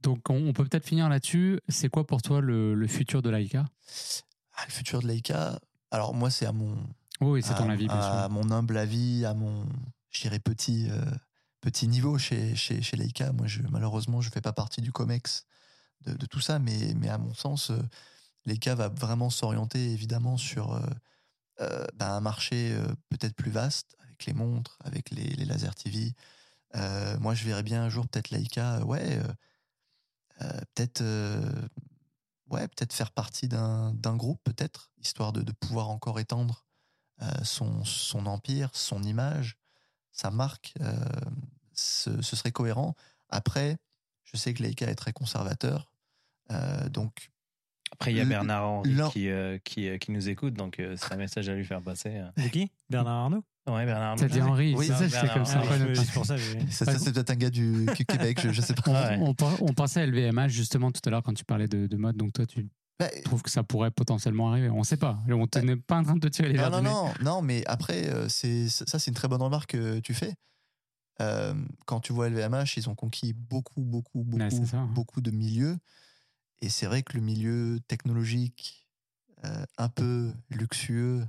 [0.02, 1.60] Donc, on, peut peut-être finir là-dessus.
[1.68, 3.66] C'est quoi pour toi le, le futur de Leica
[4.54, 5.60] Ah, le futur de Leica,
[5.92, 6.78] alors moi, c'est à mon,
[7.22, 9.66] Oui, c'est ton avis, bien à mon humble avis, à mon,
[10.12, 11.04] je dirais, petit, euh,
[11.60, 13.34] petit niveau chez, chez, chez Leica.
[13.34, 15.46] Moi, je, malheureusement, je fais pas partie du COMEX
[16.06, 17.82] de, de tout ça, mais, mais à mon sens, euh,
[18.46, 20.82] Leica va vraiment s'orienter évidemment sur euh,
[21.62, 25.76] euh, ben, un marché euh, peut-être plus vaste, avec les montres, avec les, les laser
[25.76, 26.14] TV.
[26.76, 29.34] Euh, moi, je verrais bien un jour peut-être Leica, euh, ouais, euh,
[30.42, 31.04] euh, peut-être
[32.50, 36.66] ouais, peut-être faire partie d'un groupe, peut-être, histoire de, de pouvoir encore étendre
[37.44, 39.58] son, son empire, son image,
[40.12, 40.74] sa marque.
[41.74, 42.96] ce, ce serait cohérent.
[43.28, 43.78] Après,
[44.24, 45.92] je sais que Leica est très conservateur,
[46.90, 47.30] donc
[47.92, 50.80] Après, il y a L- Bernard Henry qui, euh, qui, euh, qui nous écoute, donc
[50.80, 52.22] euh, c'est un message à lui faire passer.
[52.38, 52.50] euh.
[52.50, 52.72] Qui?
[52.90, 53.44] Bernard Arnault?
[53.68, 54.42] Ouais, Bernard T'as dit.
[54.42, 55.62] Henri, Oui, c'est ça, c'est comme ça.
[55.64, 58.74] Ah, je- C'est pour ça c'est peut-être un gars du, du Québec, je, je sais
[58.74, 58.84] pas.
[58.88, 59.18] On, Ouais.
[59.22, 61.98] on pen- on pensait à LVMH justement tout à l'heure quand tu parlais de, de
[61.98, 62.68] mode, donc toi tu
[63.00, 64.70] Bah, trouves que ça pourrait potentiellement arriver.
[64.70, 65.20] On sait pas.
[65.30, 66.90] On Bah, n'est pas en train de te tirer les non, verres non, du nez.
[66.90, 70.34] non, non, mais après, euh, c'est ça, c'est une très bonne remarque que tu fais.
[71.22, 71.54] Euh,
[71.86, 74.90] quand tu vois LVMH, ils ont conquis beaucoup, beaucoup, beaucoup, Ouais, hein.
[74.96, 75.78] beaucoup de milieux.
[76.62, 78.88] Et c'est vrai que le milieu technologique,
[79.46, 81.28] euh, un peu luxueux,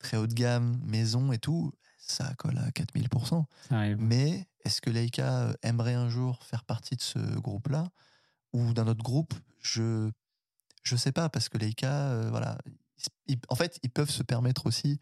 [0.00, 3.48] très haut de gamme, maison et tout, ça colle à 4000%.
[3.62, 3.98] Ça arrive.
[4.00, 7.90] Mais est-ce que Leica euh, aimerait un jour faire partie de ce groupe-là
[8.54, 9.34] ou d'un autre groupe?
[9.62, 10.10] Je
[10.84, 12.58] je sais pas parce que Leica, euh, voilà,
[13.26, 15.00] ils- en fait, ils peuvent se permettre aussi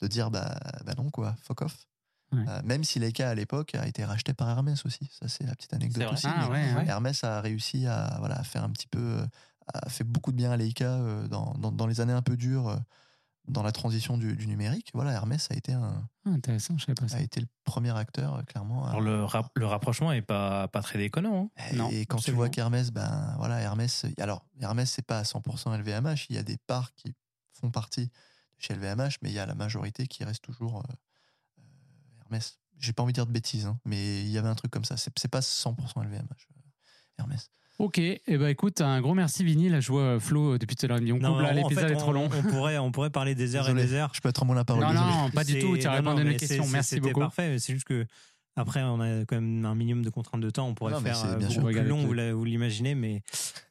[0.00, 1.86] de dire bah, bah non quoi, fuck off.
[2.32, 2.44] Ouais.
[2.48, 5.54] Euh, même si Leica à l'époque a été racheté par Hermès aussi, ça c'est la
[5.54, 6.26] petite anecdote aussi.
[6.28, 6.86] Ah, mais ouais, ouais.
[6.88, 9.26] Hermès a réussi à voilà à faire un petit peu, euh,
[9.72, 12.36] a fait beaucoup de bien à Leica euh, dans, dans, dans les années un peu
[12.36, 12.68] dures.
[12.68, 12.76] euh,
[13.48, 16.96] dans la transition du, du numérique, voilà, Hermès a été un, Ah, intéressant, je savais
[16.96, 17.18] pas ça.
[17.18, 18.84] a été le premier acteur clairement.
[18.86, 19.24] à- Alors, le,
[19.54, 21.48] le rapprochement est pas, pas très déconnant.
[21.56, 21.64] hein.
[21.70, 25.72] et Non, quand tu vois qu'Hermès, ben voilà, Hermès, alors Hermès c'est pas à 100%
[25.78, 27.14] LVMH, il y a des parts qui
[27.52, 28.12] font partie de
[28.58, 30.92] chez LVMH, mais il y a la majorité qui reste toujours euh,
[32.26, 32.58] Hermès.
[32.78, 34.84] J'ai pas envie de dire de bêtises, hein, mais il y avait un truc comme
[34.84, 34.96] ça.
[34.98, 36.60] C'est c'est pas 100% LVMH, euh,
[37.18, 37.50] Hermès.
[37.78, 39.68] Ok, et eh ben écoute, un gros merci Vini.
[39.68, 40.98] Là, je vois Flo euh, depuis tout à l'heure.
[40.98, 42.30] On Non, coupe là, en l'épisode fait, est trop on- long.
[42.34, 44.12] On pourrait, on pourrait parler des heures Désolé, et des heures.
[44.14, 44.82] Je peux être en mon la parole.
[44.82, 45.10] Non, désolé.
[45.10, 45.76] non, pas du C'est- tout.
[45.76, 46.64] Tu as répondu à nos questions.
[46.64, 47.20] c'est- Merci c'était beaucoup.
[47.20, 48.06] parfait, mais c'est juste que
[48.56, 50.66] après, on a quand même un minimum de contraintes de temps.
[50.66, 51.80] On pourrait Non, mais faire euh, bien beaucoup sûr.
[51.82, 53.22] plus long, vous l'imaginez, mais,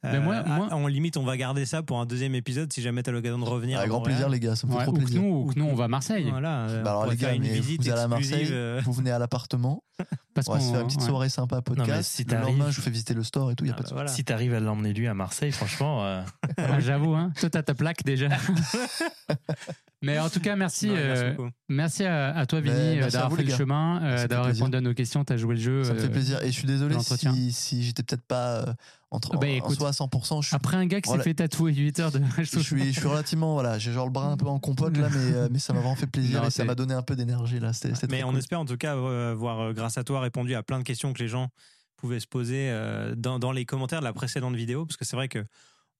[0.04, 3.02] moi- à- moi- en limite, on va garder ça pour un deuxième épisode si jamais
[3.02, 3.78] tu as l'occasion de revenir.
[3.78, 4.16] Avec à grand Montréal.
[4.18, 5.22] plaisir les gars, ça me fait Ouais, trop ou, que plaisir.
[5.22, 6.28] nous, ou que nous, on va à Marseille.
[6.30, 8.48] Voilà, euh, Bah on alors les gars, faire une mais visite vous allez à Marseille,
[8.50, 9.82] euh, vous venez à l'appartement,
[10.36, 11.06] Parce On va se qu'on- faire une petite ouais.
[11.08, 11.88] soirée sympa podcast.
[11.90, 13.74] mais si le lendemain, je vous fais visiter le store et tout, il y a
[13.74, 14.08] Ah pas de bah voilà.
[14.10, 16.22] Si t'arrives à l'emmener lui à Marseille, franchement, euh,
[16.58, 17.32] Ah, J'avoue, hein.
[17.40, 18.28] toi, t'as ta plaque déjà.
[20.02, 23.42] Mais en tout cas, merci, merci euh, merci à, à toi, Vinny, euh, d'avoir fait
[23.42, 23.56] le gars.
[23.56, 25.24] chemin, euh, d'avoir répondu à nos questions.
[25.24, 25.84] T'as joué le jeu.
[25.84, 26.42] Ça me fait plaisir.
[26.42, 28.74] Et je suis désolé si, si j'étais peut-être pas euh,
[29.10, 30.42] entre, Bah, en- en écoute, soi à 100%.
[30.42, 32.20] Je suis, Après un gars qui s'est fait tatouer 8 heures de.
[32.38, 35.08] je suis, je suis relativement, voilà, j'ai genre le bras un peu en compote là,
[35.10, 37.14] mais, euh, mais ça m'a vraiment fait plaisir Non, et ça m'a donné un peu
[37.16, 37.72] d'énergie là.
[37.72, 38.38] C'était c'était Mais on cool.
[38.38, 41.12] espère en tout cas euh, avoir, euh, grâce à toi, répondu à plein de questions
[41.12, 41.48] que les gens
[41.96, 44.84] pouvaient se poser euh, dans, dans les commentaires de la précédente vidéo.
[44.86, 45.44] Parce que c'est vrai que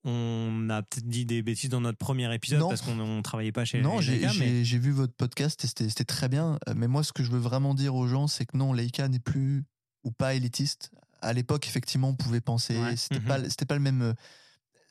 [0.05, 2.69] on a peut-être dit des bêtises dans notre premier épisode Non.
[2.69, 3.97] parce qu'on ne travaillait pas chez Non,
[4.39, 6.59] mais j'ai- vu votre podcast et c'était c'était très bien.
[6.69, 9.09] Euh, Mais moi, ce que je veux vraiment dire aux gens, c'est que non, Leica
[9.09, 9.65] n'est plus
[10.05, 10.91] ou pas élitiste.
[11.23, 12.79] À l'époque, effectivement, on pouvait penser.
[12.79, 12.97] Ouais.
[12.97, 14.03] C'était pas, c'était pas le même.
[14.03, 14.15] euh,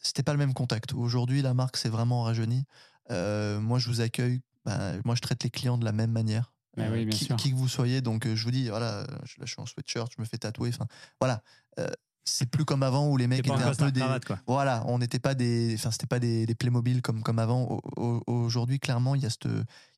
[0.02, 0.94] C'était pas le même contact.
[0.94, 2.64] Aujourd'hui, la marque s'est vraiment rajeunie.
[3.12, 4.42] Euh, moi, je vous accueille.
[4.66, 6.52] ben, moi, je traite les clients de la même manière.
[6.78, 7.36] Bah oui, bien qui, sûr.
[7.38, 8.02] qui que vous soyez.
[8.02, 10.26] Donc, euh, je vous dis, voilà, euh, je, là, je suis en sweatshirt, je me
[10.26, 10.70] fais tatouer.
[10.74, 10.88] Enfin,
[11.22, 11.42] voilà.
[11.80, 11.88] Euh,
[12.28, 14.00] c'est plus comme avant où les mecs étaient un peu des.
[14.00, 14.40] cravate quoi.
[14.48, 17.64] Voilà, on n'était pas des, enfin c'était pas des, des Playmobil comme comme avant.
[17.70, 19.52] Au- au- Aujourd'hui, clairement, il y a cette, il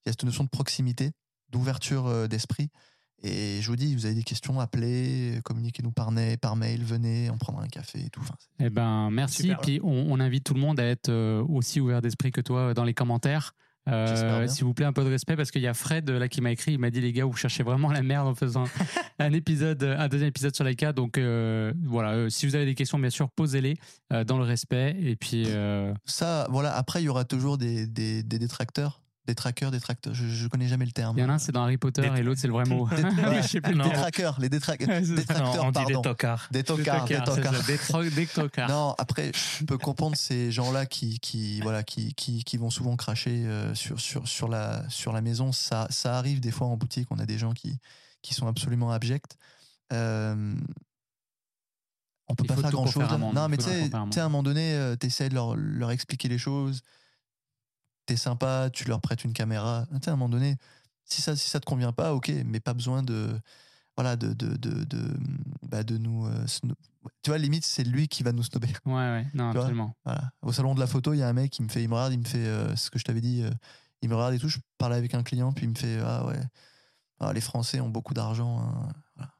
[0.05, 1.13] y a cette notion de proximité,
[1.49, 2.69] d'ouverture euh, d'esprit.
[3.24, 7.38] Et je vous dis, vous avez des questions, appelez, communiquez-nous par, par mail, venez, on
[7.38, 8.22] prendra un café et tout.
[8.22, 9.43] Enfin, Eh ben, merci.
[9.43, 9.61] Super.
[9.61, 12.59] Puis on, on invite tout le monde à être euh, aussi ouvert d'esprit que toi
[12.59, 13.53] euh, dans les commentaires.
[13.88, 14.47] Euh.
[14.47, 16.41] S'il vous plaît, un peu de respect parce qu'il y a Fred euh, là qui
[16.41, 16.74] m'a écrit.
[16.74, 18.65] Il m'a dit les gars, vous cherchez vraiment la merde en faisant
[19.20, 20.91] un épisode, un deuxième épisode sur Laika.
[20.93, 23.78] Donc euh, voilà, euh, si vous avez des questions, bien sûr, posez-les
[24.11, 24.95] euh, dans le respect.
[24.99, 26.76] Et puis euh, ça, voilà.
[26.76, 30.13] Après, il y aura toujours des, des, des détracteurs, des trackers, des tracteurs.
[30.13, 31.17] Je, je connais jamais le terme.
[31.17, 32.88] il y en a un, c'est dans Harry Potter et l'autre, c'est le vrai mot.
[32.95, 34.57] Des, ouais, Je sais plus des trackers, les non,
[35.15, 36.01] détracteurs, on dit pardon.
[36.01, 36.47] des tocards.
[36.51, 37.63] Des tocards, des tocards, tocards.
[37.65, 38.69] des tro- des tocards.
[38.69, 42.95] Non, après, je peux comprendre ces gens-là qui, qui, voilà, qui, qui, qui vont souvent
[42.95, 45.51] cracher euh, sur, sur, sur, la, sur la maison.
[45.51, 47.07] Ça, ça arrive des fois en boutique.
[47.11, 47.78] On a des gens qui,
[48.21, 49.38] qui sont absolument abjects.
[49.91, 50.55] Euh,
[52.30, 52.71] on peut Il pas faire
[53.11, 53.17] là.
[53.17, 53.36] monde.
[53.36, 56.28] Non, mais tu sais, tu à un moment donné, tu essaies de leur, leur expliquer
[56.30, 56.82] les choses.
[58.08, 59.86] T'es sympa, tu leur prêtes une caméra.
[59.91, 60.55] À un moment donné,
[61.05, 63.39] si ça, si ça te convient pas, ok, mais pas besoin de
[63.95, 65.18] voilà de de de de,
[65.64, 66.45] bah, de nous euh,
[67.24, 69.95] tu vois limite c'est lui qui va nous snobber Ouais, ouais, non, Tu absolument.
[70.05, 70.32] voilà.
[70.41, 71.95] Au salon de la photo, il y a un mec qui me fait, il me
[71.95, 73.49] regarde, il me fait euh, ce que je t'avais dit, euh,
[74.01, 74.49] il me regarde et tout.
[74.49, 76.39] Je parlais avec un client, puis il me fait Ah ouais,
[77.20, 78.60] ah, les Français ont beaucoup d'argent.
[78.60, 78.88] hein.
[79.16, 79.32] Voilà.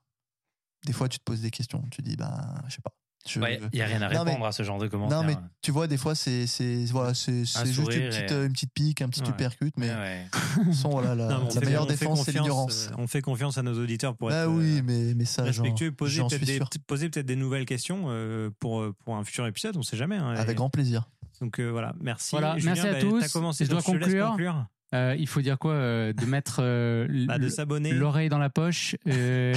[0.86, 2.94] Des fois, tu te poses des questions, tu dis Bah, je sais pas.
[3.30, 3.40] Je-
[3.74, 5.22] Il n'y a rien à Non, mais- répondre à ce genre de commentaires.
[5.22, 8.34] non, mais tu vois, des fois, c'est c'est voilà, c'est c'est juste une petite, et-
[8.34, 9.30] euh, une petite pique, un petit Ouais.
[9.30, 10.26] uppercut, mais Ouais,
[10.66, 12.88] façon, voilà, la, Non, meilleure défense, c'est confiance, l'ignorance.
[12.92, 15.44] euh, On fait confiance à nos auditeurs pour Ah être oui, euh, mais, mais ça,
[15.44, 16.70] respectueux, poser peut-être des, sûr.
[16.88, 20.18] poser peut-être des nouvelles questions euh, pour, pour un futur épisode, on sait jamais.
[20.18, 20.34] hein.
[20.36, 21.04] Et- Avec grand plaisir.
[21.42, 22.32] Donc euh, voilà, merci.
[22.32, 23.32] Voilà, Julien, merci à bah, tous.
[23.32, 24.66] commencé, Je dois donc conclure.
[24.94, 27.92] Euh, il faut dire quoi euh, De mettre euh, Bah, de s'abonner.
[27.92, 29.54] l'oreille dans la poche et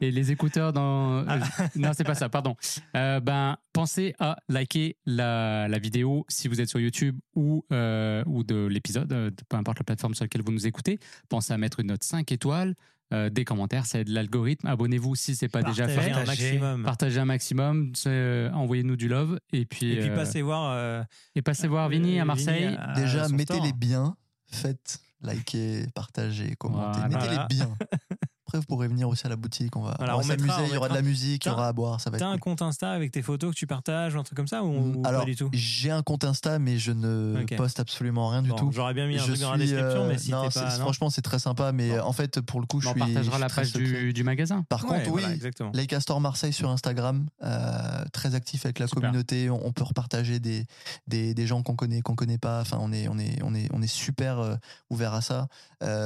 [0.00, 1.24] les écouteurs dans.
[1.26, 1.38] Ah.
[1.76, 2.56] non, c'est pas ça, pardon.
[2.92, 8.66] Ben, pensez à liker la, la vidéo si vous êtes sur YouTube ou, ou de
[8.66, 10.98] l'épisode, peu importe la plateforme sur laquelle vous nous écoutez.
[11.28, 12.74] Pensez à mettre une note 5 étoiles,
[13.14, 14.66] euh, des commentaires, ça aide l'algorithme.
[14.66, 16.12] Abonnez-vous si c'est pas déjà Partagez fait.
[16.12, 16.82] un maximum.
[16.84, 20.72] Partagez un maximum, euh, envoyez-nous du love et puis, Et puis euh, passez voir.
[20.72, 21.02] euh,
[21.34, 22.76] et passez voir Vinny à Marseille.
[22.78, 24.16] À- Déjà, mettez-les bien,
[24.50, 26.98] faites, likez, partagez, commentez.
[26.98, 27.08] Voilà.
[27.08, 27.46] Mettez-les Voilà.
[27.48, 27.76] bien.
[28.54, 29.74] Après, vous pourrez venir aussi à la boutique.
[29.74, 30.52] On va, Voilà, on va on s'amuser.
[30.60, 32.00] on Il y aura de la musique, il y aura à boire.
[32.00, 34.22] Ça va T'as être un compte Insta avec tes photos que tu partages ou un
[34.22, 34.68] truc comme ça ou,
[35.00, 35.48] ou Alors, pas du tout?
[35.52, 38.70] j'ai un compte Insta, mais je ne poste absolument rien du Bon, tout.
[38.72, 40.50] J'aurais bien mis un je truc suis, dans la description, euh, mais si non, t'es
[40.52, 40.76] c'est- pas.
[40.76, 42.02] non franchement, c'est très sympa, mais Bon.
[42.04, 43.00] en fait, pour le coup, je on suis.
[43.00, 44.64] partagera je suis la très page du, du magasin.
[44.68, 45.70] Par Ouais, contre, voilà, oui.
[45.72, 49.02] Leica Store Marseille sur Instagram, euh, très actif avec la Super.
[49.02, 49.50] communauté.
[49.50, 50.66] On, on peut repartager des,
[51.08, 52.60] des, des gens qu'on connaît, qu'on connaît pas.
[52.60, 54.54] Enfin, on est, on est, on est, on est super euh,
[54.90, 55.48] ouvert à ça.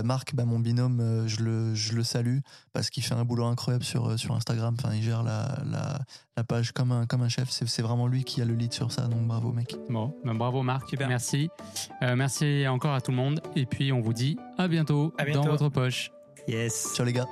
[0.03, 2.38] Marc, bah, mon binôme, je le, je le salue
[2.73, 4.75] parce qu'il fait un boulot incroyable sur, euh, sur Instagram.
[4.79, 5.99] Enfin, il gère la, la,
[6.37, 7.51] la page comme un, comme un chef.
[7.51, 9.03] C'est, c'est vraiment lui qui a le lead sur ça.
[9.09, 9.77] Donc bravo, mec.
[9.89, 11.09] Bon, ben bravo Marc, Super.
[11.09, 11.49] merci.
[12.03, 13.41] Euh, merci encore à tout le monde.
[13.57, 15.43] Et puis on vous dit à bientôt, À bientôt.
[15.43, 16.11] dans votre poche.
[16.47, 16.95] Yes.
[16.95, 17.27] Ciao les gars.